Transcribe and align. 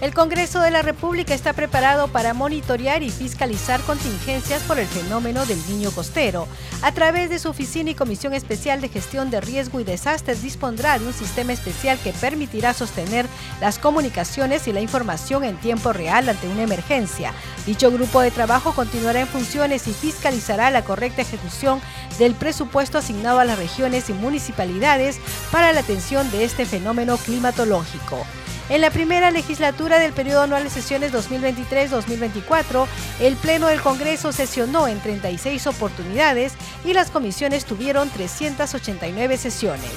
El 0.00 0.14
Congreso 0.14 0.60
de 0.60 0.70
la 0.70 0.82
República 0.82 1.34
está 1.34 1.54
preparado 1.54 2.06
para 2.06 2.32
monitorear 2.32 3.02
y 3.02 3.10
fiscalizar 3.10 3.80
contingencias 3.80 4.62
por 4.62 4.78
el 4.78 4.86
fenómeno 4.86 5.44
del 5.44 5.58
niño 5.68 5.90
costero. 5.90 6.46
A 6.82 6.92
través 6.92 7.30
de 7.30 7.40
su 7.40 7.48
oficina 7.48 7.90
y 7.90 7.96
Comisión 7.96 8.32
Especial 8.32 8.80
de 8.80 8.90
Gestión 8.90 9.28
de 9.30 9.40
Riesgo 9.40 9.80
y 9.80 9.84
Desastres 9.84 10.40
dispondrá 10.40 11.00
de 11.00 11.06
un 11.08 11.12
sistema 11.12 11.52
especial 11.52 11.98
que 11.98 12.12
permitirá 12.12 12.74
sostener 12.74 13.26
las 13.60 13.80
comunicaciones 13.80 14.68
y 14.68 14.72
la 14.72 14.80
información 14.80 15.42
en 15.42 15.56
tiempo 15.56 15.92
real 15.92 16.28
ante 16.28 16.46
una 16.46 16.62
emergencia. 16.62 17.32
Dicho 17.66 17.90
grupo 17.90 18.20
de 18.20 18.30
trabajo 18.30 18.74
continuará 18.74 19.18
en 19.18 19.26
funciones 19.26 19.88
y 19.88 19.92
fiscalizará 19.92 20.70
la 20.70 20.84
correcta 20.84 21.22
ejecución 21.22 21.80
del 22.20 22.36
presupuesto 22.36 22.98
asignado 22.98 23.40
a 23.40 23.44
las 23.44 23.58
regiones 23.58 24.08
y 24.10 24.12
municipalidades 24.12 25.18
para 25.50 25.72
la 25.72 25.80
atención 25.80 26.30
de 26.30 26.44
este 26.44 26.66
fenómeno 26.66 27.16
climatológico. 27.16 28.24
En 28.70 28.82
la 28.82 28.90
primera 28.90 29.30
legislatura 29.30 29.98
del 29.98 30.12
periodo 30.12 30.42
anual 30.42 30.64
de 30.64 30.68
sesiones 30.68 31.10
2023-2024, 31.14 32.86
el 33.20 33.36
Pleno 33.36 33.68
del 33.68 33.80
Congreso 33.80 34.30
sesionó 34.30 34.86
en 34.88 35.00
36 35.00 35.66
oportunidades 35.68 36.52
y 36.84 36.92
las 36.92 37.10
comisiones 37.10 37.64
tuvieron 37.64 38.10
389 38.10 39.38
sesiones. 39.38 39.90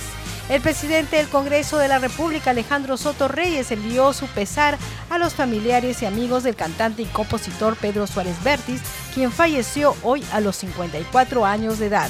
El 0.47 0.61
presidente 0.61 1.17
del 1.17 1.27
Congreso 1.27 1.79
de 1.79 1.89
la 1.89 1.99
República, 1.99 2.51
Alejandro 2.51 2.95
Soto 2.95 3.27
Reyes, 3.27 3.71
envió 3.71 4.13
su 4.13 4.27
pesar 4.27 4.77
a 5.09 5.17
los 5.17 5.33
familiares 5.33 6.01
y 6.01 6.05
amigos 6.05 6.43
del 6.43 6.55
cantante 6.55 7.01
y 7.01 7.05
compositor 7.05 7.75
Pedro 7.75 8.07
Suárez 8.07 8.41
Vértiz, 8.41 8.81
quien 9.13 9.33
falleció 9.33 9.97
hoy 10.01 10.23
a 10.31 10.39
los 10.39 10.55
54 10.55 11.45
años 11.45 11.77
de 11.77 11.87
edad. 11.87 12.09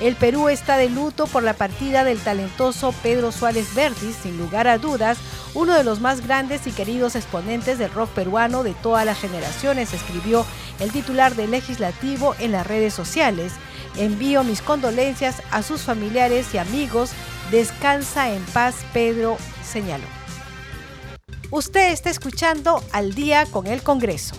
El 0.00 0.16
Perú 0.16 0.48
está 0.48 0.78
de 0.78 0.88
luto 0.88 1.26
por 1.26 1.42
la 1.42 1.52
partida 1.52 2.02
del 2.02 2.18
talentoso 2.18 2.92
Pedro 3.02 3.30
Suárez 3.30 3.74
Vértiz, 3.74 4.16
sin 4.22 4.36
lugar 4.36 4.66
a 4.66 4.78
dudas, 4.78 5.18
uno 5.54 5.74
de 5.74 5.84
los 5.84 6.00
más 6.00 6.26
grandes 6.26 6.66
y 6.66 6.72
queridos 6.72 7.14
exponentes 7.14 7.78
del 7.78 7.92
rock 7.92 8.10
peruano 8.10 8.62
de 8.62 8.74
todas 8.74 9.04
las 9.04 9.18
generaciones, 9.18 9.92
escribió 9.92 10.46
el 10.80 10.90
titular 10.92 11.34
del 11.34 11.50
legislativo 11.50 12.34
en 12.38 12.52
las 12.52 12.66
redes 12.66 12.94
sociales. 12.94 13.52
Envío 13.96 14.44
mis 14.44 14.62
condolencias 14.62 15.42
a 15.50 15.62
sus 15.62 15.82
familiares 15.82 16.54
y 16.54 16.58
amigos. 16.58 17.10
Descansa 17.50 18.32
en 18.32 18.42
paz, 18.46 18.76
Pedro 18.92 19.36
señaló. 19.62 20.06
Usted 21.50 21.92
está 21.92 22.08
escuchando 22.08 22.82
al 22.92 23.14
día 23.14 23.44
con 23.44 23.66
el 23.66 23.82
Congreso. 23.82 24.34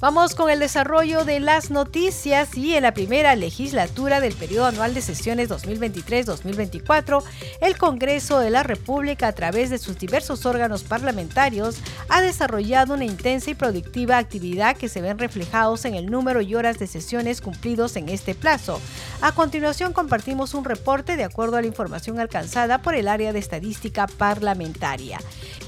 Vamos 0.00 0.34
con 0.34 0.48
el 0.48 0.60
desarrollo 0.60 1.26
de 1.26 1.40
las 1.40 1.70
noticias 1.70 2.56
y 2.56 2.74
en 2.74 2.84
la 2.84 2.94
primera 2.94 3.36
legislatura 3.36 4.20
del 4.20 4.32
periodo 4.32 4.64
anual 4.64 4.94
de 4.94 5.02
sesiones 5.02 5.50
2023-2024, 5.50 7.22
el 7.60 7.76
Congreso 7.76 8.38
de 8.38 8.48
la 8.48 8.62
República 8.62 9.28
a 9.28 9.34
través 9.34 9.68
de 9.68 9.76
sus 9.76 9.98
diversos 9.98 10.46
órganos 10.46 10.84
parlamentarios 10.84 11.76
ha 12.08 12.22
desarrollado 12.22 12.94
una 12.94 13.04
intensa 13.04 13.50
y 13.50 13.54
productiva 13.54 14.16
actividad 14.16 14.74
que 14.74 14.88
se 14.88 15.02
ven 15.02 15.18
reflejados 15.18 15.84
en 15.84 15.94
el 15.94 16.06
número 16.06 16.40
y 16.40 16.54
horas 16.54 16.78
de 16.78 16.86
sesiones 16.86 17.42
cumplidos 17.42 17.94
en 17.96 18.08
este 18.08 18.34
plazo. 18.34 18.80
A 19.20 19.32
continuación 19.32 19.92
compartimos 19.92 20.54
un 20.54 20.64
reporte 20.64 21.18
de 21.18 21.24
acuerdo 21.24 21.58
a 21.58 21.60
la 21.60 21.66
información 21.66 22.18
alcanzada 22.18 22.80
por 22.80 22.94
el 22.94 23.06
área 23.06 23.34
de 23.34 23.38
estadística 23.38 24.06
parlamentaria. 24.06 25.18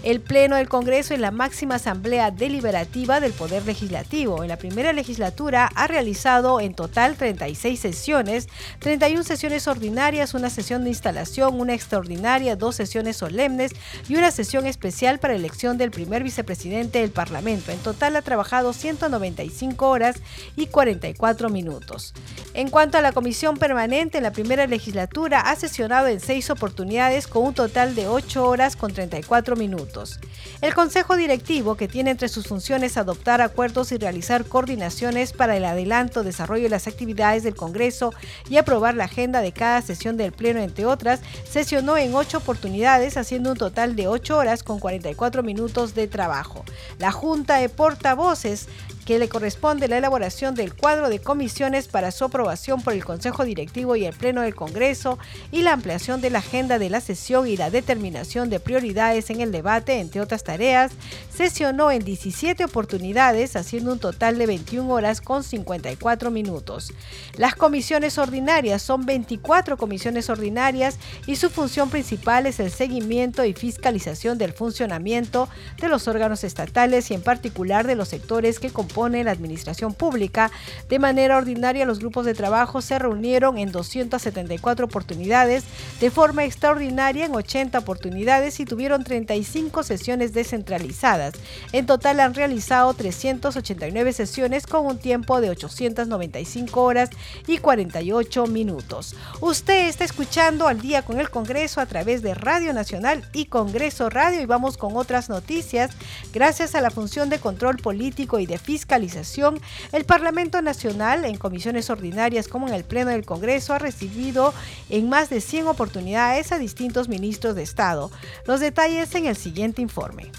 El 0.02 0.22
Pleno 0.22 0.56
del 0.56 0.70
Congreso 0.70 1.12
es 1.12 1.20
la 1.20 1.30
máxima 1.30 1.74
asamblea 1.74 2.30
deliberativa 2.30 3.20
del 3.20 3.34
Poder 3.34 3.66
Legislativo 3.66 4.21
en 4.22 4.48
la 4.48 4.56
primera 4.56 4.92
legislatura 4.92 5.68
ha 5.74 5.86
realizado 5.88 6.60
en 6.60 6.74
total 6.74 7.16
36 7.16 7.80
sesiones, 7.80 8.48
31 8.78 9.24
sesiones 9.24 9.66
ordinarias, 9.66 10.34
una 10.34 10.48
sesión 10.48 10.84
de 10.84 10.90
instalación, 10.90 11.58
una 11.60 11.74
extraordinaria, 11.74 12.54
dos 12.54 12.76
sesiones 12.76 13.16
solemnes 13.16 13.72
y 14.08 14.14
una 14.14 14.30
sesión 14.30 14.66
especial 14.66 15.18
para 15.18 15.34
elección 15.34 15.76
del 15.76 15.90
primer 15.90 16.22
vicepresidente 16.22 17.00
del 17.00 17.10
Parlamento. 17.10 17.72
En 17.72 17.78
total 17.80 18.14
ha 18.14 18.22
trabajado 18.22 18.72
195 18.72 19.88
horas 19.88 20.16
y 20.54 20.66
44 20.66 21.48
minutos. 21.50 22.14
En 22.54 22.70
cuanto 22.70 22.98
a 22.98 23.02
la 23.02 23.10
comisión 23.10 23.56
permanente, 23.56 24.18
en 24.18 24.24
la 24.24 24.32
primera 24.32 24.68
legislatura 24.68 25.40
ha 25.40 25.56
sesionado 25.56 26.06
en 26.06 26.20
seis 26.20 26.48
oportunidades 26.48 27.26
con 27.26 27.44
un 27.44 27.54
total 27.54 27.96
de 27.96 28.06
8 28.06 28.46
horas 28.46 28.76
con 28.76 28.92
34 28.92 29.56
minutos. 29.56 30.20
El 30.60 30.74
Consejo 30.74 31.16
Directivo, 31.16 31.74
que 31.74 31.88
tiene 31.88 32.12
entre 32.12 32.28
sus 32.28 32.46
funciones 32.46 32.96
adoptar 32.96 33.40
acuerdos 33.40 33.90
y 33.90 33.96
realizar 33.96 34.11
realizar 34.12 34.44
coordinaciones 34.44 35.32
para 35.32 35.56
el 35.56 35.64
adelanto, 35.64 36.22
desarrollo 36.22 36.64
de 36.64 36.68
las 36.68 36.86
actividades 36.86 37.44
del 37.44 37.54
Congreso 37.54 38.12
y 38.50 38.58
aprobar 38.58 38.94
la 38.94 39.04
agenda 39.04 39.40
de 39.40 39.52
cada 39.52 39.80
sesión 39.80 40.18
del 40.18 40.32
Pleno, 40.32 40.60
entre 40.60 40.84
otras, 40.84 41.20
sesionó 41.50 41.96
en 41.96 42.14
ocho 42.14 42.36
oportunidades, 42.36 43.16
haciendo 43.16 43.52
un 43.52 43.56
total 43.56 43.96
de 43.96 44.08
ocho 44.08 44.36
horas 44.36 44.62
con 44.62 44.80
44 44.80 45.42
minutos 45.42 45.94
de 45.94 46.08
trabajo. 46.08 46.62
La 46.98 47.10
Junta 47.10 47.56
de 47.56 47.70
Portavoces 47.70 48.68
que 49.04 49.18
le 49.18 49.28
corresponde 49.28 49.88
la 49.88 49.98
elaboración 49.98 50.54
del 50.54 50.74
cuadro 50.74 51.08
de 51.08 51.18
comisiones 51.18 51.88
para 51.88 52.10
su 52.12 52.24
aprobación 52.24 52.82
por 52.82 52.92
el 52.92 53.04
Consejo 53.04 53.44
Directivo 53.44 53.96
y 53.96 54.04
el 54.04 54.14
Pleno 54.14 54.42
del 54.42 54.54
Congreso 54.54 55.18
y 55.50 55.62
la 55.62 55.72
ampliación 55.72 56.20
de 56.20 56.30
la 56.30 56.38
agenda 56.38 56.78
de 56.78 56.90
la 56.90 57.00
sesión 57.00 57.48
y 57.48 57.56
la 57.56 57.70
determinación 57.70 58.48
de 58.48 58.60
prioridades 58.60 59.30
en 59.30 59.40
el 59.40 59.50
debate, 59.50 59.98
entre 59.98 60.20
otras 60.20 60.44
tareas, 60.44 60.92
sesionó 61.34 61.90
en 61.90 62.04
17 62.04 62.64
oportunidades, 62.64 63.56
haciendo 63.56 63.92
un 63.92 63.98
total 63.98 64.38
de 64.38 64.46
21 64.46 64.88
horas 64.92 65.20
con 65.20 65.42
54 65.42 66.30
minutos. 66.30 66.92
Las 67.36 67.56
comisiones 67.56 68.18
ordinarias 68.18 68.82
son 68.82 69.04
24 69.04 69.76
comisiones 69.76 70.30
ordinarias 70.30 70.98
y 71.26 71.36
su 71.36 71.50
función 71.50 71.90
principal 71.90 72.46
es 72.46 72.60
el 72.60 72.70
seguimiento 72.70 73.44
y 73.44 73.52
fiscalización 73.52 74.38
del 74.38 74.52
funcionamiento 74.52 75.48
de 75.80 75.88
los 75.88 76.06
órganos 76.06 76.44
estatales 76.44 77.10
y 77.10 77.14
en 77.14 77.22
particular 77.22 77.86
de 77.86 77.96
los 77.96 78.08
sectores 78.08 78.60
que 78.60 78.70
componen 78.70 78.91
pone 78.92 79.24
la 79.24 79.30
administración 79.32 79.94
pública. 79.94 80.50
De 80.88 80.98
manera 80.98 81.36
ordinaria, 81.36 81.86
los 81.86 81.98
grupos 81.98 82.26
de 82.26 82.34
trabajo 82.34 82.80
se 82.80 82.98
reunieron 82.98 83.58
en 83.58 83.72
274 83.72 84.86
oportunidades, 84.86 85.64
de 86.00 86.10
forma 86.10 86.44
extraordinaria 86.44 87.26
en 87.26 87.34
80 87.34 87.78
oportunidades 87.78 88.60
y 88.60 88.64
tuvieron 88.64 89.04
35 89.04 89.82
sesiones 89.82 90.32
descentralizadas. 90.32 91.34
En 91.72 91.86
total 91.86 92.20
han 92.20 92.34
realizado 92.34 92.92
389 92.94 94.12
sesiones 94.12 94.66
con 94.66 94.86
un 94.86 94.98
tiempo 94.98 95.40
de 95.40 95.50
895 95.50 96.82
horas 96.82 97.10
y 97.46 97.58
48 97.58 98.46
minutos. 98.46 99.16
Usted 99.40 99.88
está 99.88 100.04
escuchando 100.04 100.68
al 100.68 100.80
día 100.80 101.02
con 101.02 101.18
el 101.18 101.30
Congreso 101.30 101.80
a 101.80 101.86
través 101.86 102.22
de 102.22 102.34
Radio 102.34 102.72
Nacional 102.72 103.24
y 103.32 103.46
Congreso 103.46 104.10
Radio 104.10 104.40
y 104.40 104.46
vamos 104.46 104.76
con 104.76 104.96
otras 104.96 105.28
noticias. 105.28 105.90
Gracias 106.32 106.74
a 106.74 106.80
la 106.80 106.90
función 106.90 107.30
de 107.30 107.38
control 107.38 107.78
político 107.78 108.38
y 108.38 108.46
de 108.46 108.58
fiscalización 108.58 108.81
fiscalización, 108.82 109.60
el 109.92 110.04
Parlamento 110.04 110.60
Nacional, 110.60 111.24
en 111.24 111.36
comisiones 111.36 111.88
ordinarias 111.88 112.48
como 112.48 112.66
en 112.66 112.74
el 112.74 112.82
Pleno 112.82 113.10
del 113.10 113.24
Congreso, 113.24 113.74
ha 113.74 113.78
recibido 113.78 114.52
en 114.90 115.08
más 115.08 115.30
de 115.30 115.40
100 115.40 115.68
oportunidades 115.68 116.50
a 116.50 116.58
distintos 116.58 117.08
ministros 117.08 117.54
de 117.54 117.62
Estado. 117.62 118.10
Los 118.44 118.58
detalles 118.58 119.14
en 119.14 119.26
el 119.26 119.36
siguiente 119.36 119.82
informe. 119.82 120.32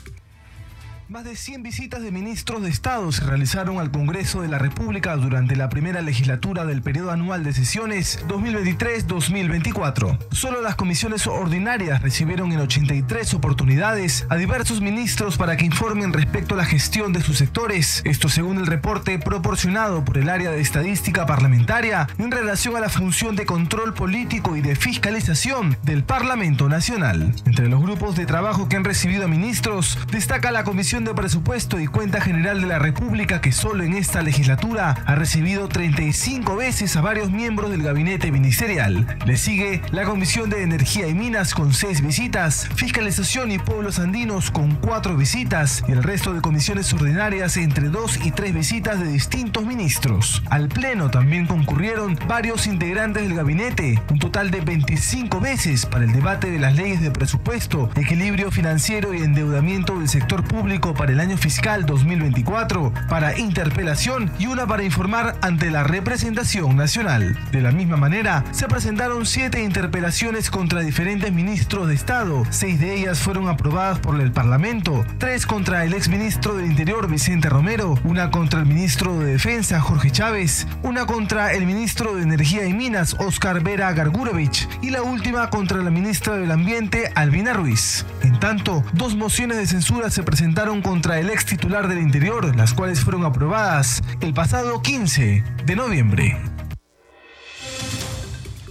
Más 1.09 1.25
de 1.25 1.35
100 1.35 1.63
visitas 1.63 2.01
de 2.01 2.11
ministros 2.11 2.61
de 2.63 2.69
Estado 2.69 3.11
se 3.11 3.25
realizaron 3.25 3.77
al 3.77 3.91
Congreso 3.91 4.41
de 4.41 4.47
la 4.47 4.57
República 4.57 5.17
durante 5.17 5.57
la 5.57 5.67
primera 5.67 6.01
legislatura 6.01 6.65
del 6.65 6.81
periodo 6.81 7.11
anual 7.11 7.43
de 7.43 7.51
sesiones 7.51 8.25
2023-2024. 8.29 10.17
Solo 10.31 10.61
las 10.61 10.75
comisiones 10.75 11.27
ordinarias 11.27 12.01
recibieron 12.01 12.53
en 12.53 12.61
83 12.61 13.33
oportunidades 13.33 14.25
a 14.29 14.37
diversos 14.37 14.79
ministros 14.79 15.37
para 15.37 15.57
que 15.57 15.65
informen 15.65 16.13
respecto 16.13 16.55
a 16.55 16.57
la 16.57 16.65
gestión 16.65 17.11
de 17.11 17.21
sus 17.21 17.37
sectores. 17.37 18.01
Esto 18.05 18.29
según 18.29 18.57
el 18.57 18.67
reporte 18.67 19.19
proporcionado 19.19 20.05
por 20.05 20.17
el 20.17 20.29
área 20.29 20.51
de 20.51 20.61
estadística 20.61 21.25
parlamentaria 21.25 22.07
en 22.17 22.31
relación 22.31 22.77
a 22.77 22.79
la 22.79 22.89
función 22.89 23.35
de 23.35 23.45
control 23.45 23.93
político 23.93 24.55
y 24.55 24.61
de 24.61 24.77
fiscalización 24.77 25.77
del 25.83 26.05
Parlamento 26.05 26.69
Nacional. 26.69 27.35
Entre 27.45 27.67
los 27.67 27.81
grupos 27.81 28.15
de 28.15 28.25
trabajo 28.25 28.69
que 28.69 28.77
han 28.77 28.85
recibido 28.85 29.25
a 29.25 29.27
ministros 29.27 29.99
destaca 30.09 30.49
la 30.51 30.63
Comisión 30.63 30.92
De 30.93 31.15
Presupuesto 31.15 31.79
y 31.79 31.87
Cuenta 31.87 32.21
General 32.21 32.61
de 32.61 32.67
la 32.67 32.77
República 32.77 33.41
que 33.41 33.51
solo 33.51 33.83
en 33.83 33.95
esta 33.95 34.21
legislatura 34.21 34.95
ha 35.07 35.15
recibido 35.15 35.67
35 35.67 36.55
veces 36.55 36.95
a 36.95 37.01
varios 37.01 37.31
miembros 37.31 37.71
del 37.71 37.81
gabinete 37.81 38.31
ministerial. 38.31 39.17
Le 39.25 39.37
sigue 39.37 39.81
la 39.89 40.03
Comisión 40.03 40.51
de 40.51 40.61
Energía 40.61 41.07
y 41.07 41.15
Minas 41.15 41.55
con 41.55 41.73
6 41.73 42.03
visitas, 42.03 42.69
Fiscalización 42.75 43.51
y 43.51 43.57
Pueblos 43.57 43.97
Andinos 43.97 44.51
con 44.51 44.75
4 44.75 45.17
visitas 45.17 45.83
y 45.87 45.93
el 45.93 46.03
resto 46.03 46.31
de 46.31 46.41
comisiones 46.41 46.93
ordinarias 46.93 47.57
entre 47.57 47.89
2 47.89 48.27
y 48.27 48.29
3 48.31 48.53
visitas 48.53 48.99
de 48.99 49.07
distintos 49.07 49.65
ministros. 49.65 50.43
Al 50.51 50.67
Pleno 50.67 51.09
también 51.09 51.47
concurrieron 51.47 52.19
varios 52.27 52.67
integrantes 52.67 53.23
del 53.23 53.35
gabinete, 53.35 53.99
un 54.11 54.19
total 54.19 54.51
de 54.51 54.61
25 54.61 55.39
veces 55.39 55.87
para 55.87 56.05
el 56.05 56.13
debate 56.13 56.51
de 56.51 56.59
las 56.59 56.75
leyes 56.75 57.01
de 57.01 57.09
presupuesto, 57.09 57.89
equilibrio 57.95 58.51
financiero 58.51 59.15
y 59.15 59.23
endeudamiento 59.23 59.97
del 59.97 60.07
sector 60.07 60.43
público 60.43 60.82
para 60.91 61.13
el 61.13 61.21
año 61.21 61.37
fiscal 61.37 61.85
2024, 61.85 62.93
para 63.07 63.39
interpelación 63.39 64.29
y 64.37 64.47
una 64.47 64.67
para 64.67 64.83
informar 64.83 65.37
ante 65.41 65.71
la 65.71 65.83
representación 65.83 66.75
nacional. 66.75 67.39
De 67.53 67.61
la 67.61 67.71
misma 67.71 67.95
manera, 67.95 68.43
se 68.51 68.67
presentaron 68.67 69.25
siete 69.25 69.63
interpelaciones 69.63 70.51
contra 70.51 70.81
diferentes 70.81 71.31
ministros 71.31 71.87
de 71.87 71.95
Estado, 71.95 72.43
seis 72.49 72.81
de 72.81 72.95
ellas 72.95 73.19
fueron 73.19 73.47
aprobadas 73.47 73.99
por 73.99 74.19
el 74.19 74.33
Parlamento, 74.33 75.05
tres 75.19 75.45
contra 75.45 75.85
el 75.85 75.93
exministro 75.93 76.55
del 76.55 76.65
Interior 76.65 77.09
Vicente 77.09 77.47
Romero, 77.47 77.97
una 78.03 78.29
contra 78.29 78.59
el 78.59 78.65
ministro 78.65 79.17
de 79.19 79.31
Defensa 79.31 79.79
Jorge 79.79 80.11
Chávez, 80.11 80.67
una 80.81 81.05
contra 81.05 81.53
el 81.53 81.65
ministro 81.65 82.15
de 82.15 82.23
Energía 82.23 82.65
y 82.65 82.73
Minas 82.73 83.15
Oscar 83.19 83.63
Vera 83.63 83.93
Gargurovich 83.93 84.67
y 84.81 84.89
la 84.89 85.01
última 85.01 85.49
contra 85.49 85.77
la 85.77 85.91
ministra 85.91 86.35
del 86.35 86.51
Ambiente 86.51 87.09
Albina 87.15 87.53
Ruiz. 87.53 88.05
En 88.21 88.37
tanto, 88.39 88.83
dos 88.93 89.15
mociones 89.15 89.57
de 89.57 89.67
censura 89.67 90.09
se 90.09 90.23
presentaron 90.23 90.72
contra 90.81 91.19
el 91.19 91.29
ex 91.29 91.45
titular 91.45 91.87
del 91.87 91.99
Interior, 91.99 92.55
las 92.55 92.73
cuales 92.73 93.01
fueron 93.01 93.25
aprobadas 93.25 94.01
el 94.21 94.33
pasado 94.33 94.81
15 94.81 95.43
de 95.65 95.75
noviembre. 95.75 96.52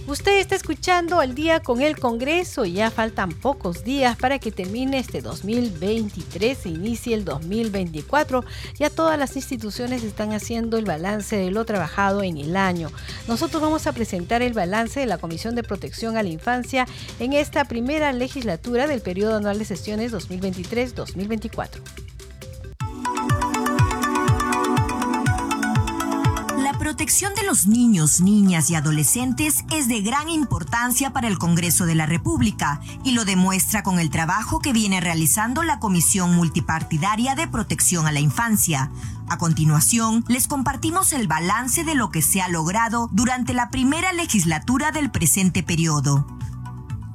Usted 0.05 0.39
está 0.39 0.55
escuchando 0.55 1.21
al 1.21 1.33
día 1.33 1.61
con 1.61 1.81
el 1.81 1.97
Congreso 1.97 2.65
y 2.65 2.73
ya 2.73 2.91
faltan 2.91 3.29
pocos 3.29 3.85
días 3.85 4.17
para 4.17 4.37
que 4.37 4.51
termine 4.51 4.99
este 4.99 5.21
2023 5.21 6.65
e 6.65 6.69
inicie 6.69 7.15
el 7.15 7.23
2024. 7.23 8.43
Ya 8.77 8.89
todas 8.89 9.17
las 9.17 9.37
instituciones 9.37 10.03
están 10.03 10.33
haciendo 10.33 10.77
el 10.77 10.83
balance 10.83 11.37
de 11.37 11.51
lo 11.51 11.63
trabajado 11.63 12.21
en 12.21 12.35
el 12.35 12.57
año. 12.57 12.91
Nosotros 13.29 13.61
vamos 13.61 13.87
a 13.87 13.93
presentar 13.93 14.41
el 14.41 14.51
balance 14.51 14.99
de 14.99 15.05
la 15.05 15.19
Comisión 15.19 15.55
de 15.55 15.63
Protección 15.63 16.17
a 16.17 16.23
la 16.23 16.29
Infancia 16.29 16.85
en 17.21 17.31
esta 17.31 17.63
primera 17.63 18.11
legislatura 18.11 18.87
del 18.87 18.99
periodo 18.99 19.37
anual 19.37 19.57
de 19.57 19.63
sesiones 19.63 20.11
2023-2024. 20.11 21.79
Protección 27.03 27.35
de 27.35 27.43
los 27.43 27.67
niños, 27.67 28.21
niñas 28.21 28.69
y 28.69 28.75
adolescentes 28.75 29.65
es 29.73 29.89
de 29.89 29.99
gran 29.99 30.29
importancia 30.29 31.11
para 31.11 31.27
el 31.27 31.37
Congreso 31.37 31.85
de 31.85 31.95
la 31.95 32.05
República 32.05 32.79
y 33.03 33.11
lo 33.11 33.25
demuestra 33.25 33.83
con 33.83 33.99
el 33.99 34.09
trabajo 34.09 34.59
que 34.59 34.71
viene 34.71 35.01
realizando 35.01 35.63
la 35.63 35.79
Comisión 35.79 36.33
Multipartidaria 36.33 37.35
de 37.35 37.49
Protección 37.49 38.07
a 38.07 38.13
la 38.13 38.21
Infancia. 38.21 38.89
A 39.27 39.37
continuación, 39.37 40.23
les 40.29 40.47
compartimos 40.47 41.11
el 41.11 41.27
balance 41.27 41.83
de 41.83 41.93
lo 41.93 42.09
que 42.09 42.21
se 42.21 42.41
ha 42.41 42.47
logrado 42.47 43.09
durante 43.11 43.53
la 43.53 43.69
primera 43.69 44.13
legislatura 44.13 44.93
del 44.93 45.11
presente 45.11 45.61
periodo. 45.61 46.25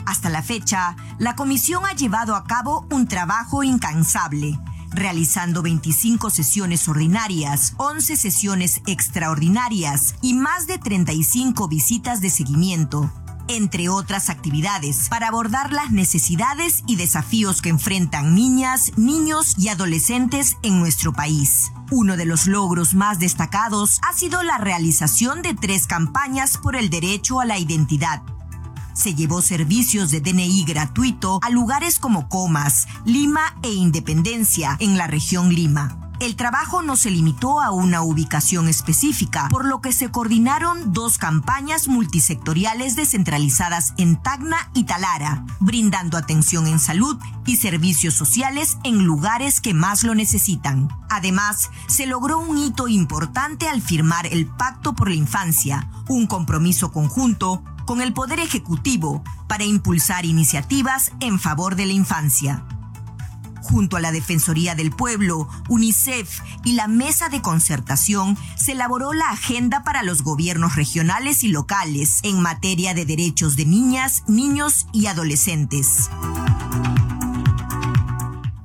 Hasta 0.05 0.29
la 0.29 0.43
fecha, 0.43 0.97
la 1.19 1.35
Comisión 1.35 1.87
ha 1.87 1.95
llevado 1.95 2.37
a 2.37 2.45
cabo 2.45 2.87
un 2.91 3.09
trabajo 3.09 3.63
incansable 3.63 4.59
realizando 4.91 5.63
25 5.63 6.31
sesiones 6.31 6.89
ordinarias, 6.89 7.75
11 7.77 8.17
sesiones 8.17 8.81
extraordinarias 8.87 10.15
y 10.23 10.35
más 10.35 10.67
de 10.67 10.79
35 10.79 11.69
visitas 11.69 12.21
de 12.21 12.31
seguimiento 12.31 13.11
entre 13.49 13.89
otras 13.89 14.29
actividades, 14.29 15.09
para 15.09 15.29
abordar 15.29 15.73
las 15.73 15.91
necesidades 15.91 16.85
y 16.87 16.97
desafíos 16.97 17.63
que 17.63 17.71
enfrentan 17.71 18.35
niñas, 18.35 18.93
niños 18.97 19.55
y 19.59 19.69
adolescentes 19.69 20.57
en 20.63 20.79
nuestro 20.79 21.13
país. 21.13 21.73
Uno 21.91 22.17
de 22.17 22.27
los 22.27 22.47
logros 22.47 22.95
más 22.95 23.19
destacados 23.19 23.99
ha 24.07 24.13
sido 24.13 24.43
la 24.43 24.59
realización 24.59 25.43
de 25.43 25.55
tres 25.55 25.87
campañas 25.87 26.59
por 26.59 26.77
el 26.77 26.91
derecho 26.91 27.41
a 27.41 27.47
la 27.47 27.59
identidad, 27.59 28.23
se 28.99 29.15
llevó 29.15 29.43
servicios 29.43 30.11
de 30.11 30.21
DNI 30.21 30.65
gratuito 30.65 31.39
a 31.43 31.51
lugares 31.51 32.01
como 32.01 32.29
Comas, 32.29 32.89
Lima 33.05 33.57
e 33.63 33.73
Independencia 33.73 34.77
en 34.81 34.99
la 34.99 35.07
región 35.07 35.55
Lima. 35.55 36.08
El 36.21 36.35
trabajo 36.35 36.83
no 36.83 36.97
se 36.97 37.13
limitó 37.13 37.61
a 37.61 37.71
una 37.71 38.03
ubicación 38.03 38.69
específica, 38.69 39.49
por 39.51 39.65
lo 39.65 39.81
que 39.81 39.93
se 39.93 40.11
coordinaron 40.11 40.93
dos 40.93 41.17
campañas 41.17 41.87
multisectoriales 41.87 42.97
descentralizadas 42.97 43.95
en 43.99 44.21
Tacna 44.21 44.69
y 44.75 44.83
Talara, 44.83 45.45
brindando 45.61 46.19
atención 46.19 46.67
en 46.67 46.81
salud 46.81 47.17
y 47.47 47.57
servicios 47.57 48.15
sociales 48.15 48.79
en 48.83 49.05
lugares 49.05 49.61
que 49.61 49.75
más 49.75 50.03
lo 50.03 50.17
necesitan. 50.17 50.89
Además, 51.09 51.71
se 51.87 52.07
logró 52.07 52.39
un 52.39 52.59
hito 52.59 52.89
importante 52.89 53.69
al 53.69 53.81
firmar 53.81 54.27
el 54.27 54.47
Pacto 54.47 54.97
por 54.97 55.11
la 55.11 55.15
Infancia, 55.15 55.89
un 56.09 56.27
compromiso 56.27 56.91
conjunto 56.91 57.63
con 57.87 58.01
el 58.01 58.13
Poder 58.13 58.41
Ejecutivo 58.41 59.23
para 59.47 59.65
impulsar 59.65 60.27
iniciativas 60.27 61.13
en 61.21 61.39
favor 61.39 61.77
de 61.77 61.87
la 61.87 61.93
infancia. 61.93 62.65
Junto 63.71 63.99
a 63.99 64.01
la 64.01 64.13
Defensoría 64.13 64.75
del 64.75 64.91
Pueblo, 64.91 65.47
UNICEF 65.69 66.41
y 66.65 66.73
la 66.73 66.89
Mesa 66.89 67.29
de 67.29 67.43
Concertación, 67.43 68.39
se 68.57 68.73
elaboró 68.73 69.13
la 69.13 69.29
agenda 69.29 69.85
para 69.85 70.03
los 70.03 70.23
gobiernos 70.23 70.75
regionales 70.75 71.45
y 71.45 71.49
locales 71.49 72.21
en 72.23 72.41
materia 72.41 72.95
de 72.95 73.05
derechos 73.05 73.57
de 73.57 73.67
niñas, 73.67 74.25
niños 74.27 74.87
y 74.93 75.07
adolescentes. 75.07 76.09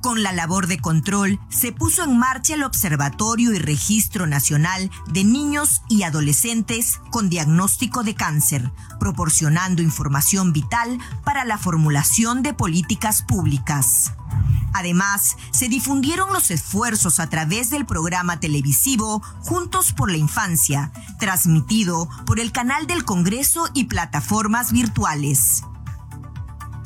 Con 0.00 0.22
la 0.22 0.32
labor 0.32 0.68
de 0.68 0.78
control, 0.78 1.38
se 1.48 1.72
puso 1.72 2.04
en 2.04 2.18
marcha 2.18 2.54
el 2.54 2.62
Observatorio 2.62 3.52
y 3.52 3.58
Registro 3.58 4.26
Nacional 4.26 4.90
de 5.08 5.24
Niños 5.24 5.82
y 5.88 6.02
Adolescentes 6.02 7.00
con 7.10 7.28
diagnóstico 7.28 8.04
de 8.04 8.14
cáncer, 8.14 8.70
proporcionando 9.00 9.82
información 9.82 10.52
vital 10.52 10.98
para 11.24 11.44
la 11.44 11.58
formulación 11.58 12.42
de 12.42 12.54
políticas 12.54 13.22
públicas. 13.22 14.12
Además, 14.74 15.36
se 15.52 15.68
difundieron 15.68 16.32
los 16.32 16.50
esfuerzos 16.50 17.20
a 17.20 17.30
través 17.30 17.70
del 17.70 17.86
programa 17.86 18.40
televisivo 18.40 19.22
Juntos 19.40 19.92
por 19.92 20.10
la 20.10 20.16
Infancia, 20.16 20.90
transmitido 21.20 22.08
por 22.26 22.40
el 22.40 22.50
canal 22.50 22.88
del 22.88 23.04
Congreso 23.04 23.68
y 23.72 23.84
plataformas 23.84 24.72
virtuales. 24.72 25.62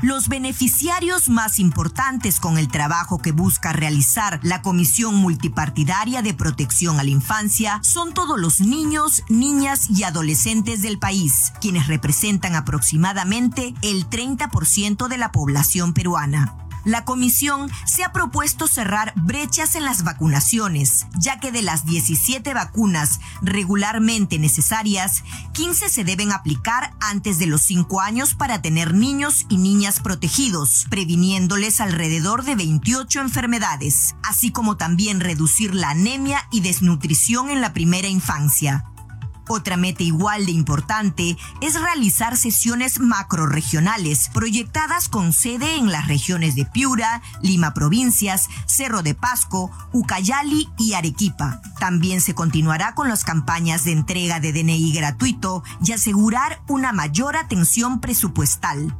Los 0.02 0.28
beneficiarios 0.28 1.30
más 1.30 1.58
importantes 1.58 2.40
con 2.40 2.58
el 2.58 2.68
trabajo 2.68 3.18
que 3.18 3.32
busca 3.32 3.72
realizar 3.72 4.38
la 4.42 4.60
Comisión 4.60 5.16
Multipartidaria 5.16 6.20
de 6.20 6.34
Protección 6.34 7.00
a 7.00 7.02
la 7.02 7.10
Infancia 7.10 7.80
son 7.82 8.12
todos 8.12 8.38
los 8.38 8.60
niños, 8.60 9.24
niñas 9.30 9.88
y 9.90 10.04
adolescentes 10.04 10.82
del 10.82 10.98
país, 10.98 11.52
quienes 11.60 11.88
representan 11.88 12.54
aproximadamente 12.54 13.74
el 13.80 14.08
30% 14.08 15.08
de 15.08 15.16
la 15.16 15.32
población 15.32 15.94
peruana 15.94 16.67
la 16.85 17.04
comisión 17.04 17.70
se 17.87 18.04
ha 18.04 18.12
propuesto 18.12 18.68
cerrar 18.68 19.12
brechas 19.16 19.75
en 19.75 19.85
las 19.85 20.04
vacunaciones, 20.04 21.06
ya 21.18 21.40
que 21.40 21.52
de 21.52 21.62
las 21.62 21.85
17 21.85 22.54
vacunas 22.54 23.20
regularmente 23.42 24.38
necesarias, 24.38 25.25
15 25.52 25.88
se 25.88 26.04
deben 26.04 26.32
aplicar 26.32 26.94
antes 27.00 27.38
de 27.38 27.47
los 27.47 27.62
5 27.62 28.00
años 28.00 28.35
para 28.35 28.62
tener 28.62 28.94
niños 28.94 29.47
y 29.49 29.58
niñas 29.58 30.00
protegidos, 30.00 30.87
previniéndoles 30.90 31.80
alrededor 31.80 32.44
de 32.44 32.56
28 32.56 33.20
enfermedades, 33.20 34.16
así 34.23 34.50
como 34.50 34.76
también 34.76 35.20
reducir 35.20 35.75
la 35.75 35.90
anemia 35.90 36.47
y 36.50 36.61
desnutrición 36.61 37.50
en 37.50 37.61
la 37.61 37.73
primera 37.73 38.08
infancia. 38.08 38.85
Otra 39.48 39.76
meta 39.76 40.02
igual 40.02 40.46
de 40.46 40.52
importante 40.52 41.36
es 41.60 41.80
realizar 41.80 42.36
sesiones 42.36 43.00
macroregionales 43.00 44.28
proyectadas 44.32 45.08
con 45.08 45.32
sede 45.32 45.76
en 45.76 45.90
las 45.90 46.06
regiones 46.06 46.54
de 46.54 46.66
Piura, 46.66 47.22
Lima 47.42 47.72
Provincias, 47.72 48.48
Cerro 48.66 49.02
de 49.02 49.14
Pasco, 49.14 49.70
Ucayali 49.92 50.68
y 50.76 50.92
Arequipa. 50.92 51.62
También 51.80 52.20
se 52.20 52.34
continuará 52.34 52.94
con 52.94 53.08
las 53.08 53.24
campañas 53.24 53.84
de 53.84 53.92
entrega 53.92 54.38
de 54.38 54.52
DNI 54.52 54.92
gratuito 54.92 55.62
y 55.82 55.92
asegurar 55.92 56.60
una 56.68 56.92
mayor 56.92 57.36
atención 57.36 58.00
presupuestal. 58.00 58.94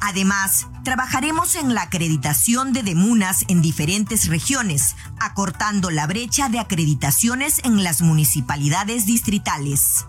Además, 0.00 0.68
trabajaremos 0.84 1.56
en 1.56 1.74
la 1.74 1.82
acreditación 1.82 2.72
de 2.72 2.82
demunas 2.82 3.44
en 3.48 3.60
diferentes 3.62 4.28
regiones, 4.28 4.96
acortando 5.20 5.90
la 5.90 6.06
brecha 6.06 6.48
de 6.48 6.60
acreditaciones 6.60 7.60
en 7.64 7.82
las 7.82 8.00
municipalidades 8.00 9.06
distritales. 9.06 10.06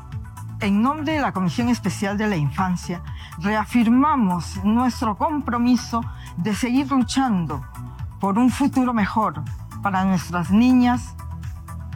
En 0.62 0.82
nombre 0.82 1.14
de 1.14 1.22
la 1.22 1.32
Comisión 1.32 1.70
Especial 1.70 2.18
de 2.18 2.28
la 2.28 2.36
Infancia, 2.36 3.02
reafirmamos 3.40 4.64
nuestro 4.64 5.18
compromiso 5.18 6.02
de 6.38 6.54
seguir 6.54 6.92
luchando 6.92 7.66
por 8.20 8.38
un 8.38 8.52
futuro 8.52 8.94
mejor 8.94 9.44
para 9.82 10.04
nuestras 10.04 10.52
niñas, 10.52 11.16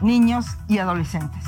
niños 0.02 0.46
y 0.68 0.78
adolescentes. 0.78 1.44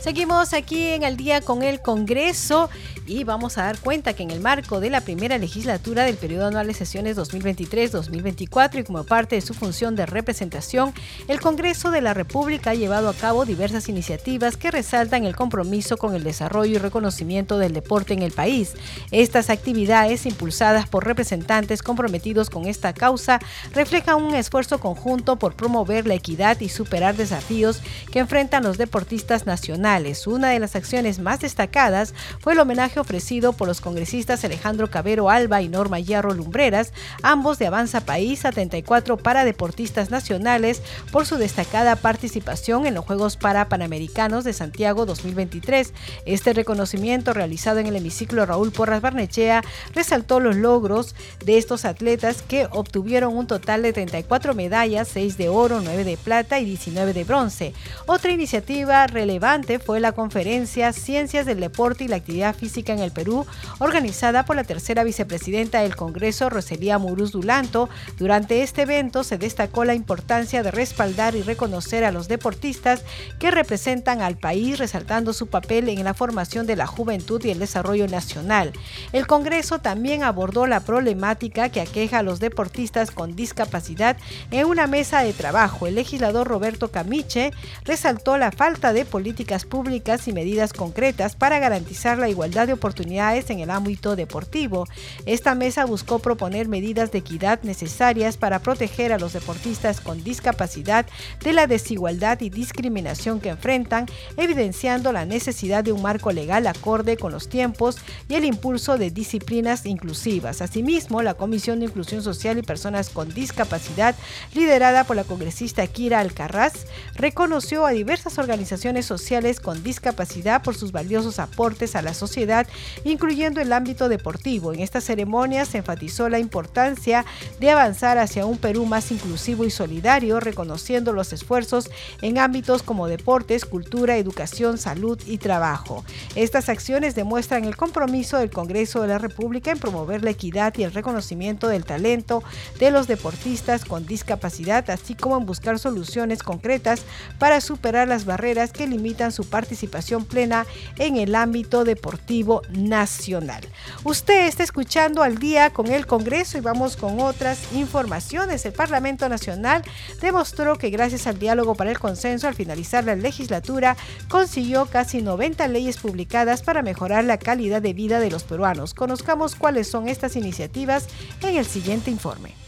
Seguimos 0.00 0.52
aquí 0.52 0.86
en 0.86 1.02
el 1.02 1.16
día 1.16 1.40
con 1.40 1.64
el 1.64 1.82
Congreso 1.82 2.70
y 3.06 3.24
vamos 3.24 3.56
a 3.56 3.62
dar 3.62 3.78
cuenta 3.78 4.14
que 4.14 4.22
en 4.22 4.30
el 4.30 4.40
marco 4.40 4.80
de 4.80 4.90
la 4.90 5.00
primera 5.00 5.38
legislatura 5.38 6.04
del 6.04 6.16
periodo 6.16 6.46
anual 6.46 6.66
de 6.66 6.74
sesiones 6.74 7.16
2023-2024 7.16 8.80
y 8.80 8.84
como 8.84 9.04
parte 9.04 9.36
de 9.36 9.40
su 9.40 9.54
función 9.54 9.94
de 9.94 10.06
representación, 10.06 10.92
el 11.28 11.40
Congreso 11.40 11.90
de 11.90 12.00
la 12.00 12.14
República 12.14 12.70
ha 12.70 12.74
llevado 12.74 13.08
a 13.08 13.14
cabo 13.14 13.44
diversas 13.44 13.88
iniciativas 13.88 14.56
que 14.56 14.70
resaltan 14.70 15.24
el 15.24 15.36
compromiso 15.36 15.96
con 15.96 16.14
el 16.14 16.24
desarrollo 16.24 16.74
y 16.74 16.78
reconocimiento 16.78 17.58
del 17.58 17.72
deporte 17.72 18.12
en 18.14 18.22
el 18.22 18.32
país. 18.32 18.74
Estas 19.12 19.50
actividades, 19.50 20.26
impulsadas 20.26 20.88
por 20.88 21.04
representantes 21.04 21.82
comprometidos 21.82 22.50
con 22.50 22.66
esta 22.66 22.92
causa, 22.92 23.38
reflejan 23.72 24.22
un 24.22 24.34
esfuerzo 24.34 24.80
conjunto 24.80 25.36
por 25.36 25.54
promover 25.54 26.06
la 26.06 26.14
equidad 26.14 26.60
y 26.60 26.68
superar 26.68 27.16
desafíos 27.16 27.82
que 28.10 28.18
enfrentan 28.18 28.64
los 28.64 28.78
deportistas 28.78 29.46
nacionales. 29.46 30.26
Una 30.26 30.50
de 30.50 30.58
las 30.58 30.74
acciones 30.74 31.18
más 31.18 31.40
destacadas 31.40 32.14
fue 32.40 32.54
el 32.54 32.58
homenaje 32.58 32.95
ofrecido 33.00 33.52
por 33.52 33.68
los 33.68 33.80
congresistas 33.80 34.44
Alejandro 34.44 34.90
Cabero 34.90 35.30
Alba 35.30 35.62
y 35.62 35.68
Norma 35.68 36.00
Hierro 36.00 36.34
Lumbreras, 36.34 36.92
ambos 37.22 37.58
de 37.58 37.66
Avanza 37.66 38.00
País, 38.00 38.44
a 38.44 38.52
34 38.52 39.16
para 39.16 39.44
deportistas 39.44 40.10
nacionales 40.10 40.82
por 41.12 41.26
su 41.26 41.36
destacada 41.36 41.96
participación 41.96 42.86
en 42.86 42.94
los 42.94 43.04
Juegos 43.04 43.36
para 43.36 43.68
Panamericanos 43.68 44.44
de 44.44 44.52
Santiago 44.52 45.06
2023. 45.06 45.92
Este 46.24 46.52
reconocimiento 46.52 47.32
realizado 47.32 47.78
en 47.78 47.86
el 47.86 47.96
hemiciclo 47.96 48.46
Raúl 48.46 48.72
Porras 48.72 49.00
Barnechea 49.00 49.62
resaltó 49.94 50.40
los 50.40 50.56
logros 50.56 51.14
de 51.44 51.58
estos 51.58 51.84
atletas 51.84 52.42
que 52.42 52.66
obtuvieron 52.70 53.36
un 53.36 53.46
total 53.46 53.82
de 53.82 53.92
34 53.92 54.54
medallas, 54.54 55.08
6 55.08 55.36
de 55.36 55.48
oro, 55.48 55.80
9 55.82 56.04
de 56.04 56.16
plata 56.16 56.58
y 56.58 56.64
19 56.64 57.12
de 57.12 57.24
bronce. 57.24 57.74
Otra 58.06 58.32
iniciativa 58.32 59.06
relevante 59.06 59.78
fue 59.78 60.00
la 60.00 60.12
conferencia 60.12 60.92
Ciencias 60.92 61.46
del 61.46 61.60
Deporte 61.60 62.04
y 62.04 62.08
la 62.08 62.16
Actividad 62.16 62.54
Física 62.54 62.85
en 62.92 63.00
el 63.00 63.10
Perú, 63.10 63.46
organizada 63.78 64.44
por 64.44 64.56
la 64.56 64.64
tercera 64.64 65.04
vicepresidenta 65.04 65.80
del 65.80 65.96
Congreso, 65.96 66.50
Roselía 66.50 66.98
Muruz 66.98 67.32
Dulanto. 67.32 67.88
Durante 68.18 68.62
este 68.62 68.82
evento 68.82 69.24
se 69.24 69.38
destacó 69.38 69.84
la 69.84 69.94
importancia 69.94 70.62
de 70.62 70.70
respaldar 70.70 71.34
y 71.34 71.42
reconocer 71.42 72.04
a 72.04 72.12
los 72.12 72.28
deportistas 72.28 73.02
que 73.38 73.50
representan 73.50 74.20
al 74.22 74.36
país, 74.36 74.78
resaltando 74.78 75.32
su 75.32 75.48
papel 75.48 75.88
en 75.88 76.04
la 76.04 76.14
formación 76.14 76.66
de 76.66 76.76
la 76.76 76.86
juventud 76.86 77.44
y 77.44 77.50
el 77.50 77.58
desarrollo 77.58 78.08
nacional. 78.08 78.72
El 79.12 79.26
Congreso 79.26 79.78
también 79.78 80.22
abordó 80.22 80.66
la 80.66 80.80
problemática 80.80 81.68
que 81.68 81.80
aqueja 81.80 82.18
a 82.18 82.22
los 82.22 82.40
deportistas 82.40 83.10
con 83.10 83.36
discapacidad 83.36 84.16
en 84.50 84.66
una 84.66 84.86
mesa 84.86 85.22
de 85.22 85.32
trabajo. 85.32 85.86
El 85.86 85.94
legislador 85.96 86.46
Roberto 86.46 86.90
Camiche 86.90 87.52
resaltó 87.84 88.38
la 88.38 88.52
falta 88.52 88.92
de 88.92 89.04
políticas 89.04 89.64
públicas 89.64 90.28
y 90.28 90.32
medidas 90.32 90.72
concretas 90.72 91.36
para 91.36 91.58
garantizar 91.58 92.18
la 92.18 92.28
igualdad 92.28 92.66
de 92.66 92.72
oportunidades 92.76 93.50
en 93.50 93.60
el 93.60 93.70
ámbito 93.70 94.16
deportivo. 94.16 94.86
Esta 95.26 95.54
mesa 95.54 95.84
buscó 95.84 96.20
proponer 96.20 96.68
medidas 96.68 97.10
de 97.10 97.18
equidad 97.18 97.62
necesarias 97.62 98.36
para 98.36 98.60
proteger 98.60 99.12
a 99.12 99.18
los 99.18 99.32
deportistas 99.32 100.00
con 100.00 100.22
discapacidad 100.22 101.06
de 101.42 101.52
la 101.52 101.66
desigualdad 101.66 102.40
y 102.40 102.50
discriminación 102.50 103.40
que 103.40 103.50
enfrentan, 103.50 104.06
evidenciando 104.36 105.12
la 105.12 105.24
necesidad 105.26 105.84
de 105.84 105.92
un 105.92 106.02
marco 106.02 106.32
legal 106.32 106.66
acorde 106.66 107.16
con 107.16 107.32
los 107.32 107.48
tiempos 107.48 107.98
y 108.28 108.34
el 108.34 108.44
impulso 108.44 108.98
de 108.98 109.10
disciplinas 109.10 109.86
inclusivas. 109.86 110.62
Asimismo, 110.62 111.22
la 111.22 111.34
Comisión 111.34 111.80
de 111.80 111.86
Inclusión 111.86 112.22
Social 112.22 112.58
y 112.58 112.62
Personas 112.62 113.10
con 113.10 113.32
Discapacidad, 113.32 114.14
liderada 114.54 115.04
por 115.04 115.16
la 115.16 115.24
congresista 115.24 115.86
Kira 115.86 116.20
Alcarraz, 116.20 116.86
reconoció 117.14 117.86
a 117.86 117.90
diversas 117.90 118.38
organizaciones 118.38 119.06
sociales 119.06 119.60
con 119.60 119.82
discapacidad 119.82 120.62
por 120.62 120.76
sus 120.76 120.92
valiosos 120.92 121.38
aportes 121.38 121.96
a 121.96 122.02
la 122.02 122.14
sociedad 122.14 122.65
incluyendo 123.04 123.60
el 123.60 123.72
ámbito 123.72 124.08
deportivo. 124.08 124.72
En 124.72 124.80
esta 124.80 125.00
ceremonia 125.00 125.64
se 125.64 125.78
enfatizó 125.78 126.28
la 126.28 126.38
importancia 126.38 127.24
de 127.60 127.70
avanzar 127.70 128.18
hacia 128.18 128.46
un 128.46 128.58
Perú 128.58 128.86
más 128.86 129.10
inclusivo 129.10 129.64
y 129.64 129.70
solidario, 129.70 130.40
reconociendo 130.40 131.12
los 131.12 131.32
esfuerzos 131.32 131.90
en 132.22 132.38
ámbitos 132.38 132.82
como 132.82 133.08
deportes, 133.08 133.64
cultura, 133.64 134.16
educación, 134.16 134.78
salud 134.78 135.20
y 135.26 135.38
trabajo. 135.38 136.04
Estas 136.34 136.68
acciones 136.68 137.14
demuestran 137.14 137.64
el 137.64 137.76
compromiso 137.76 138.38
del 138.38 138.50
Congreso 138.50 139.02
de 139.02 139.08
la 139.08 139.18
República 139.18 139.70
en 139.70 139.78
promover 139.78 140.22
la 140.24 140.30
equidad 140.30 140.74
y 140.76 140.82
el 140.82 140.92
reconocimiento 140.92 141.68
del 141.68 141.84
talento 141.84 142.42
de 142.78 142.90
los 142.90 143.06
deportistas 143.06 143.84
con 143.84 144.06
discapacidad, 144.06 144.88
así 144.90 145.14
como 145.14 145.36
en 145.36 145.46
buscar 145.46 145.78
soluciones 145.78 146.42
concretas 146.42 147.02
para 147.38 147.60
superar 147.60 148.08
las 148.08 148.24
barreras 148.24 148.72
que 148.72 148.86
limitan 148.86 149.32
su 149.32 149.44
participación 149.48 150.24
plena 150.24 150.66
en 150.98 151.16
el 151.16 151.34
ámbito 151.34 151.84
deportivo 151.84 152.45
nacional. 152.70 153.62
Usted 154.04 154.46
está 154.46 154.62
escuchando 154.62 155.22
al 155.22 155.38
día 155.38 155.70
con 155.70 155.88
el 155.88 156.06
Congreso 156.06 156.58
y 156.58 156.60
vamos 156.60 156.96
con 156.96 157.20
otras 157.20 157.72
informaciones. 157.72 158.64
El 158.64 158.72
Parlamento 158.72 159.28
Nacional 159.28 159.82
demostró 160.20 160.76
que 160.76 160.90
gracias 160.90 161.26
al 161.26 161.38
diálogo 161.38 161.74
para 161.74 161.90
el 161.90 161.98
consenso 161.98 162.48
al 162.48 162.54
finalizar 162.54 163.04
la 163.04 163.16
legislatura 163.16 163.96
consiguió 164.28 164.86
casi 164.86 165.22
90 165.22 165.68
leyes 165.68 165.96
publicadas 165.96 166.62
para 166.62 166.82
mejorar 166.82 167.24
la 167.24 167.38
calidad 167.38 167.82
de 167.82 167.92
vida 167.92 168.20
de 168.20 168.30
los 168.30 168.44
peruanos. 168.44 168.94
Conozcamos 168.94 169.54
cuáles 169.54 169.88
son 169.88 170.08
estas 170.08 170.36
iniciativas 170.36 171.08
en 171.42 171.56
el 171.56 171.66
siguiente 171.66 172.10
informe. 172.10 172.65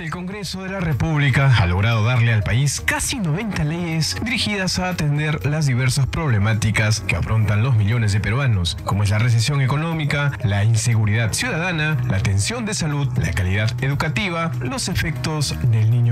El 0.00 0.08
Congreso 0.08 0.62
de 0.62 0.70
la 0.70 0.80
República 0.80 1.54
ha 1.58 1.66
logrado 1.66 2.02
darle 2.02 2.32
al 2.32 2.42
país 2.42 2.80
casi 2.80 3.18
90 3.18 3.64
leyes 3.64 4.16
dirigidas 4.24 4.78
a 4.78 4.88
atender 4.88 5.44
las 5.44 5.66
diversas 5.66 6.06
problemáticas 6.06 7.00
que 7.00 7.16
afrontan 7.16 7.62
los 7.62 7.76
millones 7.76 8.14
de 8.14 8.20
peruanos, 8.20 8.78
como 8.86 9.02
es 9.02 9.10
la 9.10 9.18
recesión 9.18 9.60
económica, 9.60 10.32
la 10.42 10.64
inseguridad 10.64 11.34
ciudadana, 11.34 11.98
la 12.08 12.16
atención 12.16 12.64
de 12.64 12.72
salud, 12.72 13.08
la 13.18 13.32
calidad 13.32 13.70
educativa, 13.84 14.52
los 14.60 14.88
efectos 14.88 15.54
del 15.70 15.90
niño 15.90 16.09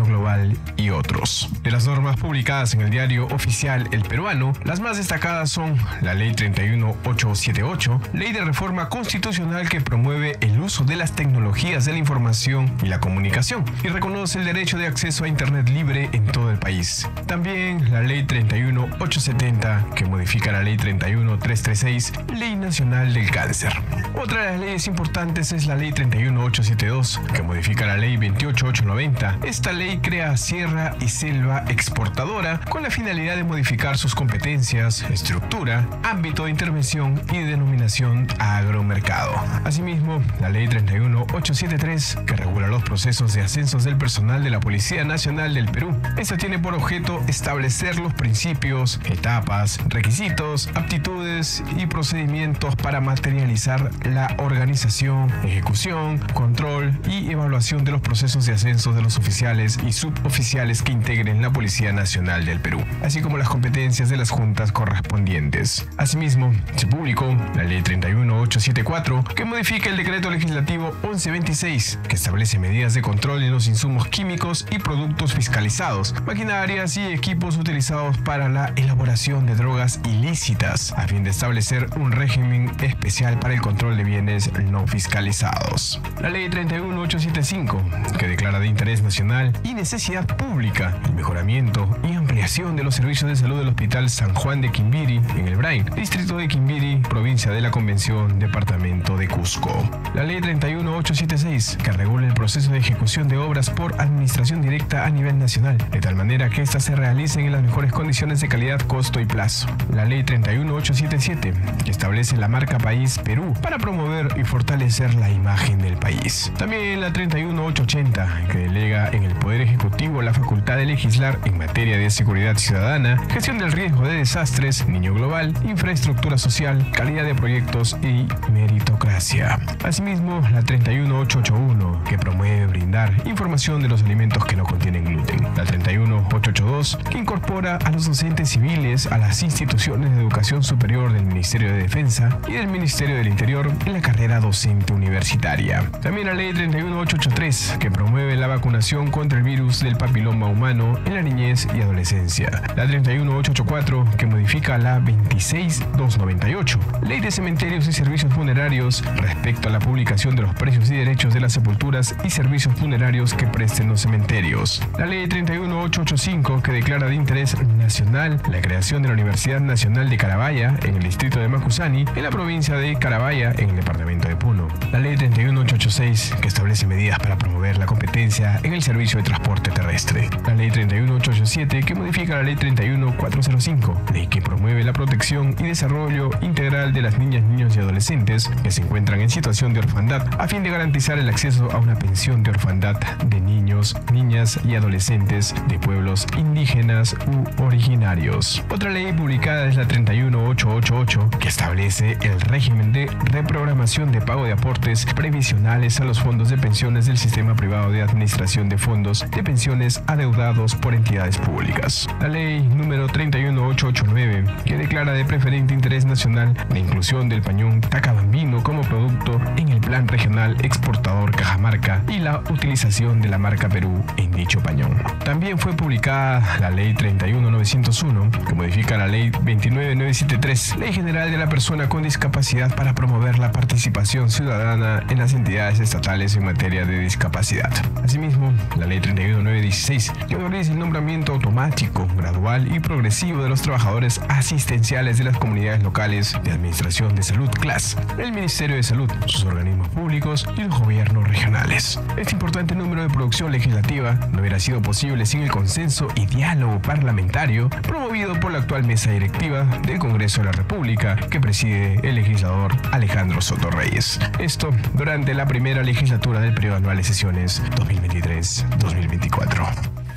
y 0.76 0.90
otros. 0.90 1.48
De 1.62 1.70
las 1.70 1.86
normas 1.86 2.16
publicadas 2.16 2.74
en 2.74 2.82
el 2.82 2.90
diario 2.90 3.26
oficial 3.28 3.88
El 3.92 4.02
Peruano, 4.02 4.52
las 4.64 4.78
más 4.78 4.98
destacadas 4.98 5.50
son 5.50 5.76
la 6.02 6.12
Ley 6.12 6.34
31878, 6.34 8.00
Ley 8.12 8.32
de 8.32 8.44
Reforma 8.44 8.90
Constitucional 8.90 9.68
que 9.70 9.80
promueve 9.80 10.36
el 10.40 10.60
uso 10.60 10.84
de 10.84 10.96
las 10.96 11.12
tecnologías 11.12 11.86
de 11.86 11.92
la 11.92 11.98
información 11.98 12.70
y 12.82 12.88
la 12.88 13.00
comunicación, 13.00 13.64
y 13.82 13.88
reconoce 13.88 14.38
el 14.38 14.44
derecho 14.44 14.76
de 14.76 14.86
acceso 14.86 15.24
a 15.24 15.28
Internet 15.28 15.70
libre 15.70 16.10
en 16.12 16.26
todo 16.26 16.50
el 16.50 16.58
país. 16.58 17.08
También 17.26 17.90
la 17.90 18.02
Ley 18.02 18.24
31870, 18.24 19.86
que 19.94 20.04
modifica 20.04 20.52
la 20.52 20.62
Ley 20.62 20.76
31336, 20.76 22.12
Ley 22.36 22.54
Nacional 22.54 23.14
del 23.14 23.30
Cáncer. 23.30 23.72
Otra 24.14 24.42
de 24.42 24.52
las 24.52 24.60
leyes 24.60 24.86
importantes 24.88 25.52
es 25.52 25.66
la 25.66 25.76
Ley 25.76 25.92
31872, 25.92 27.20
que 27.32 27.42
modifica 27.42 27.86
la 27.86 27.96
Ley 27.96 28.18
28890. 28.18 29.38
Esta 29.44 29.72
ley 29.72 29.98
crea 29.98 30.17
Sierra 30.18 30.96
y 31.00 31.08
Selva 31.08 31.64
Exportadora 31.68 32.60
con 32.68 32.82
la 32.82 32.90
finalidad 32.90 33.36
de 33.36 33.44
modificar 33.44 33.96
sus 33.96 34.16
competencias, 34.16 35.02
estructura, 35.02 35.86
ámbito 36.02 36.44
de 36.44 36.50
intervención 36.50 37.22
y 37.32 37.38
denominación 37.38 38.26
agromercado. 38.40 39.32
Asimismo, 39.64 40.20
la 40.40 40.48
Ley 40.48 40.66
31873, 40.66 42.18
que 42.26 42.34
regula 42.34 42.66
los 42.66 42.82
procesos 42.82 43.32
de 43.32 43.42
ascenso 43.42 43.78
del 43.78 43.96
personal 43.96 44.42
de 44.42 44.50
la 44.50 44.58
Policía 44.58 45.04
Nacional 45.04 45.54
del 45.54 45.70
Perú. 45.70 45.96
Esta 46.16 46.36
tiene 46.36 46.58
por 46.58 46.74
objeto 46.74 47.22
establecer 47.28 48.00
los 48.00 48.12
principios, 48.12 49.00
etapas, 49.04 49.78
requisitos, 49.86 50.68
aptitudes 50.74 51.62
y 51.76 51.86
procedimientos 51.86 52.74
para 52.74 53.00
materializar 53.00 53.90
la 54.04 54.34
organización, 54.38 55.30
ejecución, 55.44 56.18
control 56.34 56.98
y 57.08 57.30
evaluación 57.30 57.84
de 57.84 57.92
los 57.92 58.00
procesos 58.00 58.46
de 58.46 58.54
ascenso 58.54 58.92
de 58.92 59.02
los 59.02 59.16
oficiales 59.16 59.78
y 59.86 59.92
suboficiales 60.16 60.82
que 60.82 60.92
integren 60.92 61.42
la 61.42 61.50
Policía 61.50 61.92
Nacional 61.92 62.44
del 62.44 62.60
Perú, 62.60 62.84
así 63.02 63.20
como 63.20 63.38
las 63.38 63.48
competencias 63.48 64.08
de 64.08 64.16
las 64.16 64.30
juntas 64.30 64.72
correspondientes. 64.72 65.86
Asimismo, 65.96 66.52
se 66.76 66.86
publicó 66.86 67.26
la 67.54 67.64
Ley 67.64 67.82
31874, 67.82 69.24
que 69.34 69.44
modifica 69.44 69.90
el 69.90 69.96
decreto 69.96 70.30
legislativo 70.30 70.92
1126, 71.02 71.98
que 72.08 72.16
establece 72.16 72.58
medidas 72.58 72.94
de 72.94 73.02
control 73.02 73.42
en 73.42 73.52
los 73.52 73.68
insumos 73.68 74.08
químicos 74.08 74.66
y 74.70 74.78
productos 74.78 75.34
fiscalizados, 75.34 76.14
maquinarias 76.26 76.96
y 76.96 77.06
equipos 77.06 77.56
utilizados 77.56 78.16
para 78.18 78.48
la 78.48 78.72
elaboración 78.76 79.46
de 79.46 79.54
drogas 79.54 80.00
ilícitas, 80.04 80.92
a 80.92 81.06
fin 81.06 81.24
de 81.24 81.30
establecer 81.30 81.88
un 81.96 82.12
régimen 82.12 82.70
especial 82.80 83.38
para 83.38 83.54
el 83.54 83.60
control 83.60 83.96
de 83.96 84.04
bienes 84.04 84.50
no 84.64 84.86
fiscalizados. 84.86 86.00
La 86.20 86.30
Ley 86.30 86.48
31875, 86.48 87.82
que 88.18 88.28
declara 88.28 88.58
de 88.60 88.66
interés 88.66 89.02
nacional 89.02 89.52
y 89.62 89.74
necesidad 89.98 90.36
pública 90.36 90.96
el 91.06 91.14
mejoramiento 91.14 91.88
y 92.04 92.14
ampliación 92.14 92.27
ampliación 92.28 92.76
de 92.76 92.84
los 92.84 92.96
servicios 92.96 93.30
de 93.30 93.36
salud 93.36 93.56
del 93.56 93.68
Hospital 93.68 94.10
San 94.10 94.34
Juan 94.34 94.60
de 94.60 94.70
Quimbiri, 94.70 95.18
en 95.38 95.48
el 95.48 95.56
Brain, 95.56 95.86
distrito 95.96 96.36
de 96.36 96.46
Quimbiri, 96.46 96.96
provincia 97.08 97.50
de 97.50 97.62
la 97.62 97.70
Convención, 97.70 98.38
departamento 98.38 99.16
de 99.16 99.26
Cusco. 99.28 99.72
La 100.14 100.24
ley 100.24 100.38
31876, 100.38 101.78
que 101.82 101.90
regula 101.90 102.26
el 102.26 102.34
proceso 102.34 102.70
de 102.70 102.80
ejecución 102.80 103.28
de 103.28 103.38
obras 103.38 103.70
por 103.70 103.98
administración 103.98 104.60
directa 104.60 105.06
a 105.06 105.10
nivel 105.10 105.38
nacional, 105.38 105.78
de 105.90 106.00
tal 106.00 106.16
manera 106.16 106.50
que 106.50 106.60
éstas 106.60 106.84
se 106.84 106.94
realicen 106.94 107.46
en 107.46 107.52
las 107.52 107.62
mejores 107.62 107.92
condiciones 107.92 108.42
de 108.42 108.48
calidad, 108.48 108.82
costo 108.82 109.20
y 109.20 109.24
plazo. 109.24 109.66
La 109.90 110.04
ley 110.04 110.22
31877, 110.22 111.54
que 111.82 111.90
establece 111.90 112.36
la 112.36 112.48
marca 112.48 112.76
País 112.76 113.18
Perú 113.24 113.54
para 113.62 113.78
promover 113.78 114.38
y 114.38 114.44
fortalecer 114.44 115.14
la 115.14 115.30
imagen 115.30 115.78
del 115.78 115.96
país. 115.96 116.52
También 116.58 117.00
la 117.00 117.10
31880, 117.10 118.48
que 118.52 118.58
delega 118.58 119.08
en 119.12 119.24
el 119.24 119.32
Poder 119.32 119.62
Ejecutivo 119.62 120.20
la 120.20 120.34
facultad 120.34 120.76
de 120.76 120.84
legislar 120.84 121.38
en 121.46 121.56
materia 121.56 121.96
de 121.96 122.10
seguridad 122.18 122.56
ciudadana, 122.56 123.16
gestión 123.30 123.58
del 123.58 123.70
riesgo 123.70 124.02
de 124.02 124.16
desastres, 124.16 124.88
niño 124.88 125.14
global, 125.14 125.54
infraestructura 125.62 126.36
social, 126.36 126.84
calidad 126.90 127.24
de 127.24 127.32
proyectos 127.32 127.96
y 128.02 128.26
meritocracia. 128.50 129.60
Asimismo, 129.84 130.40
la 130.52 130.62
31881, 130.62 132.02
que 132.02 132.18
promueve 132.18 132.66
brindar 132.66 133.14
información 133.24 133.80
de 133.82 133.88
los 133.88 134.02
alimentos 134.02 134.44
que 134.46 134.56
no 134.56 134.64
contienen 134.64 135.04
gluten. 135.04 135.44
La 135.56 135.62
31882, 135.62 136.98
que 137.08 137.18
incorpora 137.18 137.76
a 137.76 137.90
los 137.92 138.08
docentes 138.08 138.48
civiles 138.48 139.06
a 139.06 139.18
las 139.18 139.44
instituciones 139.44 140.10
de 140.10 140.20
educación 140.20 140.64
superior 140.64 141.12
del 141.12 141.24
Ministerio 141.24 141.70
de 141.70 141.78
Defensa 141.78 142.40
y 142.48 142.54
del 142.54 142.66
Ministerio 142.66 143.14
del 143.14 143.28
Interior 143.28 143.70
en 143.86 143.92
la 143.92 144.00
carrera 144.00 144.40
docente 144.40 144.92
universitaria. 144.92 145.88
También 146.02 146.26
la 146.26 146.34
ley 146.34 146.52
31883, 146.52 147.76
que 147.78 147.92
promueve 147.92 148.34
la 148.34 148.48
vacunación 148.48 149.12
contra 149.12 149.38
el 149.38 149.44
virus 149.44 149.78
del 149.78 149.96
papiloma 149.96 150.46
humano 150.46 150.98
en 151.06 151.14
la 151.14 151.22
niñez 151.22 151.68
y 151.76 151.80
adolescencia. 151.80 152.07
La 152.10 152.86
31884, 152.86 154.06
que 154.16 154.24
modifica 154.24 154.78
la 154.78 154.98
26298, 154.98 156.78
ley 157.02 157.20
de 157.20 157.30
cementerios 157.30 157.86
y 157.86 157.92
servicios 157.92 158.32
funerarios 158.32 159.04
respecto 159.16 159.68
a 159.68 159.72
la 159.72 159.78
publicación 159.78 160.34
de 160.34 160.42
los 160.42 160.54
precios 160.54 160.90
y 160.90 160.96
derechos 160.96 161.34
de 161.34 161.40
las 161.40 161.52
sepulturas 161.52 162.14
y 162.24 162.30
servicios 162.30 162.74
funerarios 162.76 163.34
que 163.34 163.46
presten 163.46 163.88
los 163.88 164.00
cementerios. 164.00 164.82
La 164.98 165.04
ley 165.04 165.26
31885, 165.26 166.62
que 166.62 166.72
declara 166.72 167.08
de 167.08 167.14
interés 167.14 167.54
nacional 167.76 168.40
la 168.50 168.62
creación 168.62 169.02
de 169.02 169.08
la 169.08 169.14
Universidad 169.14 169.60
Nacional 169.60 170.08
de 170.08 170.16
Carabaya 170.16 170.78
en 170.84 170.96
el 170.96 171.02
distrito 171.02 171.40
de 171.40 171.48
Macusani, 171.48 172.06
en 172.16 172.22
la 172.22 172.30
provincia 172.30 172.76
de 172.76 172.98
Carabaya, 172.98 173.52
en 173.58 173.68
el 173.68 173.76
departamento 173.76 174.28
de 174.28 174.36
Puno. 174.36 174.68
La 174.92 174.98
ley 174.98 175.14
31886, 175.14 176.36
que 176.40 176.48
establece 176.48 176.86
medidas 176.86 177.18
para 177.18 177.36
promover 177.36 177.76
la 177.76 177.84
competencia 177.84 178.60
en 178.62 178.72
el 178.72 178.82
servicio 178.82 179.18
de 179.18 179.24
transporte 179.24 179.70
terrestre. 179.70 180.30
La 180.46 180.54
ley 180.54 180.70
31887, 180.70 181.80
que 181.82 181.97
modifica 181.98 182.36
la 182.36 182.42
ley 182.42 182.54
31405, 182.56 184.02
ley 184.12 184.26
que 184.28 184.40
promueve 184.40 184.84
la 184.84 184.92
protección 184.92 185.54
y 185.58 185.64
desarrollo 185.64 186.30
integral 186.40 186.92
de 186.92 187.02
las 187.02 187.18
niñas, 187.18 187.42
niños 187.42 187.76
y 187.76 187.80
adolescentes 187.80 188.48
que 188.62 188.70
se 188.70 188.82
encuentran 188.82 189.20
en 189.20 189.30
situación 189.30 189.74
de 189.74 189.80
orfandad, 189.80 190.26
a 190.38 190.48
fin 190.48 190.62
de 190.62 190.70
garantizar 190.70 191.18
el 191.18 191.28
acceso 191.28 191.70
a 191.72 191.78
una 191.78 191.98
pensión 191.98 192.42
de 192.42 192.50
orfandad 192.50 192.96
de 193.26 193.40
niños, 193.40 193.96
niñas 194.12 194.60
y 194.64 194.76
adolescentes 194.76 195.54
de 195.68 195.78
pueblos 195.78 196.26
indígenas 196.36 197.16
u 197.26 197.62
originarios. 197.64 198.62
Otra 198.70 198.90
ley 198.90 199.12
publicada 199.12 199.66
es 199.66 199.76
la 199.76 199.86
31888, 199.86 201.30
que 201.40 201.48
establece 201.48 202.16
el 202.22 202.40
régimen 202.42 202.92
de 202.92 203.06
reprogramación 203.24 204.12
de 204.12 204.20
pago 204.20 204.44
de 204.44 204.52
aportes 204.52 205.04
previsionales 205.16 206.00
a 206.00 206.04
los 206.04 206.20
fondos 206.20 206.48
de 206.48 206.58
pensiones 206.58 207.06
del 207.06 207.18
sistema 207.18 207.56
privado 207.56 207.90
de 207.90 208.02
administración 208.02 208.68
de 208.68 208.78
fondos 208.78 209.26
de 209.30 209.42
pensiones 209.42 210.02
adeudados 210.06 210.74
por 210.74 210.94
entidades 210.94 211.38
públicas. 211.38 211.87
La 212.20 212.28
ley 212.28 212.60
número 212.60 213.06
31889, 213.06 214.44
que 214.66 214.76
declara 214.76 215.12
de 215.12 215.24
preferente 215.24 215.72
interés 215.72 216.04
nacional 216.04 216.54
la 216.68 216.78
inclusión 216.78 217.30
del 217.30 217.40
pañón 217.40 217.80
Tacabambino 217.80 218.62
como 218.62 218.82
producto 218.82 219.40
en 219.56 219.70
el 219.70 219.80
Plan 219.80 220.06
Regional 220.06 220.54
Exportador 220.62 221.30
Cajamarca 221.30 222.02
y 222.08 222.18
la 222.18 222.40
utilización 222.50 223.22
de 223.22 223.30
la 223.30 223.38
marca 223.38 223.70
Perú 223.70 224.04
en 224.18 224.30
dicho 224.32 224.60
pañón. 224.60 225.02
También 225.24 225.56
fue 225.56 225.72
publicada 225.72 226.58
la 226.60 226.68
Ley 226.68 226.92
31901, 226.92 228.32
que 228.46 228.54
modifica 228.54 228.98
la 228.98 229.06
Ley 229.06 229.30
29973, 229.30 230.76
Ley 230.76 230.92
General 230.92 231.30
de 231.30 231.38
la 231.38 231.48
Persona 231.48 231.88
con 231.88 232.02
Discapacidad 232.02 232.74
para 232.74 232.94
promover 232.94 233.38
la 233.38 233.50
participación 233.50 234.28
ciudadana 234.28 235.04
en 235.08 235.18
las 235.18 235.32
entidades 235.32 235.80
estatales 235.80 236.36
en 236.36 236.44
materia 236.44 236.84
de 236.84 236.98
discapacidad. 236.98 237.72
Asimismo, 238.04 238.52
la 238.76 238.84
Ley 238.84 239.00
31916, 239.00 240.12
que 240.28 240.34
autoriza 240.34 240.72
el 240.72 240.78
nombramiento 240.78 241.32
automático, 241.32 241.77
gradual 242.16 242.74
y 242.74 242.80
progresivo 242.80 243.42
de 243.42 243.48
los 243.48 243.62
trabajadores 243.62 244.20
asistenciales 244.28 245.18
de 245.18 245.24
las 245.24 245.38
comunidades 245.38 245.82
locales 245.82 246.36
de 246.42 246.50
Administración 246.50 247.14
de 247.14 247.22
Salud 247.22 247.48
CLAS, 247.60 247.96
el 248.18 248.32
Ministerio 248.32 248.74
de 248.74 248.82
Salud, 248.82 249.08
sus 249.26 249.44
organismos 249.44 249.88
públicos 249.90 250.44
y 250.56 250.62
los 250.62 250.76
gobiernos 250.76 251.28
regionales. 251.28 252.00
Este 252.16 252.32
importante 252.32 252.74
número 252.74 253.02
de 253.02 253.08
producción 253.08 253.52
legislativa 253.52 254.14
no 254.32 254.40
hubiera 254.40 254.58
sido 254.58 254.82
posible 254.82 255.24
sin 255.24 255.42
el 255.42 255.52
consenso 255.52 256.08
y 256.16 256.26
diálogo 256.26 256.82
parlamentario 256.82 257.68
promovido 257.68 258.38
por 258.40 258.50
la 258.50 258.58
actual 258.58 258.82
mesa 258.84 259.12
directiva 259.12 259.62
del 259.86 260.00
Congreso 260.00 260.40
de 260.40 260.46
la 260.46 260.52
República 260.52 261.14
que 261.14 261.40
preside 261.40 262.00
el 262.02 262.16
legislador 262.16 262.72
Alejandro 262.90 263.40
Soto 263.40 263.70
Reyes. 263.70 264.18
Esto 264.40 264.70
durante 264.94 265.32
la 265.32 265.46
primera 265.46 265.84
legislatura 265.84 266.40
del 266.40 266.54
periodo 266.54 266.78
anual 266.78 266.96
de 266.96 267.04
sesiones 267.04 267.62
2023-2024. 267.76 270.07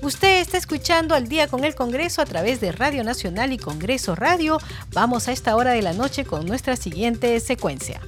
Usted 0.00 0.40
está 0.40 0.56
escuchando 0.58 1.16
al 1.16 1.26
día 1.28 1.48
con 1.48 1.64
el 1.64 1.74
Congreso 1.74 2.22
a 2.22 2.24
través 2.24 2.60
de 2.60 2.70
Radio 2.70 3.02
Nacional 3.02 3.52
y 3.52 3.58
Congreso 3.58 4.14
Radio. 4.14 4.58
Vamos 4.92 5.26
a 5.26 5.32
esta 5.32 5.56
hora 5.56 5.72
de 5.72 5.82
la 5.82 5.92
noche 5.92 6.24
con 6.24 6.46
nuestra 6.46 6.76
siguiente 6.76 7.40
secuencia. 7.40 8.00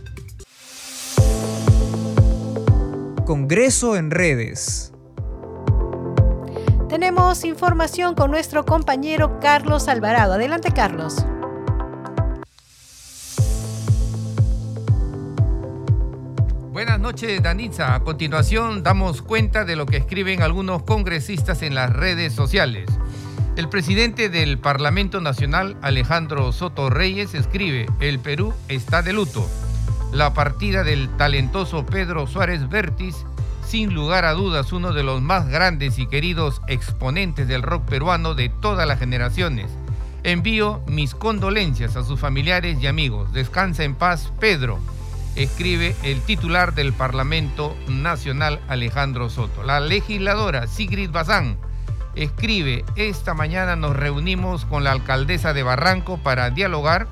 Congreso 3.27 3.97
en 3.97 4.13
redes. 4.13 4.93
Tenemos 6.89 7.45
información 7.45 8.15
con 8.15 8.31
nuestro 8.31 8.65
compañero 8.65 9.41
Carlos 9.41 9.89
Alvarado. 9.89 10.35
Adelante, 10.35 10.73
Carlos. 10.73 11.25
Noches, 17.11 17.43
Danitza. 17.43 17.97
A 17.97 18.01
continuación 18.05 18.85
damos 18.85 19.21
cuenta 19.21 19.65
de 19.65 19.75
lo 19.75 19.85
que 19.85 19.97
escriben 19.97 20.43
algunos 20.43 20.85
congresistas 20.85 21.61
en 21.63 21.75
las 21.75 21.93
redes 21.93 22.33
sociales. 22.33 22.89
El 23.57 23.69
presidente 23.69 24.29
del 24.29 24.61
Parlamento 24.61 25.21
Nacional, 25.21 25.77
Alejandro 25.83 26.53
Soto 26.53 26.89
Reyes, 26.89 27.35
escribe, 27.35 27.87
el 27.99 28.21
Perú 28.21 28.55
está 28.69 29.03
de 29.03 29.13
luto. 29.13 29.45
La 30.13 30.35
partida 30.35 30.85
del 30.85 31.09
talentoso 31.17 31.85
Pedro 31.85 32.29
Suárez 32.29 32.69
Vértiz, 32.69 33.17
sin 33.67 33.93
lugar 33.93 34.25
a 34.25 34.35
dudas 34.35 34.73
uno 34.73 34.93
de 34.93 35.03
los 35.03 35.21
más 35.21 35.49
grandes 35.49 35.99
y 35.99 36.07
queridos 36.07 36.63
exponentes 36.69 37.49
del 37.49 37.63
rock 37.63 37.87
peruano 37.87 38.37
de 38.37 38.51
todas 38.51 38.87
las 38.87 39.01
generaciones. 39.01 39.69
Envío 40.23 40.81
mis 40.87 41.17
condolencias 41.17 41.97
a 41.97 42.05
sus 42.05 42.21
familiares 42.21 42.79
y 42.81 42.87
amigos. 42.87 43.33
Descansa 43.33 43.83
en 43.83 43.97
paz, 43.97 44.33
Pedro 44.39 44.79
escribe 45.37 45.95
el 46.03 46.21
titular 46.23 46.75
del 46.75 46.93
Parlamento 46.93 47.77
Nacional 47.89 48.61
Alejandro 48.69 49.31
Soto. 49.31 49.63
La 49.63 49.81
legisladora 49.81 50.67
Sigrid 50.67 51.11
Bazán 51.11 51.59
escribe, 52.15 52.85
esta 52.97 53.35
mañana 53.35 53.77
nos 53.77 53.97
reunimos 53.97 54.65
con 54.65 54.85
la 54.85 54.93
alcaldesa 54.93 55.53
de 55.53 55.63
Barranco 55.63 56.19
para 56.19 56.51
dialogar 56.51 57.07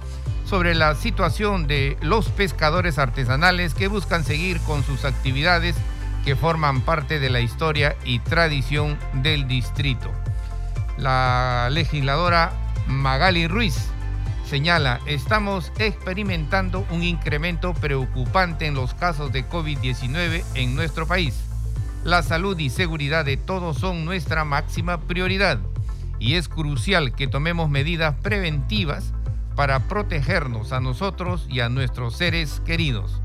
sobre 0.45 0.75
la 0.75 0.95
situación 0.95 1.67
de 1.67 1.97
los 2.01 2.29
pescadores 2.31 2.99
artesanales 2.99 3.75
que 3.75 3.89
buscan 3.89 4.25
seguir 4.25 4.61
con 4.61 4.83
sus 4.83 5.05
actividades 5.05 5.77
que 6.25 6.37
forman 6.37 6.81
parte 6.81 7.21
de 7.21 7.31
la 7.31 7.41
historia 7.41 7.97
y 8.05 8.19
tradición 8.21 8.99
del 9.15 9.47
distrito. 9.47 10.11
La 10.97 11.69
legisladora 11.71 12.53
Magali 12.87 13.47
Ruiz 13.47 13.91
señala, 14.49 15.01
estamos 15.05 15.71
experimentando 15.79 16.87
un 16.91 17.03
incremento 17.03 17.75
preocupante 17.75 18.67
en 18.67 18.75
los 18.75 18.95
casos 18.95 19.31
de 19.31 19.47
COVID-19 19.47 20.43
en 20.55 20.75
nuestro 20.75 21.07
país. 21.07 21.45
La 22.03 22.23
salud 22.23 22.59
y 22.59 22.71
seguridad 22.71 23.27
de 23.27 23.37
todos 23.37 23.77
son 23.77 24.07
nuestra 24.07 24.47
máxima 24.47 25.03
prioridad 25.03 25.59
y 26.19 26.35
es 26.35 26.49
crucial 26.49 27.15
que 27.15 27.29
tomemos 27.29 27.69
medidas 27.69 28.15
preventivas 28.23 29.13
para 29.55 29.81
protegernos 29.81 30.73
a 30.73 30.81
nosotros 30.81 31.47
y 31.51 31.61
a 31.61 31.69
nuestros 31.69 32.17
seres 32.17 32.63
queridos. 32.65 33.21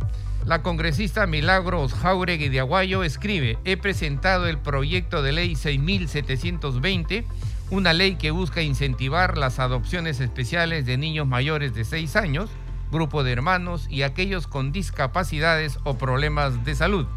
La 0.46 0.62
congresista 0.62 1.26
Milagros 1.26 1.94
Jauregui 1.94 2.50
de 2.50 2.60
Aguayo 2.60 3.02
escribe, 3.02 3.58
he 3.64 3.78
presentado 3.78 4.48
el 4.48 4.58
proyecto 4.58 5.22
de 5.22 5.32
ley 5.32 5.56
6720 5.56 7.26
una 7.70 7.94
ley 7.94 8.16
que 8.16 8.32
busca 8.32 8.62
incentivar 8.62 9.38
las 9.38 9.60
adopciones 9.60 10.20
especiales 10.20 10.86
de 10.86 10.98
niños 10.98 11.28
mayores 11.28 11.74
de 11.74 11.86
6 11.86 12.16
años, 12.16 12.50
grupo 12.92 13.24
de 13.24 13.32
hermanos 13.32 13.88
y 13.90 14.04
aquellos 14.04 14.48
con 14.48 14.72
discapacidades 14.72 15.80
o 15.84 15.98
problemas 15.98 16.64
de 16.66 16.76
salud. 16.76 17.08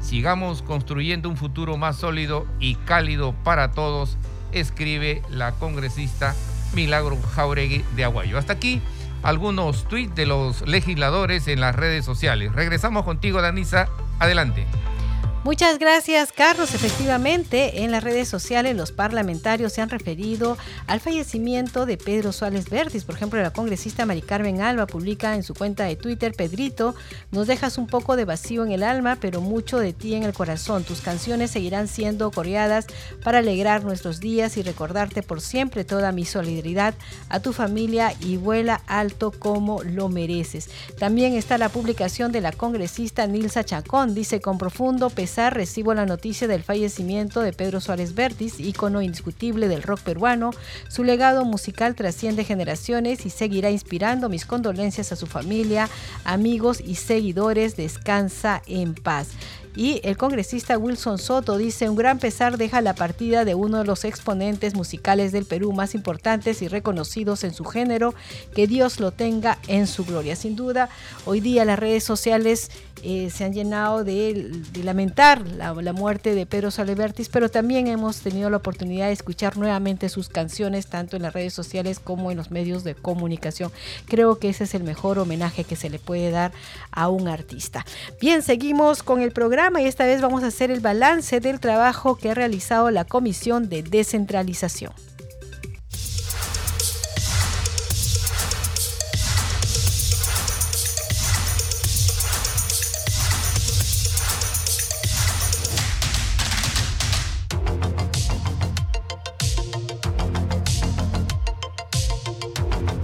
Sigamos 0.00 0.62
construyendo 0.62 1.28
un 1.28 1.36
futuro 1.36 1.76
más 1.78 1.96
sólido 1.96 2.46
y 2.60 2.74
cálido 2.74 3.34
para 3.44 3.72
todos, 3.72 4.18
escribe 4.52 5.22
la 5.30 5.52
congresista 5.52 6.34
Milagro 6.74 7.16
Jauregui 7.34 7.84
de 7.96 8.04
Aguayo. 8.04 8.36
Hasta 8.36 8.52
aquí 8.52 8.82
algunos 9.22 9.88
tweets 9.88 10.14
de 10.14 10.26
los 10.26 10.60
legisladores 10.68 11.48
en 11.48 11.60
las 11.60 11.74
redes 11.74 12.04
sociales. 12.04 12.52
Regresamos 12.52 13.04
contigo, 13.04 13.40
Danisa. 13.40 13.88
Adelante. 14.18 14.66
Muchas 15.44 15.78
gracias, 15.78 16.32
Carlos. 16.32 16.74
Efectivamente, 16.74 17.82
en 17.82 17.90
las 17.90 18.02
redes 18.02 18.28
sociales 18.28 18.74
los 18.74 18.92
parlamentarios 18.92 19.74
se 19.74 19.82
han 19.82 19.90
referido 19.90 20.56
al 20.86 21.00
fallecimiento 21.00 21.84
de 21.84 21.98
Pedro 21.98 22.32
Suárez 22.32 22.70
Vértiz. 22.70 23.04
Por 23.04 23.16
ejemplo, 23.16 23.42
la 23.42 23.52
congresista 23.52 24.06
Mari 24.06 24.22
Carmen 24.22 24.62
Alba 24.62 24.86
publica 24.86 25.34
en 25.34 25.42
su 25.42 25.52
cuenta 25.52 25.84
de 25.84 25.96
Twitter, 25.96 26.32
Pedrito, 26.32 26.94
nos 27.30 27.46
dejas 27.46 27.76
un 27.76 27.86
poco 27.86 28.16
de 28.16 28.24
vacío 28.24 28.64
en 28.64 28.72
el 28.72 28.82
alma, 28.82 29.18
pero 29.20 29.42
mucho 29.42 29.78
de 29.78 29.92
ti 29.92 30.14
en 30.14 30.22
el 30.22 30.32
corazón. 30.32 30.82
Tus 30.82 31.02
canciones 31.02 31.50
seguirán 31.50 31.88
siendo 31.88 32.30
coreadas 32.30 32.86
para 33.22 33.40
alegrar 33.40 33.84
nuestros 33.84 34.20
días 34.20 34.56
y 34.56 34.62
recordarte 34.62 35.22
por 35.22 35.42
siempre 35.42 35.84
toda 35.84 36.10
mi 36.10 36.24
solidaridad 36.24 36.94
a 37.28 37.40
tu 37.40 37.52
familia 37.52 38.14
y 38.18 38.38
vuela 38.38 38.80
alto 38.86 39.30
como 39.30 39.82
lo 39.82 40.08
mereces. 40.08 40.70
También 40.98 41.34
está 41.34 41.58
la 41.58 41.68
publicación 41.68 42.32
de 42.32 42.40
la 42.40 42.52
congresista 42.52 43.26
Nilsa 43.26 43.62
Chacón. 43.62 44.14
Dice, 44.14 44.40
con 44.40 44.56
profundo 44.56 45.10
pesar 45.10 45.33
recibo 45.36 45.94
la 45.94 46.06
noticia 46.06 46.46
del 46.46 46.62
fallecimiento 46.62 47.40
de 47.40 47.52
Pedro 47.52 47.80
Suárez 47.80 48.14
Vértiz, 48.14 48.60
ícono 48.60 49.02
indiscutible 49.02 49.68
del 49.68 49.82
rock 49.82 50.00
peruano. 50.00 50.50
Su 50.88 51.02
legado 51.02 51.44
musical 51.44 51.94
trasciende 51.94 52.44
generaciones 52.44 53.26
y 53.26 53.30
seguirá 53.30 53.70
inspirando 53.70 54.28
mis 54.28 54.46
condolencias 54.46 55.10
a 55.10 55.16
su 55.16 55.26
familia, 55.26 55.88
amigos 56.24 56.80
y 56.80 56.94
seguidores. 56.94 57.76
Descansa 57.76 58.62
en 58.66 58.94
paz. 58.94 59.30
Y 59.76 60.00
el 60.04 60.16
congresista 60.16 60.78
Wilson 60.78 61.18
Soto 61.18 61.58
dice, 61.58 61.88
un 61.88 61.96
gran 61.96 62.20
pesar 62.20 62.58
deja 62.58 62.80
la 62.80 62.94
partida 62.94 63.44
de 63.44 63.56
uno 63.56 63.78
de 63.78 63.84
los 63.84 64.04
exponentes 64.04 64.74
musicales 64.74 65.32
del 65.32 65.46
Perú 65.46 65.72
más 65.72 65.96
importantes 65.96 66.62
y 66.62 66.68
reconocidos 66.68 67.42
en 67.42 67.52
su 67.52 67.64
género, 67.64 68.14
que 68.54 68.68
Dios 68.68 69.00
lo 69.00 69.10
tenga 69.10 69.58
en 69.66 69.88
su 69.88 70.04
gloria. 70.04 70.36
Sin 70.36 70.54
duda, 70.54 70.88
hoy 71.24 71.40
día 71.40 71.64
las 71.64 71.78
redes 71.78 72.04
sociales 72.04 72.70
eh, 73.02 73.30
se 73.30 73.44
han 73.44 73.52
llenado 73.52 74.04
de, 74.04 74.50
lamentar 74.82 75.44
la, 75.48 75.74
muerte 75.92 76.34
de 76.36 76.46
Pedro 76.46 76.70
Salevertis, 76.70 77.28
pero 77.28 77.50
también 77.50 77.88
hemos 77.88 78.20
tenido 78.20 78.50
la 78.50 78.58
oportunidad 78.58 79.08
de 79.08 79.12
escuchar 79.12 79.56
nuevamente 79.56 80.08
sus 80.08 80.28
canciones, 80.28 80.86
tanto 80.86 81.16
en 81.16 81.22
las 81.22 81.32
redes 81.32 81.52
sociales 81.52 81.98
como 81.98 82.30
en 82.30 82.36
los 82.36 82.52
medios 82.52 82.84
de 82.84 82.94
comunicación. 82.94 83.72
Creo 84.06 84.38
que 84.38 84.50
ese 84.50 84.64
es 84.64 84.74
el 84.74 84.84
mejor 84.84 85.18
homenaje 85.18 85.64
que 85.64 85.74
se 85.74 85.90
le 85.90 85.98
puede 85.98 86.30
dar 86.30 86.52
a 86.92 87.08
un 87.08 87.26
artista. 87.26 87.84
Bien, 88.20 88.42
seguimos 88.42 89.02
con 89.02 89.20
el 89.20 89.32
programa 89.32 89.63
y 89.80 89.86
esta 89.86 90.04
vez 90.04 90.20
vamos 90.20 90.44
a 90.44 90.48
hacer 90.48 90.70
el 90.70 90.80
balance 90.80 91.40
del 91.40 91.58
trabajo 91.58 92.16
que 92.16 92.30
ha 92.30 92.34
realizado 92.34 92.90
la 92.90 93.06
Comisión 93.06 93.70
de 93.70 93.82
Descentralización. 93.82 94.92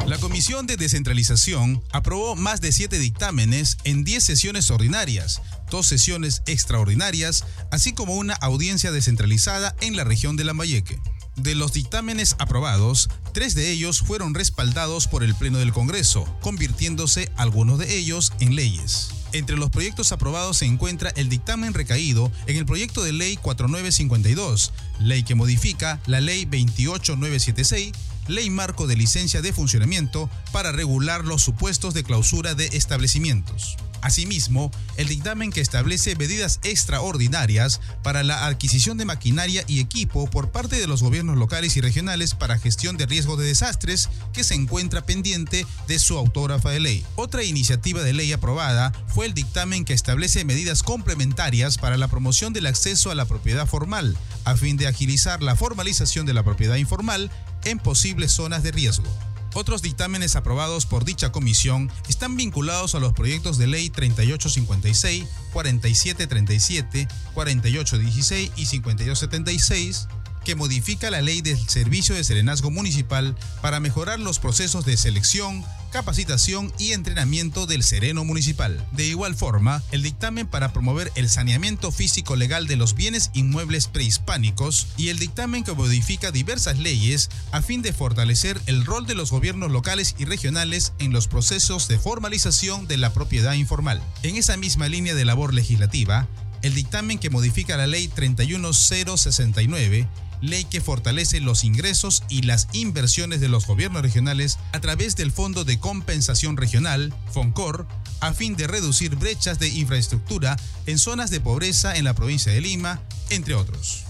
La 0.06 0.18
Comisión 0.18 0.66
de 0.66 0.76
Descentralización 0.76 1.82
aprobó 1.92 2.36
más 2.36 2.60
de 2.60 2.72
siete 2.72 2.98
dictámenes 2.98 3.78
en 3.84 4.04
10 4.04 4.22
sesiones 4.22 4.70
ordinarias, 4.70 5.40
dos 5.70 5.86
sesiones 5.86 6.42
extraordinarias, 6.46 7.44
así 7.70 7.92
como 7.92 8.16
una 8.16 8.34
audiencia 8.34 8.92
descentralizada 8.92 9.74
en 9.80 9.96
la 9.96 10.04
región 10.04 10.36
de 10.36 10.44
Lambayeque. 10.44 10.98
De 11.36 11.54
los 11.54 11.72
dictámenes 11.72 12.36
aprobados, 12.38 13.08
tres 13.32 13.54
de 13.54 13.70
ellos 13.70 14.00
fueron 14.00 14.34
respaldados 14.34 15.06
por 15.06 15.22
el 15.22 15.34
Pleno 15.34 15.58
del 15.58 15.72
Congreso, 15.72 16.24
convirtiéndose 16.42 17.30
algunos 17.36 17.78
de 17.78 17.96
ellos 17.96 18.32
en 18.40 18.56
leyes. 18.56 19.10
Entre 19.32 19.56
los 19.56 19.70
proyectos 19.70 20.10
aprobados 20.12 20.58
se 20.58 20.66
encuentra 20.66 21.10
el 21.10 21.28
dictamen 21.28 21.72
recaído 21.72 22.32
en 22.46 22.56
el 22.56 22.66
proyecto 22.66 23.02
de 23.02 23.12
ley 23.12 23.36
4952, 23.36 24.72
ley 24.98 25.22
que 25.22 25.36
modifica 25.36 26.00
la 26.06 26.20
ley 26.20 26.44
28976, 26.44 27.92
ley 28.26 28.50
marco 28.50 28.86
de 28.86 28.96
licencia 28.96 29.40
de 29.40 29.52
funcionamiento 29.52 30.28
para 30.52 30.72
regular 30.72 31.24
los 31.24 31.42
supuestos 31.42 31.94
de 31.94 32.02
clausura 32.02 32.54
de 32.54 32.66
establecimientos. 32.72 33.76
Asimismo, 34.02 34.70
el 34.96 35.08
dictamen 35.08 35.50
que 35.50 35.60
establece 35.60 36.16
medidas 36.16 36.60
extraordinarias 36.62 37.80
para 38.02 38.22
la 38.22 38.46
adquisición 38.46 38.98
de 38.98 39.04
maquinaria 39.04 39.64
y 39.66 39.80
equipo 39.80 40.28
por 40.28 40.50
parte 40.50 40.76
de 40.76 40.86
los 40.86 41.02
gobiernos 41.02 41.36
locales 41.36 41.76
y 41.76 41.80
regionales 41.80 42.34
para 42.34 42.58
gestión 42.58 42.96
de 42.96 43.06
riesgo 43.06 43.36
de 43.36 43.46
desastres 43.46 44.08
que 44.32 44.44
se 44.44 44.54
encuentra 44.54 45.04
pendiente 45.04 45.66
de 45.88 45.98
su 45.98 46.16
autógrafa 46.16 46.70
de 46.70 46.80
ley. 46.80 47.04
Otra 47.16 47.44
iniciativa 47.44 48.02
de 48.02 48.12
ley 48.12 48.32
aprobada 48.32 48.92
fue 49.08 49.26
el 49.26 49.34
dictamen 49.34 49.84
que 49.84 49.94
establece 49.94 50.44
medidas 50.44 50.82
complementarias 50.82 51.78
para 51.78 51.96
la 51.96 52.08
promoción 52.08 52.52
del 52.52 52.66
acceso 52.66 53.10
a 53.10 53.14
la 53.14 53.26
propiedad 53.26 53.66
formal, 53.66 54.16
a 54.44 54.56
fin 54.56 54.76
de 54.76 54.86
agilizar 54.86 55.42
la 55.42 55.56
formalización 55.56 56.26
de 56.26 56.34
la 56.34 56.42
propiedad 56.42 56.76
informal 56.76 57.30
en 57.64 57.78
posibles 57.78 58.32
zonas 58.32 58.62
de 58.62 58.72
riesgo. 58.72 59.29
Otros 59.54 59.82
dictámenes 59.82 60.36
aprobados 60.36 60.86
por 60.86 61.04
dicha 61.04 61.32
comisión 61.32 61.90
están 62.08 62.36
vinculados 62.36 62.94
a 62.94 63.00
los 63.00 63.12
proyectos 63.12 63.58
de 63.58 63.66
ley 63.66 63.90
3856, 63.90 65.26
4737, 65.52 67.08
4816 67.34 68.52
y 68.56 68.66
5276 68.66 70.08
que 70.44 70.54
modifica 70.54 71.10
la 71.10 71.22
ley 71.22 71.40
del 71.40 71.58
servicio 71.68 72.14
de 72.14 72.24
serenazgo 72.24 72.70
municipal 72.70 73.36
para 73.62 73.80
mejorar 73.80 74.20
los 74.20 74.38
procesos 74.38 74.84
de 74.84 74.96
selección, 74.96 75.64
capacitación 75.90 76.72
y 76.78 76.92
entrenamiento 76.92 77.66
del 77.66 77.82
sereno 77.82 78.24
municipal. 78.24 78.86
De 78.92 79.06
igual 79.06 79.34
forma, 79.34 79.82
el 79.90 80.02
dictamen 80.02 80.46
para 80.46 80.72
promover 80.72 81.10
el 81.14 81.28
saneamiento 81.28 81.90
físico 81.92 82.36
legal 82.36 82.66
de 82.66 82.76
los 82.76 82.94
bienes 82.94 83.30
inmuebles 83.34 83.86
prehispánicos 83.86 84.86
y 84.96 85.08
el 85.08 85.18
dictamen 85.18 85.64
que 85.64 85.72
modifica 85.72 86.30
diversas 86.30 86.78
leyes 86.78 87.28
a 87.52 87.62
fin 87.62 87.82
de 87.82 87.92
fortalecer 87.92 88.60
el 88.66 88.84
rol 88.84 89.06
de 89.06 89.14
los 89.14 89.30
gobiernos 89.30 89.70
locales 89.70 90.14
y 90.18 90.24
regionales 90.24 90.92
en 90.98 91.12
los 91.12 91.26
procesos 91.28 91.88
de 91.88 91.98
formalización 91.98 92.86
de 92.86 92.96
la 92.96 93.12
propiedad 93.12 93.54
informal. 93.54 94.02
En 94.22 94.36
esa 94.36 94.56
misma 94.56 94.88
línea 94.88 95.14
de 95.14 95.24
labor 95.24 95.54
legislativa, 95.54 96.28
el 96.62 96.74
dictamen 96.74 97.18
que 97.18 97.30
modifica 97.30 97.76
la 97.76 97.86
ley 97.86 98.08
31069 98.08 100.06
ley 100.40 100.64
que 100.64 100.80
fortalece 100.80 101.40
los 101.40 101.64
ingresos 101.64 102.22
y 102.28 102.42
las 102.42 102.68
inversiones 102.72 103.40
de 103.40 103.48
los 103.48 103.66
gobiernos 103.66 104.02
regionales 104.02 104.58
a 104.72 104.80
través 104.80 105.16
del 105.16 105.32
Fondo 105.32 105.64
de 105.64 105.78
Compensación 105.78 106.56
Regional, 106.56 107.14
FONCOR, 107.32 107.86
a 108.20 108.32
fin 108.32 108.56
de 108.56 108.66
reducir 108.66 109.16
brechas 109.16 109.58
de 109.58 109.68
infraestructura 109.68 110.56
en 110.86 110.98
zonas 110.98 111.30
de 111.30 111.40
pobreza 111.40 111.96
en 111.96 112.04
la 112.04 112.14
provincia 112.14 112.52
de 112.52 112.60
Lima, 112.60 113.00
entre 113.30 113.54
otros. 113.54 114.04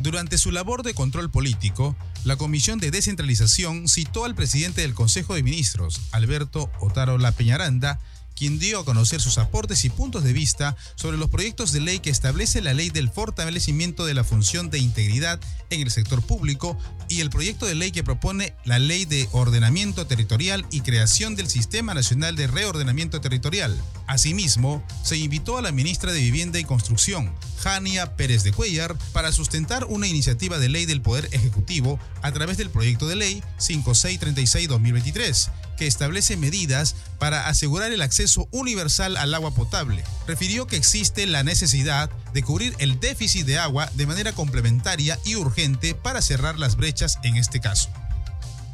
Durante 0.00 0.36
su 0.36 0.52
labor 0.52 0.82
de 0.82 0.94
control 0.94 1.30
político, 1.30 1.96
la 2.24 2.36
Comisión 2.36 2.78
de 2.78 2.90
Descentralización 2.90 3.88
citó 3.88 4.24
al 4.24 4.34
presidente 4.34 4.82
del 4.82 4.94
Consejo 4.94 5.34
de 5.34 5.42
Ministros, 5.42 6.00
Alberto 6.12 6.70
Otaro 6.80 7.18
La 7.18 7.32
Peñaranda, 7.32 8.00
quien 8.36 8.58
dio 8.58 8.80
a 8.80 8.84
conocer 8.84 9.20
sus 9.20 9.38
aportes 9.38 9.84
y 9.84 9.90
puntos 9.90 10.22
de 10.22 10.32
vista 10.32 10.76
sobre 10.94 11.16
los 11.16 11.30
proyectos 11.30 11.72
de 11.72 11.80
ley 11.80 11.98
que 12.00 12.10
establece 12.10 12.60
la 12.60 12.74
ley 12.74 12.90
del 12.90 13.08
fortalecimiento 13.10 14.04
de 14.04 14.14
la 14.14 14.24
función 14.24 14.70
de 14.70 14.78
integridad 14.78 15.40
en 15.70 15.80
el 15.80 15.90
sector 15.90 16.22
público 16.22 16.78
y 17.08 17.20
el 17.20 17.30
proyecto 17.30 17.66
de 17.66 17.74
ley 17.74 17.90
que 17.90 18.04
propone 18.04 18.54
la 18.64 18.78
ley 18.78 19.04
de 19.04 19.28
ordenamiento 19.32 20.06
territorial 20.06 20.66
y 20.70 20.82
creación 20.82 21.34
del 21.34 21.48
Sistema 21.48 21.94
Nacional 21.94 22.36
de 22.36 22.46
Reordenamiento 22.46 23.20
Territorial. 23.20 23.76
Asimismo, 24.06 24.84
se 25.02 25.16
invitó 25.16 25.56
a 25.58 25.62
la 25.62 25.72
ministra 25.72 26.12
de 26.12 26.20
Vivienda 26.20 26.58
y 26.58 26.64
Construcción, 26.64 27.34
Jania 27.58 28.16
Pérez 28.16 28.42
de 28.44 28.52
Cuellar, 28.52 28.96
para 29.12 29.32
sustentar 29.32 29.86
una 29.86 30.06
iniciativa 30.06 30.58
de 30.58 30.68
ley 30.68 30.84
del 30.86 31.00
Poder 31.00 31.28
Ejecutivo 31.32 31.98
a 32.22 32.32
través 32.32 32.58
del 32.58 32.70
proyecto 32.70 33.08
de 33.08 33.16
ley 33.16 33.42
5636-2023 33.58 35.50
que 35.76 35.86
establece 35.86 36.36
medidas 36.36 36.94
para 37.18 37.48
asegurar 37.48 37.92
el 37.92 38.02
acceso 38.02 38.48
universal 38.50 39.16
al 39.16 39.34
agua 39.34 39.54
potable. 39.54 40.04
Refirió 40.26 40.66
que 40.66 40.76
existe 40.76 41.26
la 41.26 41.42
necesidad 41.42 42.10
de 42.32 42.42
cubrir 42.42 42.74
el 42.78 42.98
déficit 43.00 43.46
de 43.46 43.58
agua 43.58 43.90
de 43.94 44.06
manera 44.06 44.32
complementaria 44.32 45.18
y 45.24 45.36
urgente 45.36 45.94
para 45.94 46.22
cerrar 46.22 46.58
las 46.58 46.76
brechas 46.76 47.18
en 47.22 47.36
este 47.36 47.60
caso. 47.60 47.90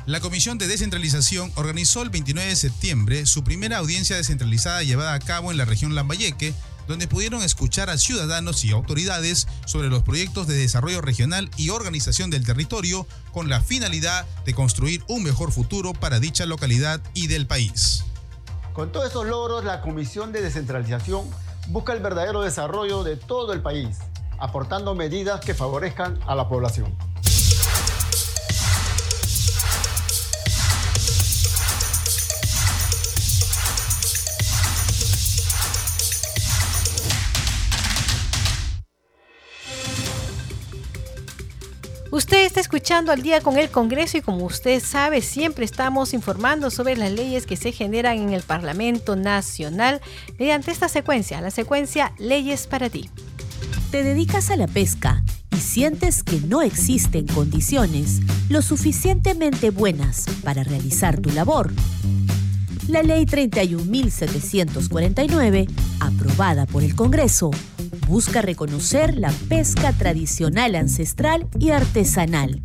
La 0.04 0.20
Comisión 0.20 0.58
de 0.58 0.66
Descentralización 0.66 1.52
organizó 1.54 2.02
el 2.02 2.10
29 2.10 2.48
de 2.48 2.56
septiembre 2.56 3.26
su 3.26 3.44
primera 3.44 3.78
audiencia 3.78 4.16
descentralizada 4.16 4.82
llevada 4.82 5.14
a 5.14 5.20
cabo 5.20 5.52
en 5.52 5.58
la 5.58 5.64
región 5.64 5.94
Lambayeque, 5.94 6.54
donde 6.86 7.08
pudieron 7.08 7.42
escuchar 7.42 7.90
a 7.90 7.98
ciudadanos 7.98 8.64
y 8.64 8.72
autoridades 8.72 9.46
sobre 9.66 9.88
los 9.88 10.02
proyectos 10.02 10.46
de 10.46 10.54
desarrollo 10.54 11.00
regional 11.00 11.50
y 11.56 11.70
organización 11.70 12.30
del 12.30 12.44
territorio 12.44 13.06
con 13.32 13.48
la 13.48 13.60
finalidad 13.60 14.26
de 14.44 14.54
construir 14.54 15.02
un 15.08 15.22
mejor 15.22 15.52
futuro 15.52 15.92
para 15.92 16.20
dicha 16.20 16.46
localidad 16.46 17.00
y 17.14 17.26
del 17.26 17.46
país. 17.46 18.04
Con 18.72 18.90
todos 18.90 19.06
estos 19.06 19.26
logros, 19.26 19.64
la 19.64 19.82
Comisión 19.82 20.32
de 20.32 20.40
Descentralización 20.40 21.28
busca 21.68 21.92
el 21.92 22.00
verdadero 22.00 22.42
desarrollo 22.42 23.04
de 23.04 23.16
todo 23.16 23.52
el 23.52 23.60
país, 23.60 23.98
aportando 24.38 24.94
medidas 24.94 25.40
que 25.40 25.54
favorezcan 25.54 26.18
a 26.26 26.34
la 26.34 26.48
población. 26.48 27.11
Usted 42.12 42.44
está 42.44 42.60
escuchando 42.60 43.10
al 43.10 43.22
día 43.22 43.40
con 43.40 43.56
el 43.56 43.70
Congreso 43.70 44.18
y 44.18 44.20
como 44.20 44.44
usted 44.44 44.82
sabe, 44.84 45.22
siempre 45.22 45.64
estamos 45.64 46.12
informando 46.12 46.70
sobre 46.70 46.94
las 46.94 47.10
leyes 47.10 47.46
que 47.46 47.56
se 47.56 47.72
generan 47.72 48.18
en 48.18 48.34
el 48.34 48.42
Parlamento 48.42 49.16
Nacional 49.16 50.02
mediante 50.38 50.72
esta 50.72 50.90
secuencia, 50.90 51.40
la 51.40 51.50
secuencia 51.50 52.12
Leyes 52.18 52.66
para 52.66 52.90
ti. 52.90 53.08
Te 53.90 54.02
dedicas 54.02 54.50
a 54.50 54.56
la 54.56 54.66
pesca 54.66 55.22
y 55.52 55.56
sientes 55.56 56.22
que 56.22 56.38
no 56.40 56.60
existen 56.60 57.26
condiciones 57.28 58.20
lo 58.50 58.60
suficientemente 58.60 59.70
buenas 59.70 60.26
para 60.44 60.64
realizar 60.64 61.18
tu 61.18 61.30
labor. 61.30 61.72
La 62.88 63.02
Ley 63.02 63.24
31.749, 63.24 65.66
aprobada 65.98 66.66
por 66.66 66.82
el 66.82 66.94
Congreso, 66.94 67.52
busca 68.12 68.42
reconocer 68.42 69.16
la 69.16 69.30
pesca 69.48 69.94
tradicional 69.94 70.74
ancestral 70.74 71.48
y 71.58 71.70
artesanal, 71.70 72.62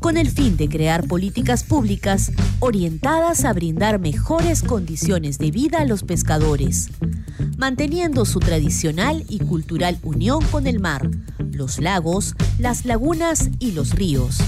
con 0.00 0.16
el 0.16 0.30
fin 0.30 0.56
de 0.56 0.66
crear 0.66 1.06
políticas 1.06 1.62
públicas 1.62 2.32
orientadas 2.58 3.44
a 3.44 3.52
brindar 3.52 3.98
mejores 3.98 4.62
condiciones 4.62 5.36
de 5.36 5.50
vida 5.50 5.80
a 5.80 5.84
los 5.84 6.04
pescadores, 6.04 6.88
manteniendo 7.58 8.24
su 8.24 8.40
tradicional 8.40 9.26
y 9.28 9.40
cultural 9.40 9.98
unión 10.02 10.42
con 10.50 10.66
el 10.66 10.80
mar, 10.80 11.10
los 11.50 11.78
lagos, 11.78 12.34
las 12.58 12.86
lagunas 12.86 13.50
y 13.58 13.72
los 13.72 13.90
ríos. 13.90 14.38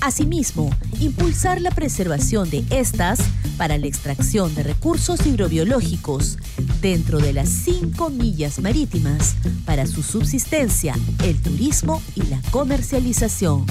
Asimismo, 0.00 0.70
impulsar 1.00 1.60
la 1.60 1.70
preservación 1.70 2.50
de 2.50 2.64
estas 2.70 3.20
para 3.56 3.78
la 3.78 3.86
extracción 3.86 4.54
de 4.54 4.62
recursos 4.62 5.26
hidrobiológicos 5.26 6.38
dentro 6.80 7.18
de 7.18 7.32
las 7.32 7.48
cinco 7.48 8.10
millas 8.10 8.60
marítimas 8.60 9.36
para 9.64 9.86
su 9.86 10.02
subsistencia, 10.02 10.94
el 11.22 11.40
turismo 11.40 12.02
y 12.14 12.22
la 12.22 12.40
comercialización. 12.50 13.66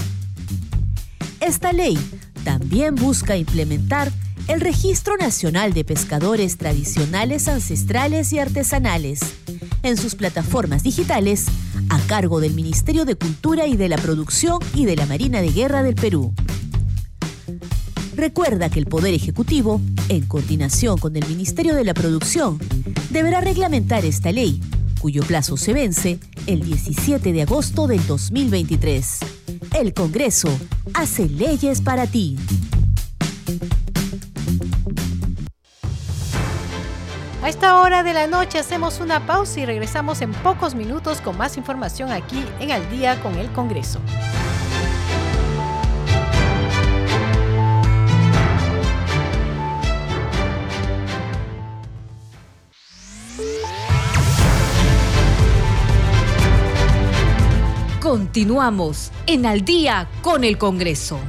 Esta 1.40 1.74
ley 1.74 1.98
también 2.44 2.96
busca 2.96 3.36
implementar 3.36 4.12
el 4.48 4.62
Registro 4.62 5.18
Nacional 5.18 5.74
de 5.74 5.84
Pescadores 5.84 6.58
Tradicionales 6.58 7.48
Ancestrales 7.48 8.34
y 8.34 8.40
Artesanales 8.40 9.20
en 9.84 9.98
sus 9.98 10.16
plataformas 10.16 10.84
digitales 10.84 11.46
cargo 12.12 12.42
del 12.42 12.54
Ministerio 12.54 13.06
de 13.06 13.16
Cultura 13.16 13.68
y 13.68 13.78
de 13.78 13.88
la 13.88 13.96
Producción 13.96 14.60
y 14.76 14.84
de 14.84 14.98
la 14.98 15.06
Marina 15.06 15.40
de 15.40 15.48
Guerra 15.48 15.82
del 15.82 15.96
Perú. 15.96 16.34
Recuerda 18.18 18.70
que 18.70 18.80
el 18.80 18.86
Poder 18.86 19.14
Ejecutivo, 19.14 19.80
en 20.10 20.26
coordinación 20.26 20.98
con 20.98 21.16
el 21.16 21.26
Ministerio 21.26 21.74
de 21.74 21.86
la 21.86 21.94
Producción, 21.94 22.60
deberá 23.12 23.40
reglamentar 23.40 24.04
esta 24.04 24.34
ley, 24.34 24.62
cuyo 25.00 25.24
plazo 25.24 25.56
se 25.56 25.72
vence 25.72 26.20
el 26.48 26.66
17 26.66 27.32
de 27.32 27.44
agosto 27.44 27.88
del 27.88 28.06
2023. 28.06 29.20
El 29.80 29.94
Congreso 29.94 30.50
hace 30.94 31.30
leyes 31.30 31.80
para 31.80 32.08
ti. 32.08 32.36
A 37.44 37.50
esta 37.50 37.82
hora 37.82 38.04
de 38.04 38.14
la 38.14 38.28
noche 38.28 38.60
hacemos 38.60 39.00
una 39.00 39.26
pausa 39.26 39.60
y 39.60 39.66
regresamos 39.66 40.22
en 40.22 40.32
pocos 40.32 40.76
minutos 40.76 41.22
con 41.22 41.40
más 41.40 41.58
información 41.58 42.12
aquí 42.12 42.46
en 42.60 42.72
Al 42.72 42.88
día 42.92 43.20
con 43.24 43.36
el 43.36 43.52
Congreso. 43.52 44.00
Continuamos 58.00 59.12
en 59.26 59.48
Al 59.48 59.66
día 59.66 60.08
con 60.22 60.44
el 60.44 60.60
Congreso. 60.60 61.20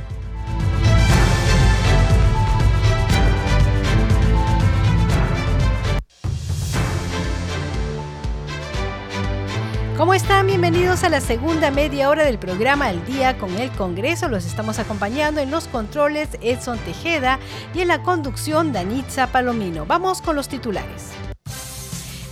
¿Cómo 10.02 10.14
están? 10.14 10.48
Bienvenidos 10.48 11.04
a 11.04 11.08
la 11.08 11.20
segunda 11.20 11.70
media 11.70 12.10
hora 12.10 12.24
del 12.24 12.36
programa 12.36 12.86
Al 12.86 13.06
Día 13.06 13.38
con 13.38 13.56
el 13.56 13.70
Congreso. 13.70 14.28
Los 14.28 14.44
estamos 14.46 14.80
acompañando 14.80 15.40
en 15.40 15.52
los 15.52 15.68
controles 15.68 16.28
Edson 16.40 16.76
Tejeda 16.78 17.38
y 17.72 17.82
en 17.82 17.86
la 17.86 18.02
conducción 18.02 18.72
Danitza 18.72 19.28
Palomino. 19.28 19.86
Vamos 19.86 20.20
con 20.20 20.34
los 20.34 20.48
titulares. 20.48 21.12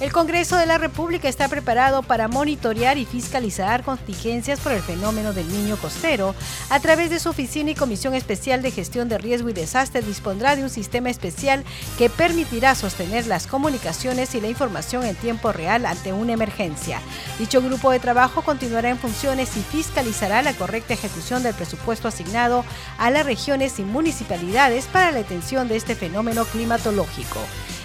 El 0.00 0.12
Congreso 0.12 0.56
de 0.56 0.64
la 0.64 0.78
República 0.78 1.28
está 1.28 1.46
preparado 1.48 2.02
para 2.02 2.26
monitorear 2.26 2.96
y 2.96 3.04
fiscalizar 3.04 3.82
contingencias 3.84 4.58
por 4.58 4.72
el 4.72 4.80
fenómeno 4.80 5.34
del 5.34 5.46
niño 5.52 5.76
costero. 5.76 6.34
A 6.70 6.80
través 6.80 7.10
de 7.10 7.20
su 7.20 7.28
oficina 7.28 7.72
y 7.72 7.74
Comisión 7.74 8.14
Especial 8.14 8.62
de 8.62 8.70
Gestión 8.70 9.10
de 9.10 9.18
Riesgo 9.18 9.50
y 9.50 9.52
Desastre 9.52 10.00
dispondrá 10.00 10.56
de 10.56 10.62
un 10.62 10.70
sistema 10.70 11.10
especial 11.10 11.64
que 11.98 12.08
permitirá 12.08 12.74
sostener 12.74 13.26
las 13.26 13.46
comunicaciones 13.46 14.34
y 14.34 14.40
la 14.40 14.48
información 14.48 15.04
en 15.04 15.16
tiempo 15.16 15.52
real 15.52 15.84
ante 15.84 16.14
una 16.14 16.32
emergencia. 16.32 16.98
Dicho 17.38 17.60
grupo 17.60 17.90
de 17.90 18.00
trabajo 18.00 18.40
continuará 18.40 18.88
en 18.88 18.98
funciones 18.98 19.54
y 19.58 19.60
fiscalizará 19.60 20.40
la 20.40 20.54
correcta 20.54 20.94
ejecución 20.94 21.42
del 21.42 21.52
presupuesto 21.52 22.08
asignado 22.08 22.64
a 22.96 23.10
las 23.10 23.26
regiones 23.26 23.78
y 23.78 23.82
municipalidades 23.82 24.86
para 24.86 25.12
la 25.12 25.20
atención 25.20 25.68
de 25.68 25.76
este 25.76 25.94
fenómeno 25.94 26.46
climatológico. 26.46 27.38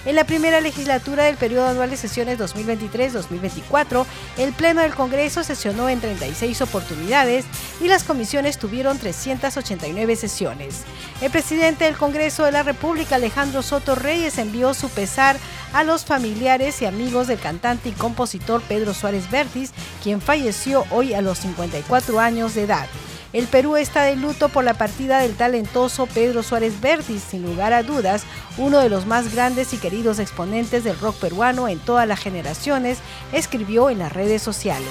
En 0.05 0.13
la 0.13 0.23
primera 0.23 0.61
legislatura 0.61 1.23
del 1.23 1.35
periodo 1.35 1.67
anual 1.67 1.89
de 1.89 1.97
sesiones 2.07 2.39
2023-2024, 2.39 4.05
el 4.37 4.53
Pleno 4.53 4.81
del 4.81 4.95
Congreso 4.95 5.43
sesionó 5.43 5.89
en 5.89 5.99
36 5.99 6.61
oportunidades 6.61 7.45
y 7.81 7.87
las 7.87 8.03
comisiones 8.03 8.57
tuvieron 8.57 8.97
389 8.99 10.15
sesiones. 10.15 10.83
El 11.21 11.31
presidente 11.31 11.85
del 11.85 11.97
Congreso 11.97 12.45
de 12.45 12.51
la 12.51 12.63
República, 12.63 13.15
Alejandro 13.15 13.61
Soto 13.61 13.95
Reyes, 13.95 14.37
envió 14.37 14.73
su 14.73 14.89
pesar 14.89 15.37
a 15.73 15.83
los 15.83 16.05
familiares 16.05 16.81
y 16.81 16.85
amigos 16.85 17.27
del 17.27 17.39
cantante 17.39 17.89
y 17.89 17.93
compositor 17.93 18.61
Pedro 18.61 18.93
Suárez 18.93 19.29
Vértiz, 19.29 19.71
quien 20.03 20.21
falleció 20.21 20.85
hoy 20.91 21.13
a 21.13 21.21
los 21.21 21.39
54 21.39 22.19
años 22.19 22.55
de 22.55 22.63
edad. 22.63 22.87
El 23.35 23.47
Perú 23.47 23.75
está 23.75 24.03
de 24.03 24.15
luto 24.15 24.47
por 24.47 24.63
la 24.63 24.75
partida 24.75 25.19
del 25.19 25.35
talentoso 25.35 26.05
Pedro 26.05 26.41
Suárez 26.41 26.79
Vértiz, 26.79 27.21
sin 27.21 27.43
lugar 27.43 27.73
a 27.73 27.83
dudas, 27.83 28.23
uno 28.57 28.79
de 28.79 28.87
los 28.87 29.05
más 29.07 29.35
grandes 29.35 29.73
y 29.73 29.77
queridos 29.77 30.19
exponentes 30.19 30.85
del 30.85 30.97
rock 30.97 31.17
peruano 31.17 31.67
en 31.67 31.79
todas 31.79 32.07
las 32.07 32.21
generaciones, 32.21 32.99
escribió 33.33 33.89
en 33.89 33.99
las 33.99 34.13
redes 34.13 34.41
sociales. 34.41 34.87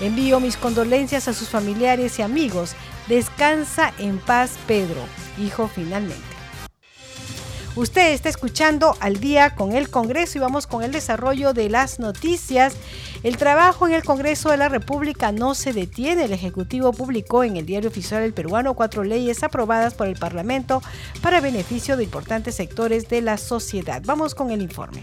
Envío 0.00 0.40
mis 0.40 0.56
condolencias 0.56 1.28
a 1.28 1.34
sus 1.34 1.50
familiares 1.50 2.18
y 2.18 2.22
amigos. 2.22 2.72
Descansa 3.08 3.92
en 3.98 4.18
paz, 4.20 4.52
Pedro, 4.66 5.02
dijo 5.36 5.68
finalmente. 5.68 6.31
Usted 7.74 8.12
está 8.12 8.28
escuchando 8.28 8.94
al 9.00 9.18
día 9.18 9.54
con 9.54 9.72
el 9.72 9.88
Congreso 9.88 10.36
y 10.36 10.42
vamos 10.42 10.66
con 10.66 10.82
el 10.82 10.92
desarrollo 10.92 11.54
de 11.54 11.70
las 11.70 11.98
noticias. 11.98 12.74
El 13.22 13.38
trabajo 13.38 13.88
en 13.88 13.94
el 13.94 14.04
Congreso 14.04 14.50
de 14.50 14.58
la 14.58 14.68
República 14.68 15.32
no 15.32 15.54
se 15.54 15.72
detiene. 15.72 16.24
El 16.24 16.34
Ejecutivo 16.34 16.92
publicó 16.92 17.44
en 17.44 17.56
el 17.56 17.64
Diario 17.64 17.88
Oficial 17.88 18.20
del 18.20 18.34
Peruano 18.34 18.74
cuatro 18.74 19.04
leyes 19.04 19.42
aprobadas 19.42 19.94
por 19.94 20.06
el 20.06 20.18
Parlamento 20.18 20.82
para 21.22 21.40
beneficio 21.40 21.96
de 21.96 22.04
importantes 22.04 22.56
sectores 22.56 23.08
de 23.08 23.22
la 23.22 23.38
sociedad. 23.38 24.02
Vamos 24.04 24.34
con 24.34 24.50
el 24.50 24.60
informe 24.60 25.02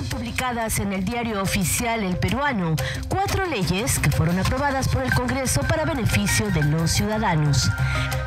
fueron 0.00 0.08
publicadas 0.08 0.78
en 0.78 0.92
el 0.92 1.04
diario 1.04 1.42
oficial 1.42 2.04
El 2.04 2.16
Peruano 2.16 2.76
cuatro 3.08 3.44
leyes 3.46 3.98
que 3.98 4.10
fueron 4.10 4.38
aprobadas 4.38 4.86
por 4.88 5.02
el 5.02 5.12
Congreso 5.12 5.62
para 5.62 5.84
beneficio 5.84 6.48
de 6.50 6.62
los 6.64 6.92
ciudadanos. 6.92 7.68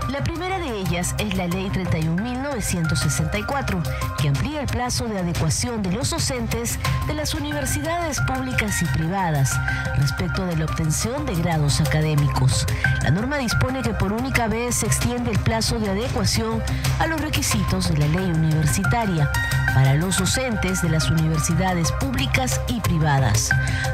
La 0.09 0.21
primera 0.23 0.59
de 0.59 0.81
ellas 0.81 1.15
es 1.17 1.35
la 1.35 1.47
Ley 1.47 1.69
31.964, 1.69 3.81
que 4.17 4.27
amplía 4.27 4.59
el 4.61 4.67
plazo 4.67 5.07
de 5.07 5.19
adecuación 5.19 5.81
de 5.81 5.91
los 5.91 6.09
docentes 6.09 6.77
de 7.07 7.13
las 7.13 7.33
universidades 7.33 8.19
públicas 8.21 8.81
y 8.81 8.85
privadas 8.85 9.53
respecto 9.97 10.45
de 10.45 10.57
la 10.57 10.65
obtención 10.65 11.25
de 11.25 11.35
grados 11.35 11.79
académicos. 11.81 12.67
La 13.01 13.11
norma 13.11 13.37
dispone 13.37 13.81
que 13.81 13.93
por 13.93 14.13
única 14.13 14.47
vez 14.47 14.75
se 14.75 14.85
extiende 14.85 15.31
el 15.31 15.39
plazo 15.39 15.79
de 15.79 15.89
adecuación 15.89 16.61
a 16.99 17.07
los 17.07 17.19
requisitos 17.21 17.89
de 17.89 17.97
la 17.97 18.07
ley 18.07 18.31
universitaria 18.31 19.31
para 19.73 19.95
los 19.95 20.19
docentes 20.19 20.83
de 20.83 20.89
las 20.89 21.09
universidades 21.09 21.62
públicas 21.93 22.59
y 22.67 22.81
privadas. 22.81 23.49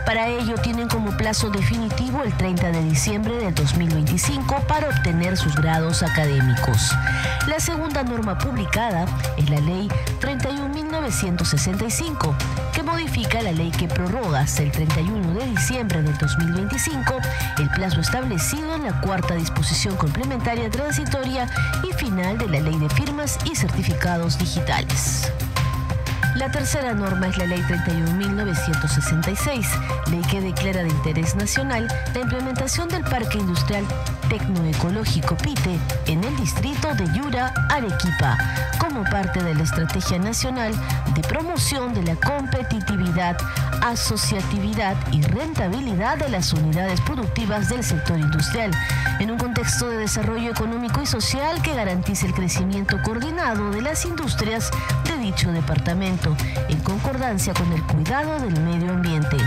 Para 0.06 0.28
ello 0.28 0.56
tienen 0.56 0.88
como 0.88 1.16
plazo 1.16 1.52
definitivo 1.52 2.24
el 2.24 2.34
30 2.36 2.72
de 2.72 2.84
diciembre 2.84 3.38
del 3.38 3.54
2025 3.54 4.56
para 4.68 4.90
obtener 4.90 5.38
sus 5.38 5.56
grados 5.56 6.02
académicos. 6.02 6.92
La 7.48 7.60
segunda 7.60 8.04
norma 8.04 8.38
publicada 8.40 9.06
es 9.38 9.50
la 9.50 9.60
Ley 9.60 9.88
31.964 10.20 10.80
1965, 11.30 12.36
que 12.74 12.84
modifica 12.84 13.42
la 13.42 13.52
ley 13.52 13.72
que 13.72 13.88
prorroga 13.88 14.42
hasta 14.42 14.64
el 14.64 14.72
31 14.72 15.34
de 15.34 15.46
diciembre 15.46 16.02
del 16.02 16.18
2025 16.18 17.16
el 17.60 17.70
plazo 17.70 18.02
establecido 18.02 18.76
en 18.76 18.84
la 18.84 19.00
cuarta 19.02 19.36
disposición 19.36 19.96
complementaria 19.96 20.70
transitoria 20.70 21.48
y 21.88 21.94
final 21.94 22.38
de 22.38 22.48
la 22.48 22.60
ley 22.60 22.78
de 22.78 22.90
firmas 22.90 23.38
y 23.46 23.56
certificados 23.56 24.38
digitales. 24.38 25.32
La 26.40 26.50
tercera 26.50 26.94
norma 26.94 27.28
es 27.28 27.38
la 27.38 27.48
Ley 27.48 27.60
31.966, 27.64 29.68
ley 30.10 30.22
que 30.32 30.40
declara 30.40 30.84
de 30.84 30.88
interés 30.88 31.36
nacional 31.36 31.90
la 32.14 32.22
implementación 32.22 32.88
del 32.88 33.04
Parque 33.04 33.40
Industrial 33.40 33.86
Tecnoecológico 34.30 35.36
PITE 35.36 35.78
en 36.06 36.24
el 36.24 36.34
distrito 36.38 36.96
de 36.96 37.14
Yura, 37.14 37.54
Arequipa, 37.70 38.38
como 38.80 39.04
parte 39.04 39.44
de 39.44 39.54
la 39.54 39.64
Estrategia 39.64 40.18
Nacional 40.18 40.72
de 41.14 41.22
Promoción 41.24 41.94
de 41.94 42.04
la 42.04 42.16
Competitividad, 42.16 43.36
Asociatividad 43.82 44.96
y 45.12 45.22
Rentabilidad 45.24 46.20
de 46.20 46.30
las 46.30 46.54
unidades 46.54 47.02
productivas 47.02 47.68
del 47.68 47.84
sector 47.84 48.18
industrial, 48.18 48.72
en 49.20 49.32
un 49.32 49.38
contexto 49.38 49.90
de 49.90 49.98
desarrollo 49.98 50.52
económico 50.52 51.02
y 51.02 51.06
social 51.06 51.62
que 51.62 51.76
garantice 51.76 52.28
el 52.28 52.34
crecimiento 52.34 52.98
coordinado 53.04 53.72
de 53.72 53.82
las 53.82 54.06
industrias 54.06 54.72
dicho 55.30 55.52
departamento, 55.52 56.36
en 56.70 56.80
concordancia 56.80 57.54
con 57.54 57.72
el 57.72 57.84
cuidado 57.84 58.40
del 58.40 58.60
medio 58.62 58.90
ambiente. 58.90 59.38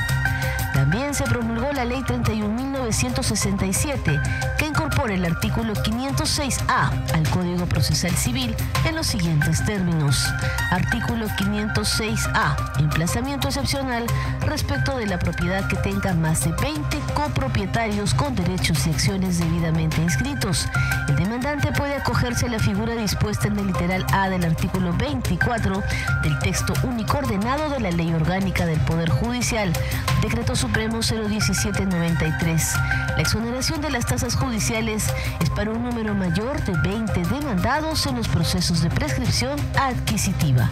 También 0.73 1.13
se 1.13 1.25
promulgó 1.25 1.73
la 1.73 1.85
Ley 1.85 2.03
31.967, 2.03 4.57
que 4.59 4.67
incorpora 4.93 5.15
el 5.15 5.25
artículo 5.25 5.73
506A 5.75 7.15
al 7.15 7.29
Código 7.31 7.65
Procesal 7.67 8.15
Civil 8.15 8.55
en 8.85 8.95
los 8.95 9.07
siguientes 9.07 9.65
términos. 9.65 10.27
Artículo 10.71 11.29
506A. 11.29 12.79
Emplazamiento 12.79 13.49
excepcional 13.49 14.05
respecto 14.47 14.97
de 14.97 15.07
la 15.07 15.19
propiedad 15.19 15.67
que 15.69 15.77
tenga 15.77 16.13
más 16.15 16.45
de 16.45 16.53
20 16.53 16.99
copropietarios 17.15 18.13
con 18.13 18.35
derechos 18.35 18.87
y 18.87 18.91
acciones 18.91 19.39
debidamente 19.39 20.03
inscritos. 20.03 20.69
El 21.09 21.17
demandante 21.17 21.73
puede 21.73 21.97
acogerse 21.97 22.47
a 22.47 22.51
la 22.51 22.59
figura 22.59 22.95
dispuesta 22.95 23.49
en 23.49 23.59
el 23.59 23.69
literal 23.69 24.05
A 24.13 24.29
del 24.29 24.45
artículo 24.45 24.93
24 24.93 25.83
del 26.23 26.39
texto 26.41 26.75
único 26.83 27.19
ordenado 27.19 27.71
de 27.71 27.81
la 27.81 27.91
Ley 27.91 28.13
Orgánica 28.13 28.67
del 28.67 28.81
Poder 28.81 29.09
Judicial, 29.09 29.73
decreto 30.21 30.55
Supremo 30.55 30.99
01793. 30.99 32.75
La 33.17 33.23
exoneración 33.23 33.81
de 33.81 33.91
las 33.91 34.07
tasas 34.07 34.37
judiciales 34.37 34.82
es 34.89 35.51
para 35.55 35.71
un 35.71 35.83
número 35.83 36.13
mayor 36.15 36.63
de 36.65 36.73
20 36.89 37.23
demandados 37.35 38.07
en 38.07 38.17
los 38.17 38.27
procesos 38.27 38.83
de 38.83 38.91
prescripción 38.91 39.59
adquisitiva. 39.77 40.71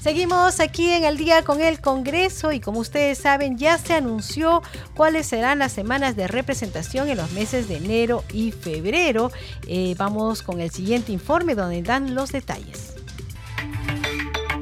Seguimos 0.00 0.60
aquí 0.60 0.88
en 0.88 1.02
el 1.02 1.16
día 1.16 1.42
con 1.42 1.60
el 1.60 1.80
Congreso 1.80 2.52
y 2.52 2.60
como 2.60 2.78
ustedes 2.78 3.18
saben 3.18 3.58
ya 3.58 3.76
se 3.76 3.94
anunció 3.94 4.62
cuáles 4.94 5.26
serán 5.26 5.58
las 5.58 5.72
semanas 5.72 6.14
de 6.14 6.28
representación 6.28 7.08
en 7.08 7.16
los 7.16 7.32
meses 7.32 7.66
de 7.66 7.78
enero 7.78 8.22
y 8.32 8.52
febrero. 8.52 9.32
Eh, 9.66 9.96
vamos 9.98 10.42
con 10.42 10.60
el 10.60 10.70
siguiente 10.70 11.10
informe 11.10 11.56
donde 11.56 11.82
dan 11.82 12.14
los 12.14 12.30
detalles. 12.30 12.95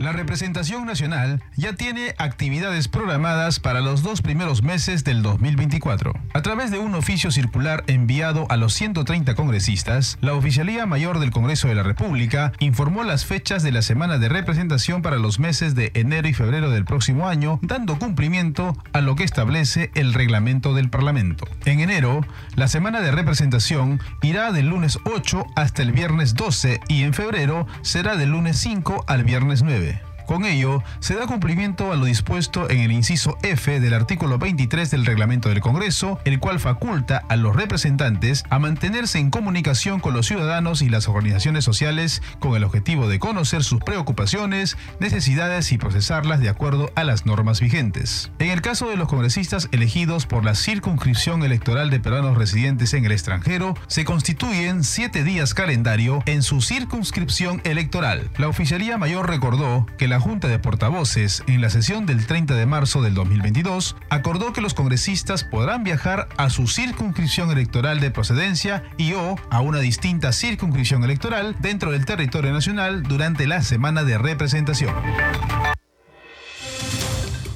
La 0.04 0.12
representación 0.12 0.84
nacional 0.84 1.42
ya 1.56 1.72
tiene 1.72 2.14
actividades 2.18 2.88
programadas 2.88 3.58
para 3.58 3.80
los 3.80 4.02
dos 4.02 4.20
primeros 4.20 4.62
meses 4.62 5.02
del 5.02 5.22
2024. 5.22 6.12
A 6.34 6.42
través 6.42 6.70
de 6.70 6.78
un 6.78 6.94
oficio 6.94 7.30
circular 7.30 7.84
enviado 7.86 8.46
a 8.50 8.58
los 8.58 8.74
130 8.74 9.34
congresistas, 9.34 10.18
la 10.20 10.34
Oficialía 10.34 10.84
Mayor 10.84 11.20
del 11.20 11.30
Congreso 11.30 11.68
de 11.68 11.76
la 11.76 11.84
República 11.84 12.52
informó 12.58 13.02
las 13.02 13.24
fechas 13.24 13.62
de 13.62 13.72
la 13.72 13.80
semana 13.80 14.18
de 14.18 14.28
representación 14.28 15.00
para 15.00 15.16
los 15.16 15.38
meses 15.38 15.74
de 15.74 15.90
enero 15.94 16.28
y 16.28 16.34
febrero 16.34 16.68
del 16.68 16.84
próximo 16.84 17.26
año, 17.26 17.58
dando 17.62 17.98
cumplimiento 17.98 18.76
a 18.92 19.00
lo 19.00 19.16
que 19.16 19.24
establece 19.24 19.90
el 19.94 20.12
reglamento 20.12 20.74
del 20.74 20.90
Parlamento. 20.90 21.46
En 21.64 21.80
enero, 21.80 22.26
la 22.56 22.68
semana 22.68 23.00
de 23.00 23.10
representación 23.10 24.02
irá 24.20 24.52
del 24.52 24.68
lunes 24.68 24.98
8 25.06 25.46
hasta 25.56 25.80
el 25.80 25.92
viernes 25.92 26.34
12 26.34 26.80
y 26.88 27.04
en 27.04 27.14
febrero 27.14 27.66
será 27.80 28.16
del 28.16 28.32
lunes 28.32 28.58
5 28.58 29.06
al 29.08 29.24
viernes 29.24 29.62
9. 29.62 29.93
Con 30.26 30.44
ello, 30.44 30.82
se 31.00 31.14
da 31.14 31.26
cumplimiento 31.26 31.92
a 31.92 31.96
lo 31.96 32.06
dispuesto 32.06 32.70
en 32.70 32.80
el 32.80 32.92
inciso 32.92 33.36
F 33.42 33.80
del 33.80 33.94
artículo 33.94 34.38
23 34.38 34.90
del 34.90 35.04
reglamento 35.04 35.48
del 35.48 35.60
Congreso, 35.60 36.18
el 36.24 36.40
cual 36.40 36.60
faculta 36.60 37.22
a 37.28 37.36
los 37.36 37.54
representantes 37.54 38.44
a 38.50 38.58
mantenerse 38.58 39.18
en 39.18 39.30
comunicación 39.30 40.00
con 40.00 40.14
los 40.14 40.26
ciudadanos 40.26 40.82
y 40.82 40.88
las 40.88 41.08
organizaciones 41.08 41.64
sociales 41.64 42.22
con 42.38 42.56
el 42.56 42.64
objetivo 42.64 43.08
de 43.08 43.18
conocer 43.18 43.62
sus 43.64 43.80
preocupaciones, 43.80 44.76
necesidades 44.98 45.72
y 45.72 45.78
procesarlas 45.78 46.40
de 46.40 46.48
acuerdo 46.48 46.90
a 46.94 47.04
las 47.04 47.26
normas 47.26 47.60
vigentes. 47.60 48.30
En 48.38 48.50
el 48.50 48.62
caso 48.62 48.88
de 48.88 48.96
los 48.96 49.08
congresistas 49.08 49.68
elegidos 49.72 50.26
por 50.26 50.44
la 50.44 50.54
circunscripción 50.54 51.42
electoral 51.42 51.90
de 51.90 52.00
peruanos 52.00 52.38
residentes 52.38 52.94
en 52.94 53.04
el 53.04 53.12
extranjero, 53.12 53.74
se 53.86 54.04
constituyen 54.04 54.84
siete 54.84 55.24
días 55.24 55.54
calendario 55.54 56.22
en 56.26 56.42
su 56.42 56.60
circunscripción 56.60 57.60
electoral. 57.64 58.30
La 58.38 58.48
Oficialía 58.48 58.98
Mayor 58.98 59.28
recordó 59.28 59.86
que 59.98 60.08
la 60.08 60.13
la 60.14 60.20
Junta 60.20 60.46
de 60.46 60.60
Portavoces, 60.60 61.42
en 61.48 61.60
la 61.60 61.70
sesión 61.70 62.06
del 62.06 62.24
30 62.24 62.54
de 62.54 62.66
marzo 62.66 63.02
del 63.02 63.14
2022, 63.14 63.96
acordó 64.10 64.52
que 64.52 64.60
los 64.60 64.72
congresistas 64.72 65.42
podrán 65.42 65.82
viajar 65.82 66.28
a 66.36 66.50
su 66.50 66.68
circunscripción 66.68 67.50
electoral 67.50 67.98
de 67.98 68.12
procedencia 68.12 68.84
y 68.96 69.14
o 69.14 69.34
a 69.50 69.60
una 69.60 69.80
distinta 69.80 70.30
circunscripción 70.30 71.02
electoral 71.02 71.56
dentro 71.58 71.90
del 71.90 72.04
territorio 72.06 72.52
nacional 72.52 73.02
durante 73.02 73.48
la 73.48 73.60
semana 73.62 74.04
de 74.04 74.16
representación. 74.16 74.94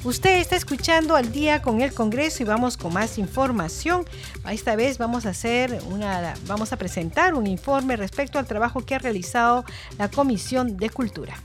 Usted 0.03 0.39
está 0.39 0.57
escuchando 0.57 1.15
al 1.15 1.31
día 1.31 1.61
con 1.61 1.79
el 1.79 1.93
Congreso 1.93 2.43
y 2.43 2.45
vamos 2.45 2.75
con 2.75 2.91
más 2.91 3.17
información. 3.17 4.03
Esta 4.51 4.75
vez 4.75 4.97
vamos 4.97 5.25
a 5.25 5.29
hacer 5.29 5.79
una, 5.89 6.33
vamos 6.45 6.73
a 6.73 6.77
presentar 6.77 7.35
un 7.35 7.47
informe 7.47 7.95
respecto 7.95 8.37
al 8.37 8.47
trabajo 8.47 8.85
que 8.85 8.95
ha 8.95 8.99
realizado 8.99 9.63
la 9.97 10.09
Comisión 10.09 10.75
de 10.75 10.89
Cultura. 10.89 11.35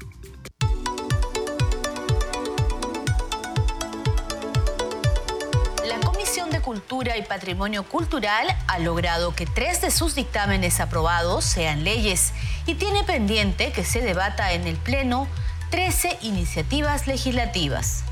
Cultura 6.64 7.18
y 7.18 7.22
Patrimonio 7.22 7.82
Cultural 7.82 8.46
ha 8.68 8.78
logrado 8.78 9.34
que 9.34 9.44
tres 9.44 9.82
de 9.82 9.90
sus 9.90 10.14
dictámenes 10.14 10.80
aprobados 10.80 11.44
sean 11.44 11.84
leyes 11.84 12.32
y 12.64 12.76
tiene 12.76 13.04
pendiente 13.04 13.70
que 13.70 13.84
se 13.84 14.00
debata 14.00 14.54
en 14.54 14.66
el 14.66 14.76
Pleno 14.76 15.28
13 15.70 16.20
iniciativas 16.22 17.06
legislativas. 17.06 18.04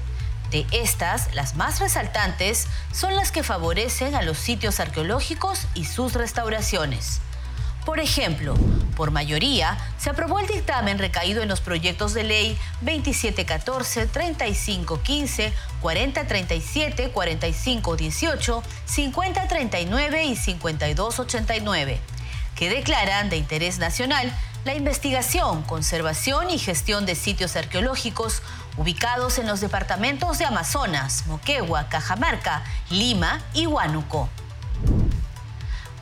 De 0.51 0.67
estas, 0.71 1.35
las 1.35 1.57
más 1.57 1.81
resaltantes 1.81 2.69
son 2.93 3.17
las 3.17 3.33
que 3.33 3.43
favorecen 3.43 4.15
a 4.15 4.21
los 4.21 4.37
sitios 4.37 4.81
arqueológicos 4.81 5.67
y 5.75 5.87
sus 5.87 6.13
restauraciones. 6.13 7.23
Por 7.85 7.99
ejemplo, 7.99 8.55
por 8.97 9.11
mayoría, 9.11 9.77
se 9.99 10.11
aprobó 10.11 10.39
el 10.39 10.47
dictamen 10.47 10.99
recaído 10.99 11.43
en 11.43 11.49
los 11.49 11.61
proyectos 11.61 12.15
de 12.15 12.23
ley 12.23 12.59
2714, 12.83 14.07
3515, 14.07 15.53
4037, 15.81 17.11
4518, 17.11 18.63
5039 18.85 20.25
y 20.25 20.37
5289, 20.37 22.01
que 22.55 22.71
declaran 22.71 23.31
de 23.31 23.39
interés 23.39 23.79
nacional 23.79 24.33
la 24.65 24.75
investigación, 24.75 25.63
conservación 25.63 26.51
y 26.51 26.59
gestión 26.59 27.05
de 27.05 27.17
sitios 27.17 27.57
arqueológicos 27.57 28.43
ubicados 28.77 29.39
en 29.39 29.49
los 29.49 29.61
departamentos 29.61 30.39
de 30.39 30.45
Amazonas, 30.45 31.27
Moquegua, 31.27 31.89
Cajamarca, 31.89 32.63
Lima 32.91 33.43
y 33.55 33.67
Huánuco. 33.67 34.29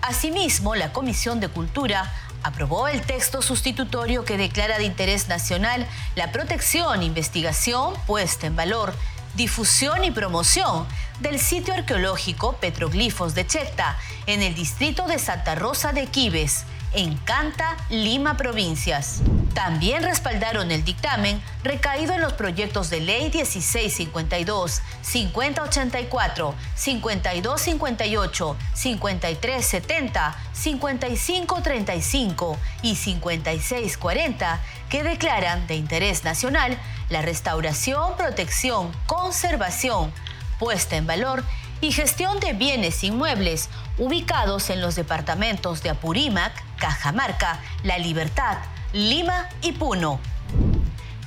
Asimismo, 0.02 0.74
la 0.74 0.92
Comisión 0.92 1.40
de 1.40 1.48
Cultura 1.48 2.12
aprobó 2.42 2.88
el 2.88 3.02
texto 3.02 3.42
sustitutorio 3.42 4.24
que 4.24 4.38
declara 4.38 4.78
de 4.78 4.84
interés 4.84 5.28
nacional 5.28 5.86
la 6.14 6.32
protección, 6.32 7.02
investigación, 7.02 7.94
puesta 8.06 8.46
en 8.46 8.56
valor, 8.56 8.94
difusión 9.34 10.02
y 10.04 10.10
promoción 10.10 10.86
del 11.20 11.38
sitio 11.38 11.74
arqueológico 11.74 12.54
Petroglifos 12.54 13.34
de 13.34 13.46
Cheta 13.46 13.96
en 14.26 14.42
el 14.42 14.54
distrito 14.54 15.06
de 15.06 15.18
Santa 15.18 15.54
Rosa 15.54 15.92
de 15.92 16.06
Quibes, 16.06 16.64
en 16.92 17.16
Canta, 17.18 17.76
Lima 17.88 18.36
Provincias. 18.36 19.22
También 19.54 20.02
respaldaron 20.02 20.70
el 20.70 20.84
dictamen 20.84 21.42
recaído 21.62 22.12
en 22.14 22.20
los 22.20 22.34
proyectos 22.34 22.90
de 22.90 23.00
ley 23.00 23.30
1652, 23.30 24.82
5084, 25.02 26.54
5258, 26.74 28.56
5370, 28.74 30.36
5535 30.52 32.58
y 32.82 32.96
5640 32.96 34.60
que 34.88 35.02
declaran 35.02 35.66
de 35.66 35.76
interés 35.76 36.24
nacional 36.24 36.78
la 37.08 37.22
restauración, 37.22 38.16
protección, 38.16 38.92
conservación, 39.06 40.12
puesta 40.58 40.96
en 40.96 41.06
valor 41.06 41.44
y 41.80 41.92
gestión 41.92 42.40
de 42.40 42.52
bienes 42.52 43.02
inmuebles 43.04 43.68
ubicados 43.98 44.70
en 44.70 44.80
los 44.80 44.96
departamentos 44.96 45.82
de 45.82 45.90
Apurímac, 45.90 46.52
Cajamarca, 46.80 47.60
La 47.84 47.98
Libertad, 47.98 48.58
Lima 48.92 49.48
y 49.62 49.70
Puno. 49.72 50.18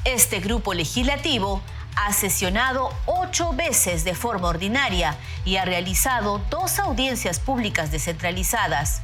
Este 0.03 0.41
grupo 0.41 0.73
legislativo 0.73 1.61
ha 1.95 2.11
sesionado 2.11 2.91
ocho 3.05 3.53
veces 3.53 4.03
de 4.03 4.15
forma 4.15 4.49
ordinaria 4.49 5.15
y 5.45 5.55
ha 5.55 5.63
realizado 5.63 6.39
dos 6.49 6.79
audiencias 6.79 7.39
públicas 7.39 7.91
descentralizadas. 7.91 9.01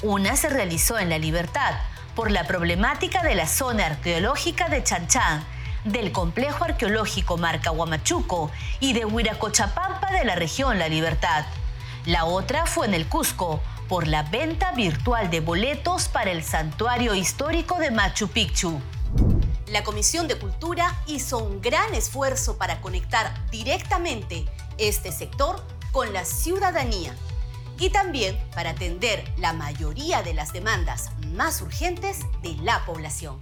Una 0.00 0.36
se 0.36 0.48
realizó 0.48 0.98
en 0.98 1.10
La 1.10 1.18
Libertad 1.18 1.74
por 2.14 2.30
la 2.30 2.44
problemática 2.44 3.22
de 3.22 3.34
la 3.34 3.46
zona 3.46 3.86
arqueológica 3.86 4.68
de 4.68 4.84
Chanchán, 4.84 5.44
del 5.84 6.12
complejo 6.12 6.64
arqueológico 6.64 7.36
Marca 7.36 7.72
Huamachuco 7.72 8.50
y 8.78 8.92
de 8.92 9.04
Huiracochapampa 9.04 10.12
de 10.12 10.24
la 10.24 10.36
región 10.36 10.78
La 10.78 10.88
Libertad. 10.88 11.44
La 12.06 12.24
otra 12.24 12.66
fue 12.66 12.86
en 12.86 12.94
el 12.94 13.08
Cusco 13.08 13.60
por 13.88 14.06
la 14.06 14.22
venta 14.22 14.72
virtual 14.72 15.30
de 15.30 15.40
boletos 15.40 16.08
para 16.08 16.30
el 16.30 16.44
santuario 16.44 17.14
histórico 17.14 17.78
de 17.78 17.90
Machu 17.90 18.28
Picchu. 18.28 18.80
La 19.66 19.82
Comisión 19.82 20.28
de 20.28 20.38
Cultura 20.38 20.94
hizo 21.06 21.38
un 21.38 21.60
gran 21.60 21.94
esfuerzo 21.94 22.58
para 22.58 22.80
conectar 22.80 23.34
directamente 23.50 24.44
este 24.76 25.10
sector 25.10 25.62
con 25.90 26.12
la 26.12 26.24
ciudadanía 26.24 27.14
y 27.78 27.90
también 27.90 28.38
para 28.54 28.70
atender 28.70 29.24
la 29.38 29.52
mayoría 29.52 30.22
de 30.22 30.34
las 30.34 30.52
demandas 30.52 31.10
más 31.28 31.62
urgentes 31.62 32.20
de 32.42 32.56
la 32.62 32.84
población. 32.84 33.40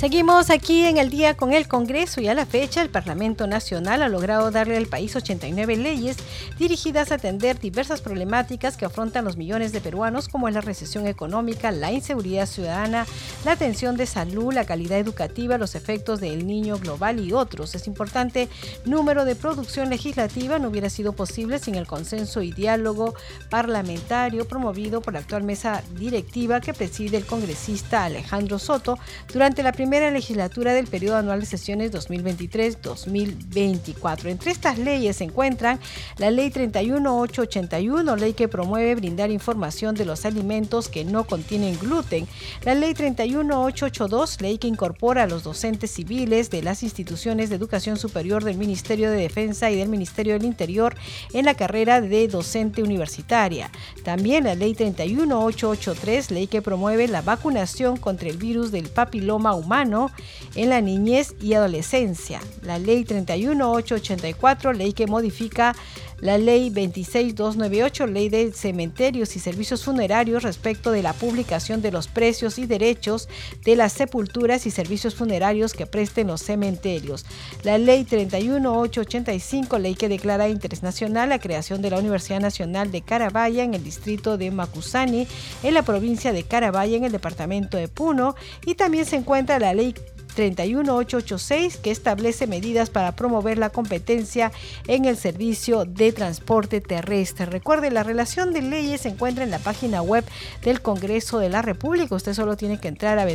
Seguimos 0.00 0.48
aquí 0.48 0.86
en 0.86 0.96
el 0.96 1.10
día 1.10 1.36
con 1.36 1.52
el 1.52 1.68
Congreso 1.68 2.22
y 2.22 2.28
a 2.28 2.32
la 2.32 2.46
fecha 2.46 2.80
el 2.80 2.88
Parlamento 2.88 3.46
Nacional 3.46 4.02
ha 4.02 4.08
logrado 4.08 4.50
darle 4.50 4.78
al 4.78 4.86
país 4.86 5.14
89 5.14 5.76
leyes 5.76 6.16
dirigidas 6.58 7.12
a 7.12 7.16
atender 7.16 7.60
diversas 7.60 8.00
problemáticas 8.00 8.78
que 8.78 8.86
afrontan 8.86 9.26
los 9.26 9.36
millones 9.36 9.72
de 9.72 9.82
peruanos 9.82 10.28
como 10.28 10.48
la 10.48 10.62
recesión 10.62 11.06
económica, 11.06 11.70
la 11.70 11.92
inseguridad 11.92 12.46
ciudadana, 12.46 13.06
la 13.44 13.52
atención 13.52 13.98
de 13.98 14.06
salud, 14.06 14.54
la 14.54 14.64
calidad 14.64 14.98
educativa, 14.98 15.58
los 15.58 15.74
efectos 15.74 16.18
del 16.18 16.46
niño 16.46 16.78
global 16.78 17.20
y 17.20 17.34
otros. 17.34 17.74
Es 17.74 17.86
importante 17.86 18.48
número 18.86 19.26
de 19.26 19.36
producción 19.36 19.90
legislativa 19.90 20.58
no 20.58 20.68
hubiera 20.68 20.88
sido 20.88 21.12
posible 21.12 21.58
sin 21.58 21.74
el 21.74 21.86
consenso 21.86 22.40
y 22.40 22.52
diálogo 22.52 23.14
parlamentario 23.50 24.48
promovido 24.48 25.02
por 25.02 25.12
la 25.12 25.20
actual 25.20 25.42
mesa 25.42 25.82
directiva 25.98 26.62
que 26.62 26.72
preside 26.72 27.18
el 27.18 27.26
congresista 27.26 28.04
Alejandro 28.04 28.58
Soto 28.58 28.98
durante 29.30 29.62
la 29.62 29.72
primera 29.72 29.89
primera 29.90 30.12
legislatura 30.12 30.72
del 30.72 30.86
periodo 30.86 31.16
anual 31.16 31.40
de 31.40 31.46
sesiones 31.46 31.90
2023-2024. 31.90 34.26
Entre 34.26 34.52
estas 34.52 34.78
leyes 34.78 35.16
se 35.16 35.24
encuentran 35.24 35.80
la 36.16 36.30
Ley 36.30 36.52
31881, 36.52 38.14
ley 38.14 38.34
que 38.34 38.46
promueve 38.46 38.94
brindar 38.94 39.32
información 39.32 39.96
de 39.96 40.04
los 40.04 40.24
alimentos 40.24 40.88
que 40.88 41.04
no 41.04 41.24
contienen 41.24 41.76
gluten, 41.76 42.28
la 42.62 42.76
Ley 42.76 42.94
31882, 42.94 44.40
ley 44.40 44.58
que 44.58 44.68
incorpora 44.68 45.24
a 45.24 45.26
los 45.26 45.42
docentes 45.42 45.90
civiles 45.90 46.50
de 46.50 46.62
las 46.62 46.84
instituciones 46.84 47.50
de 47.50 47.56
educación 47.56 47.96
superior 47.96 48.44
del 48.44 48.58
Ministerio 48.58 49.10
de 49.10 49.16
Defensa 49.16 49.72
y 49.72 49.76
del 49.76 49.88
Ministerio 49.88 50.34
del 50.34 50.44
Interior 50.44 50.94
en 51.32 51.46
la 51.46 51.54
carrera 51.54 52.00
de 52.00 52.28
docente 52.28 52.84
universitaria. 52.84 53.72
También 54.04 54.44
la 54.44 54.54
Ley 54.54 54.74
31883, 54.74 56.30
ley 56.30 56.46
que 56.46 56.62
promueve 56.62 57.08
la 57.08 57.22
vacunación 57.22 57.96
contra 57.96 58.28
el 58.28 58.36
virus 58.36 58.70
del 58.70 58.88
papiloma 58.88 59.52
humano 59.52 59.79
en 59.82 60.68
la 60.68 60.80
niñez 60.80 61.34
y 61.40 61.54
adolescencia. 61.54 62.40
La 62.62 62.78
ley 62.78 63.04
31884, 63.04 64.72
ley 64.72 64.92
que 64.92 65.06
modifica 65.06 65.74
la 66.20 66.38
ley 66.38 66.70
26298, 66.70 68.06
ley 68.06 68.28
de 68.28 68.52
cementerios 68.52 69.36
y 69.36 69.40
servicios 69.40 69.84
funerarios 69.84 70.42
respecto 70.42 70.90
de 70.92 71.02
la 71.02 71.12
publicación 71.12 71.82
de 71.82 71.92
los 71.92 72.08
precios 72.08 72.58
y 72.58 72.66
derechos 72.66 73.28
de 73.64 73.76
las 73.76 73.92
sepulturas 73.92 74.66
y 74.66 74.70
servicios 74.70 75.14
funerarios 75.14 75.72
que 75.72 75.86
presten 75.86 76.28
los 76.28 76.42
cementerios. 76.42 77.24
La 77.62 77.78
ley 77.78 78.04
31885, 78.04 79.78
ley 79.78 79.94
que 79.94 80.08
declara 80.08 80.48
interés 80.48 80.82
nacional 80.82 81.30
la 81.30 81.38
creación 81.38 81.82
de 81.82 81.90
la 81.90 81.98
Universidad 81.98 82.40
Nacional 82.40 82.90
de 82.90 83.02
Carabaya 83.02 83.64
en 83.64 83.74
el 83.74 83.84
distrito 83.84 84.36
de 84.36 84.50
Macusani, 84.50 85.26
en 85.62 85.74
la 85.74 85.82
provincia 85.82 86.32
de 86.32 86.42
Carabaya, 86.42 86.96
en 86.96 87.04
el 87.04 87.12
departamento 87.12 87.76
de 87.76 87.88
Puno, 87.88 88.34
y 88.66 88.74
también 88.74 89.06
se 89.06 89.16
encuentra 89.16 89.58
la 89.58 89.74
ley 89.74 89.94
31886 90.40 91.76
que 91.76 91.90
establece 91.90 92.46
medidas 92.46 92.88
para 92.88 93.14
promover 93.14 93.58
la 93.58 93.70
competencia 93.70 94.52
en 94.86 95.04
el 95.04 95.16
servicio 95.16 95.84
de 95.84 96.12
transporte 96.12 96.80
terrestre. 96.80 97.46
Recuerde, 97.46 97.90
la 97.90 98.02
relación 98.02 98.52
de 98.52 98.62
leyes 98.62 99.02
se 99.02 99.10
encuentra 99.10 99.44
en 99.44 99.50
la 99.50 99.58
página 99.58 100.00
web 100.00 100.24
del 100.62 100.80
Congreso 100.80 101.38
de 101.38 101.50
la 101.50 101.62
República. 101.62 102.14
Usted 102.14 102.34
solo 102.34 102.56
tiene 102.56 102.80
que 102.80 102.88
entrar 102.88 103.18
a 103.18 103.26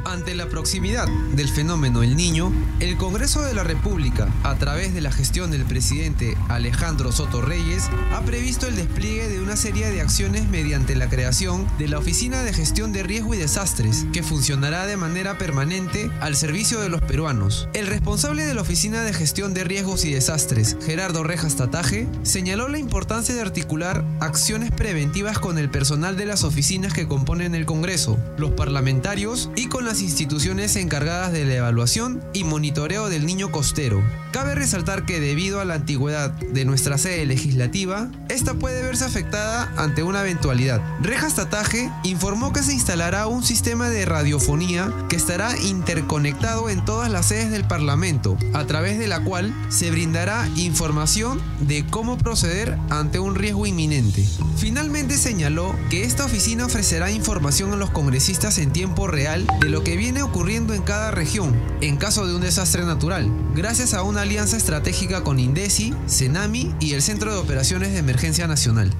Ante 0.05 0.35
la 0.35 0.49
proximidad 0.49 1.07
del 1.33 1.47
fenómeno 1.47 2.03
El 2.03 2.15
Niño, 2.15 2.51
el 2.79 2.97
Congreso 2.97 3.41
de 3.41 3.53
la 3.53 3.63
República, 3.63 4.27
a 4.43 4.55
través 4.55 4.93
de 4.93 5.01
la 5.01 5.11
gestión 5.11 5.49
del 5.49 5.63
presidente 5.63 6.37
Alejandro 6.49 7.11
Soto 7.11 7.41
Reyes, 7.41 7.89
ha 8.11 8.21
previsto 8.21 8.67
el 8.67 8.75
despliegue 8.75 9.29
de 9.29 9.41
una 9.41 9.55
serie 9.55 9.89
de 9.89 10.01
acciones 10.01 10.47
mediante 10.49 10.95
la 10.95 11.09
creación 11.09 11.67
de 11.77 11.87
la 11.87 11.99
Oficina 11.99 12.43
de 12.43 12.53
Gestión 12.53 12.91
de 12.91 13.03
Riesgo 13.03 13.33
y 13.33 13.37
Desastres, 13.37 14.05
que 14.11 14.23
funcionará 14.23 14.85
de 14.85 14.97
manera 14.97 15.37
permanente 15.37 16.11
al 16.19 16.35
servicio 16.35 16.79
de 16.79 16.89
los 16.89 17.01
peruanos. 17.01 17.69
El 17.73 17.87
responsable 17.87 18.45
de 18.45 18.53
la 18.53 18.61
Oficina 18.61 19.01
de 19.01 19.13
Gestión 19.13 19.53
de 19.53 19.63
Riesgos 19.63 20.03
y 20.05 20.11
Desastres, 20.11 20.77
Gerardo 20.85 21.23
Rejas 21.23 21.55
Tataje, 21.55 22.07
señaló 22.23 22.67
la 22.67 22.77
importancia 22.77 23.33
de 23.33 23.41
articular 23.41 24.03
acciones 24.19 24.71
preventivas 24.71 25.39
con 25.39 25.57
el 25.57 25.69
personal 25.69 26.17
de 26.17 26.25
las 26.25 26.43
oficinas 26.43 26.93
que 26.93 27.07
componen 27.07 27.55
el 27.55 27.65
Congreso, 27.65 28.19
los 28.37 28.51
parlamentarios 28.51 29.49
y 29.55 29.67
con 29.67 29.85
la 29.85 29.92
instituciones 30.01 30.75
encargadas 30.75 31.31
de 31.31 31.45
la 31.45 31.55
evaluación 31.55 32.23
y 32.33 32.43
monitoreo 32.43 33.09
del 33.09 33.25
niño 33.25 33.51
costero. 33.51 34.03
Cabe 34.31 34.55
resaltar 34.55 35.05
que 35.05 35.19
debido 35.19 35.59
a 35.59 35.65
la 35.65 35.75
antigüedad 35.75 36.31
de 36.31 36.65
nuestra 36.65 36.97
sede 36.97 37.25
legislativa, 37.25 38.09
esta 38.29 38.55
puede 38.55 38.81
verse 38.81 39.05
afectada 39.05 39.71
ante 39.77 40.01
una 40.01 40.21
eventualidad. 40.21 40.81
Rejas 41.01 41.35
Tataje 41.35 41.91
informó 42.03 42.51
que 42.51 42.63
se 42.63 42.73
instalará 42.73 43.27
un 43.27 43.43
sistema 43.43 43.89
de 43.89 44.05
radiofonía 44.05 44.91
que 45.07 45.15
estará 45.15 45.55
interconectado 45.59 46.69
en 46.69 46.83
todas 46.83 47.11
las 47.11 47.27
sedes 47.27 47.51
del 47.51 47.65
Parlamento, 47.65 48.37
a 48.53 48.65
través 48.65 48.97
de 48.97 49.07
la 49.07 49.23
cual 49.23 49.53
se 49.69 49.91
brindará 49.91 50.49
información 50.55 51.39
de 51.59 51.85
cómo 51.85 52.17
proceder 52.17 52.77
ante 52.89 53.19
un 53.19 53.35
riesgo 53.35 53.67
inminente. 53.67 54.25
Finalmente 54.57 55.17
señaló 55.17 55.75
que 55.89 56.05
esta 56.05 56.25
oficina 56.25 56.65
ofrecerá 56.65 57.11
información 57.11 57.73
a 57.73 57.75
los 57.75 57.91
congresistas 57.91 58.57
en 58.57 58.71
tiempo 58.71 59.07
real 59.07 59.45
de 59.59 59.69
lo 59.69 59.82
que 59.83 59.97
viene 59.97 60.23
ocurriendo 60.23 60.73
en 60.73 60.81
cada 60.81 61.11
región 61.11 61.59
en 61.81 61.97
caso 61.97 62.25
de 62.25 62.35
un 62.35 62.41
desastre 62.41 62.85
natural, 62.85 63.29
gracias 63.53 63.93
a 63.93 64.03
una 64.03 64.21
alianza 64.21 64.57
estratégica 64.57 65.23
con 65.23 65.39
INDECI, 65.39 65.93
CENAMI 66.07 66.75
y 66.79 66.93
el 66.93 67.01
Centro 67.01 67.33
de 67.33 67.39
Operaciones 67.39 67.91
de 67.91 67.99
Emergencia 67.99 68.47
Nacional. 68.47 68.91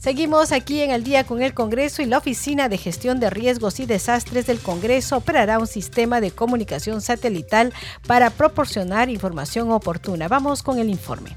Seguimos 0.00 0.50
aquí 0.52 0.80
en 0.80 0.92
el 0.92 1.04
día 1.04 1.24
con 1.24 1.42
el 1.42 1.52
Congreso 1.52 2.00
y 2.00 2.06
la 2.06 2.18
Oficina 2.18 2.70
de 2.70 2.78
Gestión 2.78 3.20
de 3.20 3.28
Riesgos 3.28 3.80
y 3.80 3.86
Desastres 3.86 4.46
del 4.46 4.58
Congreso 4.58 5.18
operará 5.18 5.58
un 5.58 5.66
sistema 5.66 6.22
de 6.22 6.30
comunicación 6.30 7.02
satelital 7.02 7.74
para 8.06 8.30
proporcionar 8.30 9.10
información 9.10 9.70
oportuna. 9.70 10.26
Vamos 10.26 10.62
con 10.62 10.78
el 10.78 10.88
informe. 10.88 11.34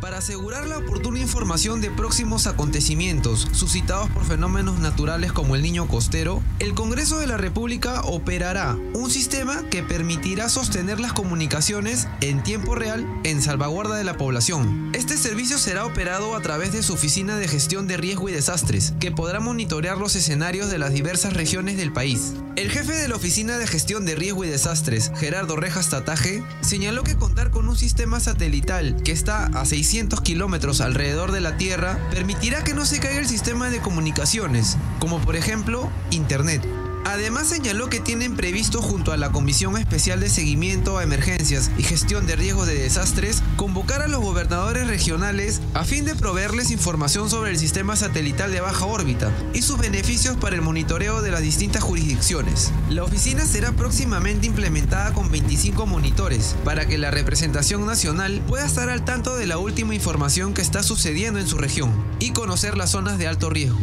Para 0.00 0.18
asegurar 0.18 0.66
la 0.66 0.78
oportuna 0.78 1.18
información 1.18 1.82
de 1.82 1.90
próximos 1.90 2.46
acontecimientos 2.46 3.46
suscitados 3.52 4.08
por 4.08 4.24
fenómenos 4.24 4.78
naturales 4.78 5.30
como 5.30 5.56
el 5.56 5.62
niño 5.62 5.88
costero, 5.88 6.42
el 6.58 6.72
Congreso 6.72 7.18
de 7.18 7.26
la 7.26 7.36
República 7.36 8.00
operará 8.04 8.78
un 8.94 9.10
sistema 9.10 9.62
que 9.68 9.82
permitirá 9.82 10.48
sostener 10.48 11.00
las 11.00 11.12
comunicaciones 11.12 12.08
en 12.22 12.42
tiempo 12.42 12.74
real 12.74 13.06
en 13.24 13.42
salvaguarda 13.42 13.96
de 13.96 14.04
la 14.04 14.16
población. 14.16 14.90
Este 14.94 15.18
servicio 15.18 15.58
será 15.58 15.84
operado 15.84 16.34
a 16.34 16.40
través 16.40 16.72
de 16.72 16.82
su 16.82 16.94
Oficina 16.94 17.36
de 17.36 17.46
Gestión 17.46 17.86
de 17.86 17.98
Riesgo 17.98 18.30
y 18.30 18.32
Desastres, 18.32 18.94
que 19.00 19.12
podrá 19.12 19.38
monitorear 19.38 19.98
los 19.98 20.16
escenarios 20.16 20.70
de 20.70 20.78
las 20.78 20.94
diversas 20.94 21.34
regiones 21.34 21.76
del 21.76 21.92
país. 21.92 22.32
El 22.56 22.70
jefe 22.70 22.94
de 22.94 23.08
la 23.08 23.16
Oficina 23.16 23.58
de 23.58 23.66
Gestión 23.66 24.06
de 24.06 24.14
Riesgo 24.14 24.44
y 24.44 24.48
Desastres, 24.48 25.12
Gerardo 25.16 25.56
Rejas 25.56 25.90
Tataje, 25.90 26.42
señaló 26.62 27.04
que 27.04 27.16
contar 27.16 27.50
con 27.50 27.68
un 27.68 27.76
sistema 27.76 28.18
satelital 28.18 28.96
que 29.02 29.12
está 29.12 29.46
a 29.46 29.64
600 29.64 29.89
kilómetros 30.22 30.80
alrededor 30.80 31.32
de 31.32 31.40
la 31.40 31.56
Tierra 31.56 31.98
permitirá 32.10 32.62
que 32.62 32.74
no 32.74 32.86
se 32.86 33.00
caiga 33.00 33.18
el 33.18 33.26
sistema 33.26 33.70
de 33.70 33.80
comunicaciones, 33.80 34.76
como 35.00 35.18
por 35.18 35.34
ejemplo 35.34 35.90
Internet. 36.10 36.79
Además 37.04 37.48
señaló 37.48 37.88
que 37.88 38.00
tienen 38.00 38.36
previsto 38.36 38.82
junto 38.82 39.12
a 39.12 39.16
la 39.16 39.32
Comisión 39.32 39.76
Especial 39.76 40.20
de 40.20 40.28
Seguimiento 40.28 40.98
a 40.98 41.02
Emergencias 41.02 41.70
y 41.78 41.82
Gestión 41.82 42.26
de 42.26 42.36
Riesgos 42.36 42.66
de 42.66 42.74
Desastres 42.74 43.42
convocar 43.56 44.02
a 44.02 44.08
los 44.08 44.20
gobernadores 44.20 44.86
regionales 44.86 45.60
a 45.74 45.84
fin 45.84 46.04
de 46.04 46.14
proveerles 46.14 46.70
información 46.70 47.30
sobre 47.30 47.50
el 47.50 47.58
sistema 47.58 47.96
satelital 47.96 48.52
de 48.52 48.60
baja 48.60 48.84
órbita 48.84 49.32
y 49.54 49.62
sus 49.62 49.78
beneficios 49.78 50.36
para 50.36 50.56
el 50.56 50.62
monitoreo 50.62 51.22
de 51.22 51.30
las 51.30 51.42
distintas 51.42 51.82
jurisdicciones. 51.82 52.70
La 52.90 53.04
oficina 53.04 53.44
será 53.44 53.72
próximamente 53.72 54.46
implementada 54.46 55.12
con 55.12 55.30
25 55.30 55.86
monitores 55.86 56.54
para 56.64 56.86
que 56.86 56.98
la 56.98 57.10
representación 57.10 57.86
nacional 57.86 58.42
pueda 58.46 58.66
estar 58.66 58.88
al 58.88 59.04
tanto 59.04 59.36
de 59.36 59.46
la 59.46 59.58
última 59.58 59.94
información 59.94 60.54
que 60.54 60.62
está 60.62 60.82
sucediendo 60.82 61.40
en 61.40 61.46
su 61.46 61.58
región 61.58 61.92
y 62.18 62.32
conocer 62.32 62.76
las 62.76 62.90
zonas 62.90 63.18
de 63.18 63.26
alto 63.26 63.50
riesgo. 63.50 63.78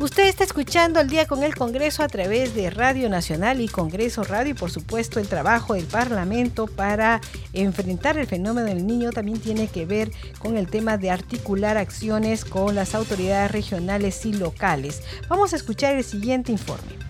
Usted 0.00 0.28
está 0.28 0.44
escuchando 0.44 1.00
el 1.00 1.08
día 1.08 1.26
con 1.26 1.42
el 1.42 1.56
Congreso 1.56 2.04
a 2.04 2.08
través 2.08 2.54
de 2.54 2.70
Radio 2.70 3.08
Nacional 3.08 3.60
y 3.60 3.66
Congreso 3.66 4.22
Radio 4.22 4.52
y 4.52 4.54
por 4.54 4.70
supuesto 4.70 5.18
el 5.18 5.26
trabajo 5.26 5.74
del 5.74 5.86
Parlamento 5.86 6.68
para 6.68 7.20
enfrentar 7.52 8.16
el 8.16 8.28
fenómeno 8.28 8.68
del 8.68 8.86
niño 8.86 9.10
también 9.10 9.40
tiene 9.40 9.66
que 9.66 9.86
ver 9.86 10.12
con 10.38 10.56
el 10.56 10.68
tema 10.68 10.98
de 10.98 11.10
articular 11.10 11.76
acciones 11.76 12.44
con 12.44 12.76
las 12.76 12.94
autoridades 12.94 13.50
regionales 13.50 14.24
y 14.24 14.34
locales. 14.34 15.02
Vamos 15.28 15.52
a 15.52 15.56
escuchar 15.56 15.96
el 15.96 16.04
siguiente 16.04 16.52
informe. 16.52 17.07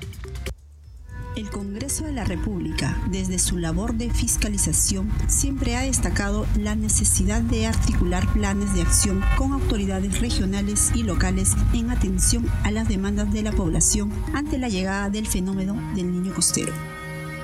El 1.39 1.51
Congreso 1.51 2.05
de 2.05 2.13
la 2.13 2.25
República, 2.25 3.01
desde 3.13 3.39
su 3.39 3.59
labor 3.59 3.95
de 3.95 4.11
fiscalización, 4.11 5.09
siempre 5.29 5.77
ha 5.77 5.83
destacado 5.83 6.49
la 6.57 6.75
necesidad 6.75 7.43
de 7.43 7.69
articular 7.69 8.27
planes 8.33 8.75
de 8.75 8.83
acción 8.83 9.23
con 9.37 9.53
autoridades 9.53 10.21
regionales 10.21 10.91
y 10.97 11.05
locales 11.05 11.53
en 11.75 11.93
atención 11.93 12.45
a 12.65 12.73
las 12.73 12.89
demandas 12.89 13.33
de 13.33 13.45
la 13.45 13.53
población 13.53 14.11
ante 14.35 14.59
la 14.59 14.69
llegada 14.69 15.11
del 15.11 15.29
fenómeno 15.29 15.81
del 15.95 16.11
niño 16.11 16.35
costero. 16.35 16.73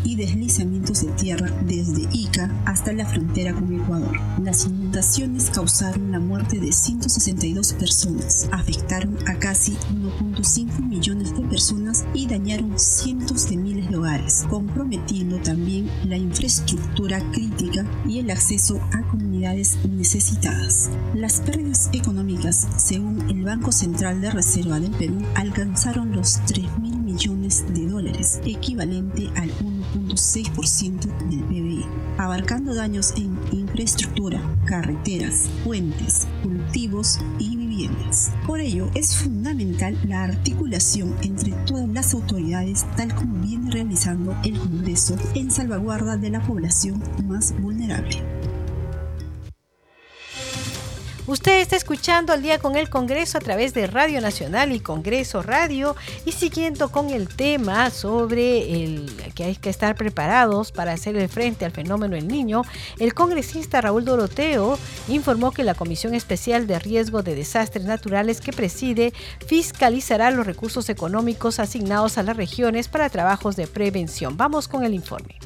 y 0.04 0.14
deslizamientos 0.14 1.00
de 1.00 1.12
tierra 1.12 1.50
desde 1.66 2.06
Ica 2.12 2.50
hasta 2.66 2.92
la 2.92 3.06
frontera 3.06 3.54
con 3.54 3.72
Ecuador. 3.72 4.20
Inundaciones 4.92 5.48
causaron 5.48 6.12
la 6.12 6.20
muerte 6.20 6.60
de 6.60 6.70
162 6.70 7.72
personas, 7.72 8.46
afectaron 8.52 9.16
a 9.26 9.38
casi 9.38 9.72
1.5 9.72 10.86
millones 10.86 11.34
de 11.34 11.42
personas 11.44 12.04
y 12.12 12.26
dañaron 12.26 12.78
cientos 12.78 13.48
de 13.48 13.56
miles 13.56 13.88
de 13.88 13.96
hogares, 13.96 14.44
comprometiendo 14.50 15.38
también 15.38 15.90
la 16.04 16.18
infraestructura 16.18 17.20
crítica 17.32 17.86
y 18.06 18.18
el 18.18 18.30
acceso 18.30 18.82
a 18.92 19.00
comunidades 19.08 19.78
necesitadas. 19.88 20.90
Las 21.14 21.40
pérdidas 21.40 21.88
económicas, 21.94 22.68
según 22.76 23.30
el 23.30 23.44
Banco 23.44 23.72
Central 23.72 24.20
de 24.20 24.30
Reserva 24.30 24.78
del 24.78 24.90
Perú, 24.90 25.20
alcanzaron 25.36 26.12
los 26.12 26.38
3.000 26.40 27.02
millones 27.02 27.64
de 27.72 27.86
dólares, 27.86 28.42
equivalente 28.44 29.30
al 29.36 29.50
1.6% 29.52 31.00
del 31.30 31.40
PBI, 31.44 31.61
abarcando 32.24 32.74
daños 32.74 33.14
en 33.16 33.38
infraestructura, 33.52 34.40
carreteras, 34.64 35.50
puentes, 35.64 36.28
cultivos 36.42 37.18
y 37.38 37.56
viviendas. 37.56 38.32
Por 38.46 38.60
ello, 38.60 38.88
es 38.94 39.16
fundamental 39.16 39.98
la 40.04 40.24
articulación 40.24 41.14
entre 41.22 41.52
todas 41.66 41.88
las 41.88 42.14
autoridades, 42.14 42.86
tal 42.96 43.14
como 43.14 43.40
viene 43.44 43.70
realizando 43.70 44.36
el 44.44 44.58
Congreso 44.58 45.16
en 45.34 45.50
salvaguarda 45.50 46.16
de 46.16 46.30
la 46.30 46.40
población 46.40 47.02
más 47.26 47.54
vulnerable. 47.60 48.41
Usted 51.28 51.60
está 51.60 51.76
escuchando 51.76 52.32
al 52.32 52.42
día 52.42 52.58
con 52.58 52.74
el 52.74 52.90
Congreso 52.90 53.38
a 53.38 53.40
través 53.40 53.74
de 53.74 53.86
Radio 53.86 54.20
Nacional 54.20 54.72
y 54.72 54.80
Congreso 54.80 55.40
Radio 55.40 55.94
y 56.24 56.32
siguiendo 56.32 56.90
con 56.90 57.10
el 57.10 57.28
tema 57.28 57.90
sobre 57.90 58.82
el 58.82 59.06
que 59.32 59.44
hay 59.44 59.54
que 59.54 59.70
estar 59.70 59.94
preparados 59.94 60.72
para 60.72 60.92
hacer 60.92 61.16
el 61.16 61.28
frente 61.28 61.64
al 61.64 61.70
fenómeno 61.70 62.16
del 62.16 62.26
niño, 62.26 62.62
el 62.98 63.14
congresista 63.14 63.80
Raúl 63.80 64.04
Doroteo 64.04 64.76
informó 65.06 65.52
que 65.52 65.62
la 65.62 65.76
Comisión 65.76 66.16
Especial 66.16 66.66
de 66.66 66.80
Riesgo 66.80 67.22
de 67.22 67.36
Desastres 67.36 67.84
Naturales 67.84 68.40
que 68.40 68.52
preside 68.52 69.12
fiscalizará 69.46 70.32
los 70.32 70.44
recursos 70.44 70.88
económicos 70.88 71.60
asignados 71.60 72.18
a 72.18 72.24
las 72.24 72.36
regiones 72.36 72.88
para 72.88 73.08
trabajos 73.08 73.54
de 73.54 73.68
prevención. 73.68 74.36
Vamos 74.36 74.66
con 74.66 74.82
el 74.82 74.92
informe. 74.92 75.36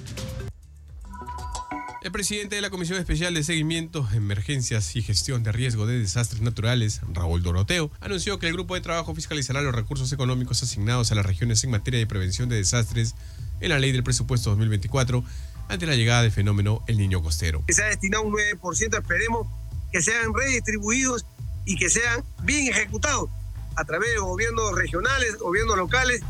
El 2.06 2.12
presidente 2.12 2.54
de 2.54 2.62
la 2.62 2.70
Comisión 2.70 3.00
Especial 3.00 3.34
de 3.34 3.42
Seguimiento, 3.42 4.08
Emergencias 4.14 4.94
y 4.94 5.02
Gestión 5.02 5.42
de 5.42 5.50
Riesgo 5.50 5.88
de 5.88 5.98
Desastres 5.98 6.40
Naturales, 6.40 7.00
Raúl 7.12 7.42
Doroteo, 7.42 7.90
anunció 7.98 8.38
que 8.38 8.46
el 8.46 8.52
grupo 8.52 8.76
de 8.76 8.80
trabajo 8.80 9.12
fiscalizará 9.12 9.60
los 9.60 9.74
recursos 9.74 10.12
económicos 10.12 10.62
asignados 10.62 11.10
a 11.10 11.16
las 11.16 11.26
regiones 11.26 11.64
en 11.64 11.70
materia 11.70 11.98
de 11.98 12.06
prevención 12.06 12.48
de 12.48 12.54
desastres 12.54 13.16
en 13.60 13.70
la 13.70 13.80
ley 13.80 13.90
del 13.90 14.04
presupuesto 14.04 14.50
2024 14.50 15.24
ante 15.68 15.84
la 15.84 15.96
llegada 15.96 16.22
del 16.22 16.30
fenómeno 16.30 16.84
El 16.86 16.98
Niño 16.98 17.24
Costero. 17.24 17.64
Se 17.70 17.82
ha 17.82 17.86
destinado 17.86 18.22
un 18.22 18.34
9%, 18.34 19.00
esperemos 19.00 19.48
que 19.90 20.00
sean 20.00 20.32
redistribuidos 20.32 21.26
y 21.64 21.74
que 21.74 21.88
sean 21.88 22.24
bien 22.44 22.68
ejecutados 22.68 23.30
a 23.74 23.84
través 23.84 24.12
de 24.12 24.18
gobiernos 24.18 24.76
regionales, 24.76 25.38
gobiernos 25.38 25.76
locales 25.76 26.20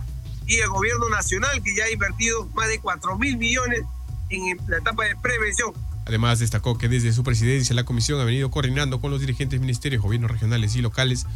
y 0.47 0.57
el 0.57 0.71
gobierno 0.71 1.11
nacional 1.11 1.63
que 1.63 1.77
ya 1.77 1.85
ha 1.85 1.91
invertido 1.91 2.47
más 2.55 2.69
de 2.69 2.81
4 2.81 3.19
mil 3.19 3.37
millones 3.37 3.83
en 4.31 4.59
la 4.69 4.79
etapa 4.79 5.05
de 5.05 5.17
prevención. 5.17 5.73
Además, 6.07 6.39
destacó 6.39 6.79
que 6.79 6.89
desde 6.89 7.13
su 7.13 7.25
presidencia 7.25 7.75
la 7.75 7.85
comisión 7.85 8.21
ha 8.21 8.25
venido 8.25 8.51
coordinando 8.51 9.01
con 9.01 9.11
los 9.11 9.21
dirigentes 9.21 9.61
ministerios, 9.61 10.03
gobiernos 10.03 10.31
regionales 10.31 10.77
y 10.77 10.83
locales 10.83 11.27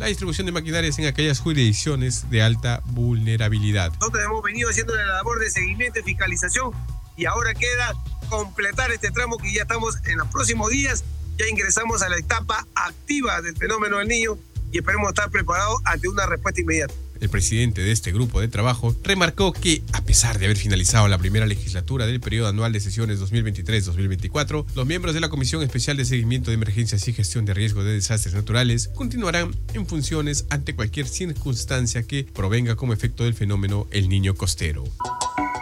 la 0.00 0.06
distribución 0.06 0.46
de 0.46 0.52
maquinarias 0.52 0.98
en 0.98 1.06
aquellas 1.06 1.40
jurisdicciones 1.40 2.30
de 2.30 2.42
alta 2.42 2.82
vulnerabilidad. 2.86 3.92
Nosotros 4.00 4.24
hemos 4.24 4.42
venido 4.42 4.70
haciendo 4.70 4.94
la 4.94 5.04
labor 5.04 5.38
de 5.40 5.50
seguimiento 5.50 6.00
y 6.00 6.02
fiscalización 6.02 6.72
y 7.16 7.26
ahora 7.26 7.52
queda 7.52 7.92
completar 8.30 8.90
este 8.92 9.10
tramo 9.10 9.36
que 9.36 9.52
ya 9.52 9.62
estamos 9.62 9.96
en 10.06 10.16
los 10.16 10.28
próximos 10.28 10.70
días, 10.70 11.04
ya 11.38 11.46
ingresamos 11.48 12.00
a 12.00 12.08
la 12.08 12.16
etapa 12.16 12.66
activa 12.74 13.42
del 13.42 13.54
fenómeno 13.56 13.98
del 13.98 14.08
niño 14.08 14.38
y 14.72 14.78
esperemos 14.78 15.10
estar 15.10 15.30
preparados 15.30 15.82
ante 15.84 16.08
una 16.08 16.24
respuesta 16.24 16.62
inmediata. 16.62 16.94
El 17.20 17.28
presidente 17.28 17.82
de 17.82 17.92
este 17.92 18.12
grupo 18.12 18.40
de 18.40 18.48
trabajo 18.48 18.96
remarcó 19.02 19.52
que, 19.52 19.82
a 19.92 20.02
pesar 20.02 20.38
de 20.38 20.46
haber 20.46 20.56
finalizado 20.56 21.06
la 21.06 21.18
primera 21.18 21.46
legislatura 21.46 22.06
del 22.06 22.20
periodo 22.20 22.48
anual 22.48 22.72
de 22.72 22.80
sesiones 22.80 23.20
2023-2024, 23.20 24.64
los 24.74 24.86
miembros 24.86 25.14
de 25.14 25.20
la 25.20 25.28
Comisión 25.28 25.62
Especial 25.62 25.98
de 25.98 26.06
Seguimiento 26.06 26.50
de 26.50 26.54
Emergencias 26.54 27.06
y 27.08 27.12
Gestión 27.12 27.44
de 27.44 27.52
Riesgo 27.52 27.84
de 27.84 27.92
Desastres 27.92 28.34
Naturales 28.34 28.88
continuarán 28.88 29.54
en 29.74 29.86
funciones 29.86 30.46
ante 30.48 30.74
cualquier 30.74 31.06
circunstancia 31.06 32.04
que 32.04 32.24
provenga 32.24 32.74
como 32.76 32.94
efecto 32.94 33.24
del 33.24 33.34
fenómeno 33.34 33.86
El 33.90 34.08
Niño 34.08 34.34
Costero. 34.34 34.84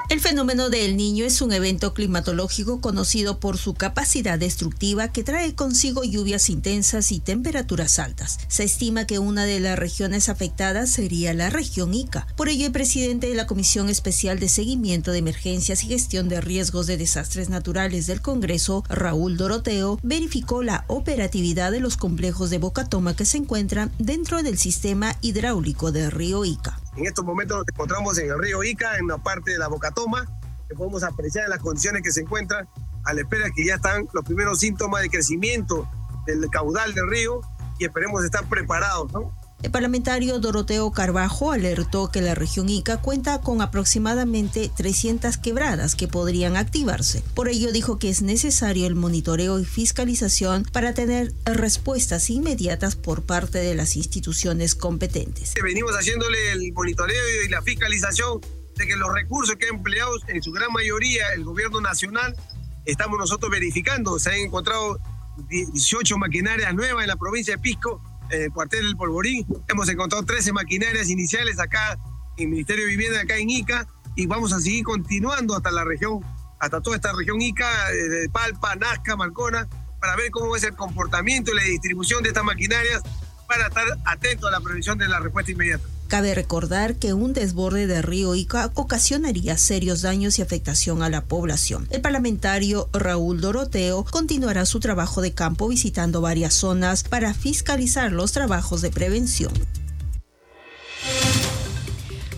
El 0.08 0.20
fenómeno 0.20 0.70
del 0.70 0.96
niño 0.96 1.26
es 1.26 1.42
un 1.42 1.52
evento 1.52 1.92
climatológico 1.92 2.80
conocido 2.80 3.40
por 3.40 3.58
su 3.58 3.74
capacidad 3.74 4.38
destructiva 4.38 5.12
que 5.12 5.22
trae 5.22 5.54
consigo 5.54 6.02
lluvias 6.02 6.48
intensas 6.48 7.12
y 7.12 7.20
temperaturas 7.20 7.98
altas. 7.98 8.38
Se 8.48 8.64
estima 8.64 9.06
que 9.06 9.18
una 9.18 9.44
de 9.44 9.60
las 9.60 9.78
regiones 9.78 10.30
afectadas 10.30 10.88
sería 10.88 11.34
la 11.34 11.47
región 11.50 11.94
Ica. 11.94 12.26
Por 12.36 12.48
ello, 12.48 12.66
el 12.66 12.72
presidente 12.72 13.28
de 13.28 13.34
la 13.34 13.46
Comisión 13.46 13.88
Especial 13.88 14.38
de 14.38 14.48
Seguimiento 14.48 15.12
de 15.12 15.18
Emergencias 15.18 15.84
y 15.84 15.88
Gestión 15.88 16.28
de 16.28 16.40
Riesgos 16.40 16.86
de 16.86 16.96
Desastres 16.96 17.48
Naturales 17.48 18.06
del 18.06 18.20
Congreso, 18.20 18.84
Raúl 18.88 19.36
Doroteo, 19.36 19.98
verificó 20.02 20.62
la 20.62 20.84
operatividad 20.88 21.72
de 21.72 21.80
los 21.80 21.96
complejos 21.96 22.50
de 22.50 22.58
Bocatoma 22.58 23.14
que 23.16 23.24
se 23.24 23.38
encuentran 23.38 23.92
dentro 23.98 24.42
del 24.42 24.58
sistema 24.58 25.16
hidráulico 25.20 25.92
del 25.92 26.10
río 26.10 26.44
Ica. 26.44 26.80
En 26.96 27.06
estos 27.06 27.24
momentos 27.24 27.58
nos 27.58 27.68
encontramos 27.68 28.18
en 28.18 28.30
el 28.30 28.38
río 28.38 28.62
Ica, 28.62 28.96
en 28.96 29.04
una 29.04 29.18
parte 29.18 29.52
de 29.52 29.58
la 29.58 29.68
Bocatoma, 29.68 30.26
que 30.68 30.74
podemos 30.74 31.02
apreciar 31.02 31.48
las 31.48 31.60
condiciones 31.60 32.02
que 32.02 32.12
se 32.12 32.20
encuentran, 32.20 32.68
a 33.04 33.12
la 33.14 33.22
espera 33.22 33.50
que 33.54 33.64
ya 33.64 33.76
están 33.76 34.06
los 34.12 34.24
primeros 34.24 34.58
síntomas 34.58 35.02
de 35.02 35.08
crecimiento 35.08 35.88
del 36.26 36.48
caudal 36.50 36.94
del 36.94 37.08
río 37.08 37.40
y 37.78 37.84
esperemos 37.84 38.24
estar 38.24 38.46
preparados, 38.48 39.12
¿no? 39.12 39.32
El 39.60 39.72
parlamentario 39.72 40.38
Doroteo 40.38 40.92
Carbajo 40.92 41.50
alertó 41.50 42.12
que 42.12 42.20
la 42.20 42.36
región 42.36 42.68
Ica 42.68 42.98
cuenta 42.98 43.40
con 43.40 43.60
aproximadamente 43.60 44.70
300 44.76 45.36
quebradas 45.36 45.96
que 45.96 46.06
podrían 46.06 46.56
activarse. 46.56 47.24
Por 47.34 47.48
ello 47.48 47.72
dijo 47.72 47.98
que 47.98 48.08
es 48.08 48.22
necesario 48.22 48.86
el 48.86 48.94
monitoreo 48.94 49.58
y 49.58 49.64
fiscalización 49.64 50.62
para 50.62 50.94
tener 50.94 51.32
respuestas 51.44 52.30
inmediatas 52.30 52.94
por 52.94 53.24
parte 53.24 53.58
de 53.58 53.74
las 53.74 53.96
instituciones 53.96 54.76
competentes. 54.76 55.54
Venimos 55.60 55.92
haciéndole 55.92 56.52
el 56.52 56.72
monitoreo 56.72 57.44
y 57.44 57.48
la 57.48 57.60
fiscalización 57.60 58.40
de 58.76 58.86
que 58.86 58.94
los 58.94 59.12
recursos 59.12 59.56
que 59.56 59.66
ha 59.66 59.70
empleado 59.70 60.12
en 60.28 60.40
su 60.40 60.52
gran 60.52 60.70
mayoría 60.72 61.32
el 61.34 61.42
gobierno 61.42 61.80
nacional, 61.80 62.36
estamos 62.84 63.18
nosotros 63.18 63.50
verificando. 63.50 64.20
Se 64.20 64.30
han 64.30 64.36
encontrado 64.36 65.00
18 65.48 66.16
maquinarias 66.16 66.72
nuevas 66.74 67.02
en 67.02 67.08
la 67.08 67.16
provincia 67.16 67.56
de 67.56 67.60
Pisco 67.60 68.00
el 68.30 68.52
cuartel 68.52 68.84
del 68.84 68.96
Polvorín. 68.96 69.46
Hemos 69.68 69.88
encontrado 69.88 70.24
13 70.24 70.52
maquinarias 70.52 71.08
iniciales 71.08 71.58
acá 71.58 71.98
en 72.36 72.44
el 72.44 72.48
Ministerio 72.48 72.84
de 72.84 72.90
Vivienda, 72.90 73.20
acá 73.20 73.36
en 73.36 73.50
Ica, 73.50 73.86
y 74.16 74.26
vamos 74.26 74.52
a 74.52 74.60
seguir 74.60 74.84
continuando 74.84 75.56
hasta 75.56 75.70
la 75.70 75.84
región, 75.84 76.20
hasta 76.58 76.80
toda 76.80 76.96
esta 76.96 77.12
región 77.12 77.40
Ica, 77.40 77.68
de 77.90 78.28
Palpa, 78.30 78.74
Nazca, 78.76 79.16
Marcona, 79.16 79.68
para 80.00 80.16
ver 80.16 80.30
cómo 80.30 80.54
es 80.56 80.62
el 80.62 80.74
comportamiento 80.74 81.52
y 81.52 81.56
la 81.56 81.62
distribución 81.62 82.22
de 82.22 82.30
estas 82.30 82.44
maquinarias 82.44 83.02
para 83.46 83.68
estar 83.68 83.86
atentos 84.04 84.48
a 84.48 84.52
la 84.52 84.60
prevención 84.60 84.98
de 84.98 85.08
la 85.08 85.20
respuesta 85.20 85.50
inmediata. 85.50 85.84
Cabe 86.08 86.34
recordar 86.34 86.96
que 86.96 87.12
un 87.12 87.34
desborde 87.34 87.86
de 87.86 88.00
río 88.00 88.34
Ica 88.34 88.70
ocasionaría 88.74 89.58
serios 89.58 90.00
daños 90.00 90.38
y 90.38 90.42
afectación 90.42 91.02
a 91.02 91.10
la 91.10 91.24
población. 91.24 91.86
El 91.90 92.00
parlamentario 92.00 92.88
Raúl 92.94 93.42
Doroteo 93.42 94.06
continuará 94.10 94.64
su 94.64 94.80
trabajo 94.80 95.20
de 95.20 95.32
campo 95.32 95.68
visitando 95.68 96.22
varias 96.22 96.54
zonas 96.54 97.04
para 97.04 97.34
fiscalizar 97.34 98.10
los 98.10 98.32
trabajos 98.32 98.80
de 98.80 98.90
prevención. 98.90 99.52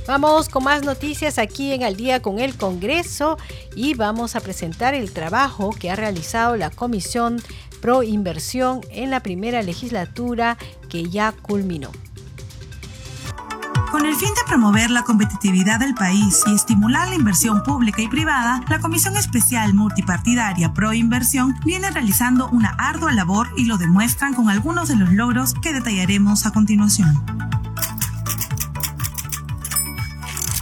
Vamos 0.09 0.49
con 0.49 0.64
más 0.64 0.83
noticias 0.83 1.39
aquí 1.39 1.73
en 1.73 1.85
Al 1.85 1.95
día 1.95 2.21
con 2.21 2.41
el 2.41 2.57
Congreso 2.57 3.39
y 3.77 3.95
vamos 3.95 4.35
a 4.35 4.41
presentar 4.41 4.95
el 4.95 5.12
trabajo 5.12 5.71
que 5.71 5.93
ha 5.93 5.97
realizado 5.97 6.57
la 6.57 6.71
Comisión 6.71 7.41
Pro 7.81 8.03
Inversión 8.03 8.81
en 8.91 9.11
la 9.11 9.23
primera 9.23 9.62
legislatura 9.62 10.59
que 10.89 11.09
ya 11.09 11.31
culminó. 11.31 11.93
Con 13.89 14.07
el 14.07 14.14
fin 14.14 14.28
de 14.35 14.45
promover 14.47 14.91
la 14.91 15.03
competitividad 15.03 15.81
del 15.81 15.95
país 15.95 16.43
y 16.47 16.55
estimular 16.55 17.09
la 17.09 17.14
inversión 17.14 17.62
pública 17.62 18.03
y 18.03 18.09
privada, 18.09 18.61
la 18.68 18.81
Comisión 18.81 19.16
Especial 19.16 19.74
Multipartidaria 19.74 20.72
Pro 20.72 20.93
Inversión 20.93 21.55
viene 21.64 21.91
realizando 21.91 22.49
una 22.49 22.70
ardua 22.78 23.12
labor 23.12 23.49
y 23.57 23.64
lo 23.64 23.78
demuestran 23.78 24.35
con 24.35 24.49
algunos 24.49 24.89
de 24.89 24.97
los 24.97 25.12
logros 25.12 25.55
que 25.55 25.72
detallaremos 25.72 26.47
a 26.47 26.53
continuación. 26.53 27.49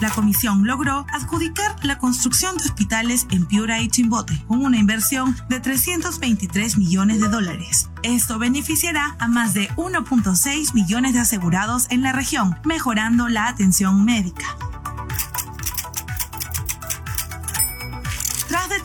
La 0.01 0.11
comisión 0.11 0.67
logró 0.67 1.07
adjudicar 1.13 1.75
la 1.83 1.99
construcción 1.99 2.57
de 2.57 2.65
hospitales 2.65 3.27
en 3.31 3.47
Piura 3.47 3.81
y 3.81 3.89
Chimbote 3.89 4.45
con 4.47 4.65
una 4.65 4.79
inversión 4.79 5.37
de 5.49 5.61
323 5.61 6.79
millones 6.79 7.21
de 7.21 7.29
dólares. 7.29 7.89
Esto 8.03 8.39
beneficiará 8.39 9.17
a 9.19 9.29
más 9.29 9.55
de 9.55 9.69
1.6 9.71 10.75
millones 10.75 11.15
de 11.15 11.21
asegurados 11.21 11.87
en 11.91 12.03
la 12.03 12.13
región, 12.13 12.57
mejorando 12.65 13.29
la 13.29 13.49
atención 13.49 14.05
médica. 14.05 14.45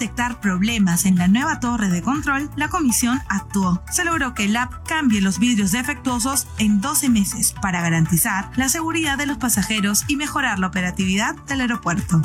Detectar 0.03 0.41
problemas 0.41 1.05
en 1.05 1.17
la 1.17 1.29
nueva 1.29 1.61
torre 1.61 1.87
de 1.87 2.01
control, 2.01 2.49
la 2.57 2.67
comisión 2.67 3.21
actuó. 3.29 3.81
Se 3.89 4.03
logró 4.03 4.33
que 4.33 4.43
el 4.43 4.55
app 4.57 4.85
cambie 4.85 5.21
los 5.21 5.39
vidrios 5.39 5.71
defectuosos 5.71 6.45
en 6.57 6.81
12 6.81 7.07
meses 7.07 7.55
para 7.61 7.81
garantizar 7.81 8.51
la 8.57 8.67
seguridad 8.67 9.17
de 9.17 9.27
los 9.27 9.37
pasajeros 9.37 10.03
y 10.09 10.17
mejorar 10.17 10.59
la 10.59 10.67
operatividad 10.67 11.35
del 11.47 11.61
aeropuerto. 11.61 12.21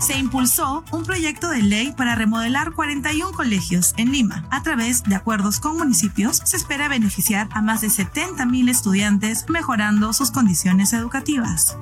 se 0.00 0.18
impulsó 0.18 0.84
un 0.92 1.02
proyecto 1.02 1.48
de 1.48 1.62
ley 1.62 1.94
para 1.96 2.14
remodelar 2.14 2.72
41 2.72 3.32
colegios 3.32 3.94
en 3.96 4.12
Lima. 4.12 4.44
A 4.50 4.62
través 4.62 5.02
de 5.02 5.14
acuerdos 5.14 5.60
con 5.60 5.78
municipios, 5.78 6.42
se 6.44 6.58
espera 6.58 6.88
beneficiar 6.88 7.48
a 7.52 7.62
más 7.62 7.80
de 7.80 7.88
70.000 7.88 8.68
estudiantes 8.68 9.46
mejorando 9.48 10.12
sus 10.12 10.30
condiciones 10.30 10.92
educativas. 10.92 11.78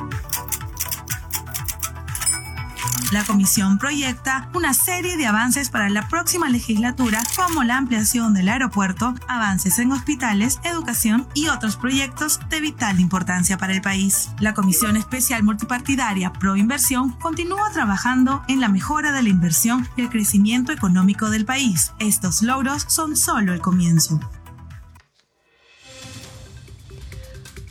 La 3.13 3.25
comisión 3.25 3.77
proyecta 3.77 4.49
una 4.55 4.73
serie 4.73 5.19
de 5.19 5.27
avances 5.27 5.69
para 5.69 5.91
la 5.91 6.09
próxima 6.09 6.49
legislatura, 6.49 7.23
como 7.37 7.63
la 7.63 7.77
ampliación 7.77 8.33
del 8.33 8.49
aeropuerto, 8.49 9.15
avances 9.29 9.79
en 9.79 9.93
hospitales, 9.93 10.61
educación 10.65 11.29
y 11.35 11.49
otros 11.49 11.77
proyectos 11.77 12.41
de 12.49 12.63
vital 12.63 13.01
importancia 13.01 13.59
para 13.59 13.75
el 13.75 13.83
país. 13.83 14.31
La 14.41 14.55
Comisión 14.55 14.97
Especial 14.97 15.43
Multipartidaria 15.43 16.33
Pro 16.33 16.57
Inversión 16.57 17.11
continúa 17.21 17.71
trabajando 17.71 18.43
en 18.49 18.61
la 18.61 18.71
mejora 18.71 19.13
de 19.13 19.23
la 19.23 19.29
inversión 19.29 19.87
y 19.95 20.01
el 20.01 20.09
crecimiento 20.09 20.73
económico 20.73 21.29
del 21.29 21.45
país. 21.45 21.93
Estos 21.99 22.41
logros 22.41 22.87
son 22.89 23.15
solo 23.15 23.53
el 23.53 23.61
comienzo. 23.61 24.21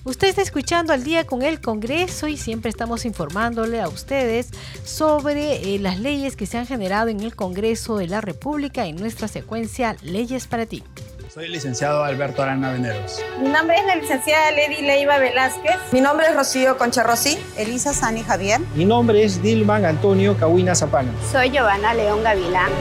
Usted 0.03 0.29
está 0.29 0.41
escuchando 0.41 0.93
al 0.93 1.03
día 1.03 1.25
con 1.25 1.43
el 1.43 1.61
Congreso 1.61 2.27
y 2.27 2.35
siempre 2.35 2.69
estamos 2.69 3.05
informándole 3.05 3.79
a 3.79 3.87
ustedes 3.87 4.49
sobre 4.83 5.75
eh, 5.75 5.79
las 5.79 5.99
leyes 5.99 6.35
que 6.35 6.47
se 6.47 6.57
han 6.57 6.65
generado 6.65 7.09
en 7.09 7.19
el 7.19 7.35
Congreso 7.35 7.97
de 7.97 8.07
la 8.07 8.19
República 8.19 8.87
en 8.87 8.95
nuestra 8.95 9.27
secuencia 9.27 9.95
Leyes 10.01 10.47
para 10.47 10.65
ti. 10.65 10.83
Soy 11.31 11.45
el 11.45 11.51
licenciado 11.51 12.03
Alberto 12.03 12.41
Arana 12.41 12.71
Veneros. 12.71 13.21
Mi 13.39 13.49
nombre 13.49 13.77
es 13.77 13.85
la 13.85 13.95
licenciada 13.95 14.51
Lady 14.51 14.81
Leiva 14.81 15.19
Velázquez. 15.19 15.77
Mi 15.91 16.01
nombre 16.01 16.25
es 16.27 16.35
Rocío 16.35 16.79
Concha 16.79 17.03
Rossi. 17.03 17.37
Elisa 17.55 17.93
Sani 17.93 18.23
Javier. 18.23 18.59
Mi 18.75 18.85
nombre 18.85 19.23
es 19.23 19.41
Dilman 19.43 19.85
Antonio 19.85 20.35
Cahuina 20.35 20.73
Zapana. 20.73 21.11
Soy 21.31 21.51
Giovanna 21.51 21.93
León 21.93 22.23
Gavilán. 22.23 22.71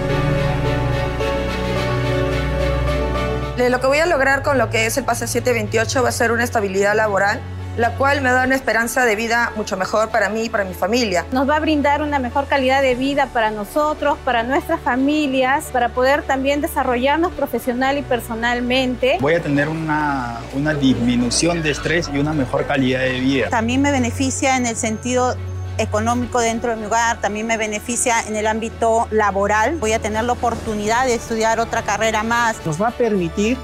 Lo 3.68 3.80
que 3.80 3.86
voy 3.86 3.98
a 3.98 4.06
lograr 4.06 4.42
con 4.42 4.56
lo 4.56 4.70
que 4.70 4.86
es 4.86 4.96
el 4.96 5.04
pase 5.04 5.26
728 5.26 6.02
va 6.02 6.08
a 6.08 6.12
ser 6.12 6.32
una 6.32 6.44
estabilidad 6.44 6.94
laboral 6.94 7.40
la 7.76 7.94
cual 7.96 8.20
me 8.20 8.30
da 8.30 8.44
una 8.44 8.54
esperanza 8.54 9.04
de 9.04 9.16
vida 9.16 9.52
mucho 9.56 9.76
mejor 9.76 10.10
para 10.10 10.28
mí 10.28 10.44
y 10.44 10.48
para 10.48 10.64
mi 10.64 10.74
familia. 10.74 11.24
Nos 11.32 11.48
va 11.48 11.56
a 11.56 11.60
brindar 11.60 12.02
una 12.02 12.18
mejor 12.18 12.46
calidad 12.46 12.82
de 12.82 12.94
vida 12.94 13.26
para 13.26 13.50
nosotros, 13.50 14.18
para 14.24 14.42
nuestras 14.42 14.80
familias, 14.80 15.66
para 15.72 15.90
poder 15.90 16.22
también 16.22 16.60
desarrollarnos 16.60 17.32
profesional 17.32 17.96
y 17.96 18.02
personalmente. 18.02 19.18
Voy 19.20 19.34
a 19.34 19.42
tener 19.42 19.68
una, 19.68 20.40
una 20.54 20.74
disminución 20.74 21.62
de 21.62 21.70
estrés 21.70 22.10
y 22.12 22.18
una 22.18 22.32
mejor 22.32 22.66
calidad 22.66 23.00
de 23.00 23.20
vida. 23.20 23.48
También 23.48 23.80
me 23.82 23.92
beneficia 23.92 24.56
en 24.56 24.66
el 24.66 24.76
sentido 24.76 25.36
económico 25.80 26.40
dentro 26.40 26.70
de 26.70 26.76
mi 26.76 26.86
hogar, 26.86 27.20
también 27.20 27.46
me 27.46 27.56
beneficia 27.56 28.20
en 28.26 28.36
el 28.36 28.46
ámbito 28.46 29.08
laboral. 29.10 29.76
Voy 29.76 29.92
a 29.92 29.98
tener 29.98 30.24
la 30.24 30.32
oportunidad 30.32 31.06
de 31.06 31.14
estudiar 31.14 31.60
otra 31.60 31.82
carrera 31.82 32.22
más. 32.22 32.56
Nos 32.64 32.80
va 32.80 32.88
a 32.88 32.92
permitir 32.92 33.56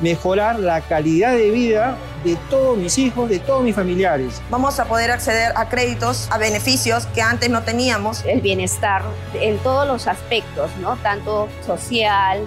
mejorar 0.00 0.58
la 0.58 0.80
calidad 0.80 1.32
de 1.32 1.50
vida 1.50 1.96
de 2.24 2.36
todos 2.48 2.76
mis 2.76 2.98
hijos, 2.98 3.28
de 3.28 3.38
todos 3.38 3.62
mis 3.62 3.74
familiares. 3.74 4.40
Vamos 4.50 4.80
a 4.80 4.86
poder 4.86 5.10
acceder 5.10 5.52
a 5.56 5.68
créditos, 5.68 6.28
a 6.30 6.38
beneficios 6.38 7.06
que 7.06 7.22
antes 7.22 7.50
no 7.50 7.62
teníamos. 7.62 8.24
El 8.24 8.40
bienestar 8.40 9.02
en 9.34 9.58
todos 9.58 9.86
los 9.86 10.06
aspectos, 10.06 10.70
¿no? 10.80 10.96
Tanto 10.96 11.48
social, 11.66 12.40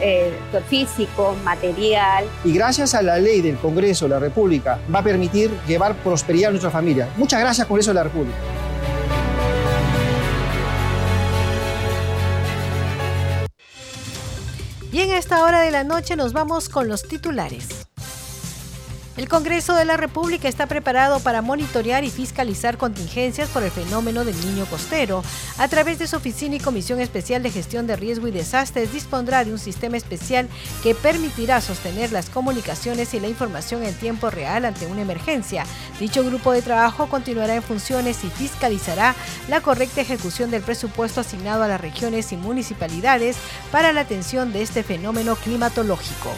eh, 0.00 0.32
físico, 0.68 1.36
material. 1.44 2.24
Y 2.44 2.52
gracias 2.52 2.94
a 2.94 3.02
la 3.02 3.18
ley 3.18 3.40
del 3.40 3.56
Congreso 3.56 4.06
de 4.06 4.10
la 4.10 4.18
República 4.18 4.78
va 4.92 5.00
a 5.00 5.02
permitir 5.02 5.50
llevar 5.66 5.94
prosperidad 5.96 6.48
a 6.48 6.50
nuestra 6.52 6.70
familia. 6.70 7.08
Muchas 7.16 7.40
gracias, 7.40 7.66
Congreso 7.66 7.90
de 7.90 7.94
la 7.94 8.04
República. 8.04 8.36
Y 14.92 15.00
en 15.00 15.12
esta 15.12 15.44
hora 15.44 15.60
de 15.60 15.70
la 15.70 15.84
noche 15.84 16.16
nos 16.16 16.32
vamos 16.32 16.68
con 16.68 16.88
los 16.88 17.06
titulares. 17.06 17.89
El 19.20 19.28
Congreso 19.28 19.74
de 19.74 19.84
la 19.84 19.98
República 19.98 20.48
está 20.48 20.66
preparado 20.66 21.20
para 21.20 21.42
monitorear 21.42 22.04
y 22.04 22.10
fiscalizar 22.10 22.78
contingencias 22.78 23.50
por 23.50 23.62
el 23.62 23.70
fenómeno 23.70 24.24
del 24.24 24.34
niño 24.46 24.64
costero. 24.64 25.22
A 25.58 25.68
través 25.68 25.98
de 25.98 26.06
su 26.06 26.16
oficina 26.16 26.56
y 26.56 26.58
Comisión 26.58 27.00
Especial 27.00 27.42
de 27.42 27.50
Gestión 27.50 27.86
de 27.86 27.96
Riesgo 27.96 28.28
y 28.28 28.30
Desastres 28.30 28.94
dispondrá 28.94 29.44
de 29.44 29.52
un 29.52 29.58
sistema 29.58 29.98
especial 29.98 30.48
que 30.82 30.94
permitirá 30.94 31.60
sostener 31.60 32.12
las 32.12 32.30
comunicaciones 32.30 33.12
y 33.12 33.20
la 33.20 33.28
información 33.28 33.82
en 33.82 33.92
tiempo 33.92 34.30
real 34.30 34.64
ante 34.64 34.86
una 34.86 35.02
emergencia. 35.02 35.66
Dicho 35.98 36.24
grupo 36.24 36.52
de 36.52 36.62
trabajo 36.62 37.10
continuará 37.10 37.54
en 37.54 37.62
funciones 37.62 38.24
y 38.24 38.30
fiscalizará 38.30 39.14
la 39.50 39.60
correcta 39.60 40.00
ejecución 40.00 40.50
del 40.50 40.62
presupuesto 40.62 41.20
asignado 41.20 41.62
a 41.62 41.68
las 41.68 41.82
regiones 41.82 42.32
y 42.32 42.38
municipalidades 42.38 43.36
para 43.70 43.92
la 43.92 44.00
atención 44.00 44.54
de 44.54 44.62
este 44.62 44.82
fenómeno 44.82 45.36
climatológico. 45.36 46.30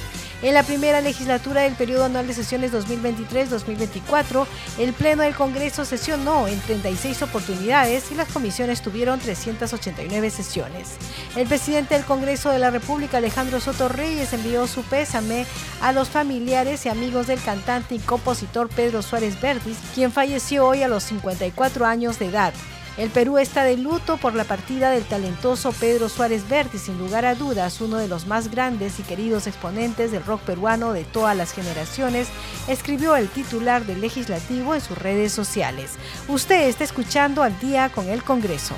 En 0.43 0.55
la 0.55 0.64
primera 0.64 1.01
legislatura 1.01 1.62
del 1.62 1.74
periodo 1.74 2.07
anual 2.07 2.26
de 2.26 2.34
sesiones 2.34 2.72
2023-2024, 2.72 4.45
el 4.80 4.93
Pleno 4.93 5.22
del 5.22 5.36
Congreso 5.36 5.84
sesionó 5.84 6.49
en 6.49 6.59
36 6.61 7.22
oportunidades 7.22 8.11
y 8.11 8.16
las 8.16 8.28
comisiones 8.28 8.82
tuvieron 8.82 9.20
389 9.20 10.30
sesiones. 10.30 10.97
El 11.36 11.47
presidente 11.47 11.95
del 11.95 12.05
Congreso 12.05 12.51
de 12.51 12.59
la 12.59 12.70
República, 12.70 13.18
Alejandro 13.18 13.61
Soto 13.61 13.88
Reyes, 13.88 14.32
envió 14.32 14.66
su 14.66 14.82
pésame 14.82 15.47
a 15.80 15.93
los 15.93 16.09
familiares 16.09 16.86
y 16.86 16.88
amigos 16.88 17.28
del 17.28 17.40
cantante 17.40 17.95
y 17.95 18.01
compositor 18.01 18.68
Pedro 18.68 19.01
Suárez 19.03 19.40
Verdis, 19.40 19.78
quien 19.95 20.11
falleció 20.11 20.66
hoy 20.66 20.82
a 20.82 20.88
los 20.88 21.05
54 21.05 21.86
años 21.86 22.18
de 22.18 22.26
edad. 22.26 22.53
El 22.99 23.09
Perú 23.09 23.38
está 23.38 23.64
de 23.64 23.78
luto 23.78 24.18
por 24.18 24.34
la 24.34 24.45
partida 24.45 24.90
del 24.90 25.05
talentoso 25.05 25.72
Pedro 25.72 26.11
Suárez 26.11 26.47
Verdi, 26.47 26.76
sin 26.76 26.99
lugar 26.99 27.24
a 27.24 27.34
dudas 27.34 27.80
uno 27.80 27.97
de 27.97 28.07
los 28.07 28.26
más 28.26 28.51
grandes 28.51 29.01
y 29.01 29.03
queridos 29.03 29.47
exponentes 29.47 30.12
del 30.12 30.22
rock 30.24 30.43
peruano 30.43 30.93
de 30.93 31.05
todas 31.05 31.34
las 31.34 31.53
generaciones, 31.53 32.28
escribió 32.68 33.16
el 33.16 33.28
titular 33.28 33.86
del 33.86 34.03
legislativo 34.03 34.74
en 34.74 34.82
sus 34.82 34.99
redes 34.99 35.32
sociales. 35.32 35.93
Usted 36.28 36.68
está 36.68 36.84
escuchando 36.84 37.43
al 37.43 37.59
día 37.61 37.88
con 37.88 38.11
el 38.11 38.22
Congreso. 38.22 38.74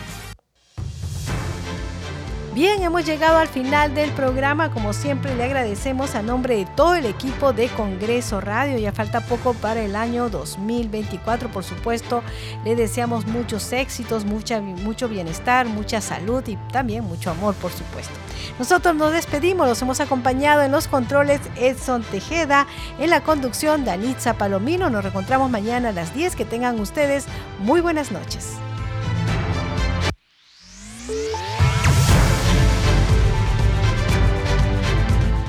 Bien, 2.55 2.85
hemos 2.85 3.05
llegado 3.05 3.39
al 3.39 3.49
final 3.49 3.97
del 3.97 4.13
programa. 4.13 4.71
Como 4.71 4.93
siempre, 4.93 5.35
le 5.35 5.43
agradecemos 5.43 6.15
a 6.15 6.23
nombre 6.23 6.55
de 6.55 6.67
todo 6.77 6.95
el 6.95 7.05
equipo 7.05 7.53
de 7.53 7.67
Congreso 7.67 8.41
Radio. 8.41 8.79
Ya 8.79 8.93
falta 8.93 9.23
poco 9.23 9.55
para 9.55 9.83
el 9.83 9.97
año 9.97 10.31
2024, 10.31 11.49
por 11.49 11.65
supuesto. 11.65 12.23
Le 12.65 12.77
deseamos 12.77 13.27
muchos 13.27 13.73
éxitos, 13.73 14.25
mucha, 14.25 14.61
mucho 14.61 15.09
bienestar, 15.09 15.67
mucha 15.67 16.01
salud 16.01 16.45
y 16.47 16.55
también 16.71 17.03
mucho 17.03 17.33
amor, 17.33 17.57
por 17.57 17.73
supuesto. 17.73 18.15
Nosotros 18.57 18.95
nos 18.95 19.11
despedimos, 19.11 19.67
los 19.67 19.83
hemos 19.83 19.99
acompañado 19.99 20.63
en 20.63 20.71
los 20.71 20.87
controles 20.87 21.41
Edson 21.57 22.05
Tejeda, 22.05 22.69
en 23.01 23.11
la 23.11 23.25
conducción 23.25 23.85
Danitza 23.85 24.35
Palomino. 24.35 24.91
Nos 24.91 25.03
reencontramos 25.03 25.51
mañana 25.51 25.89
a 25.89 25.93
las 25.93 26.15
10. 26.15 26.37
Que 26.37 26.45
tengan 26.45 26.79
ustedes 26.79 27.27
muy 27.59 27.81
buenas 27.81 28.13
noches. 28.13 28.53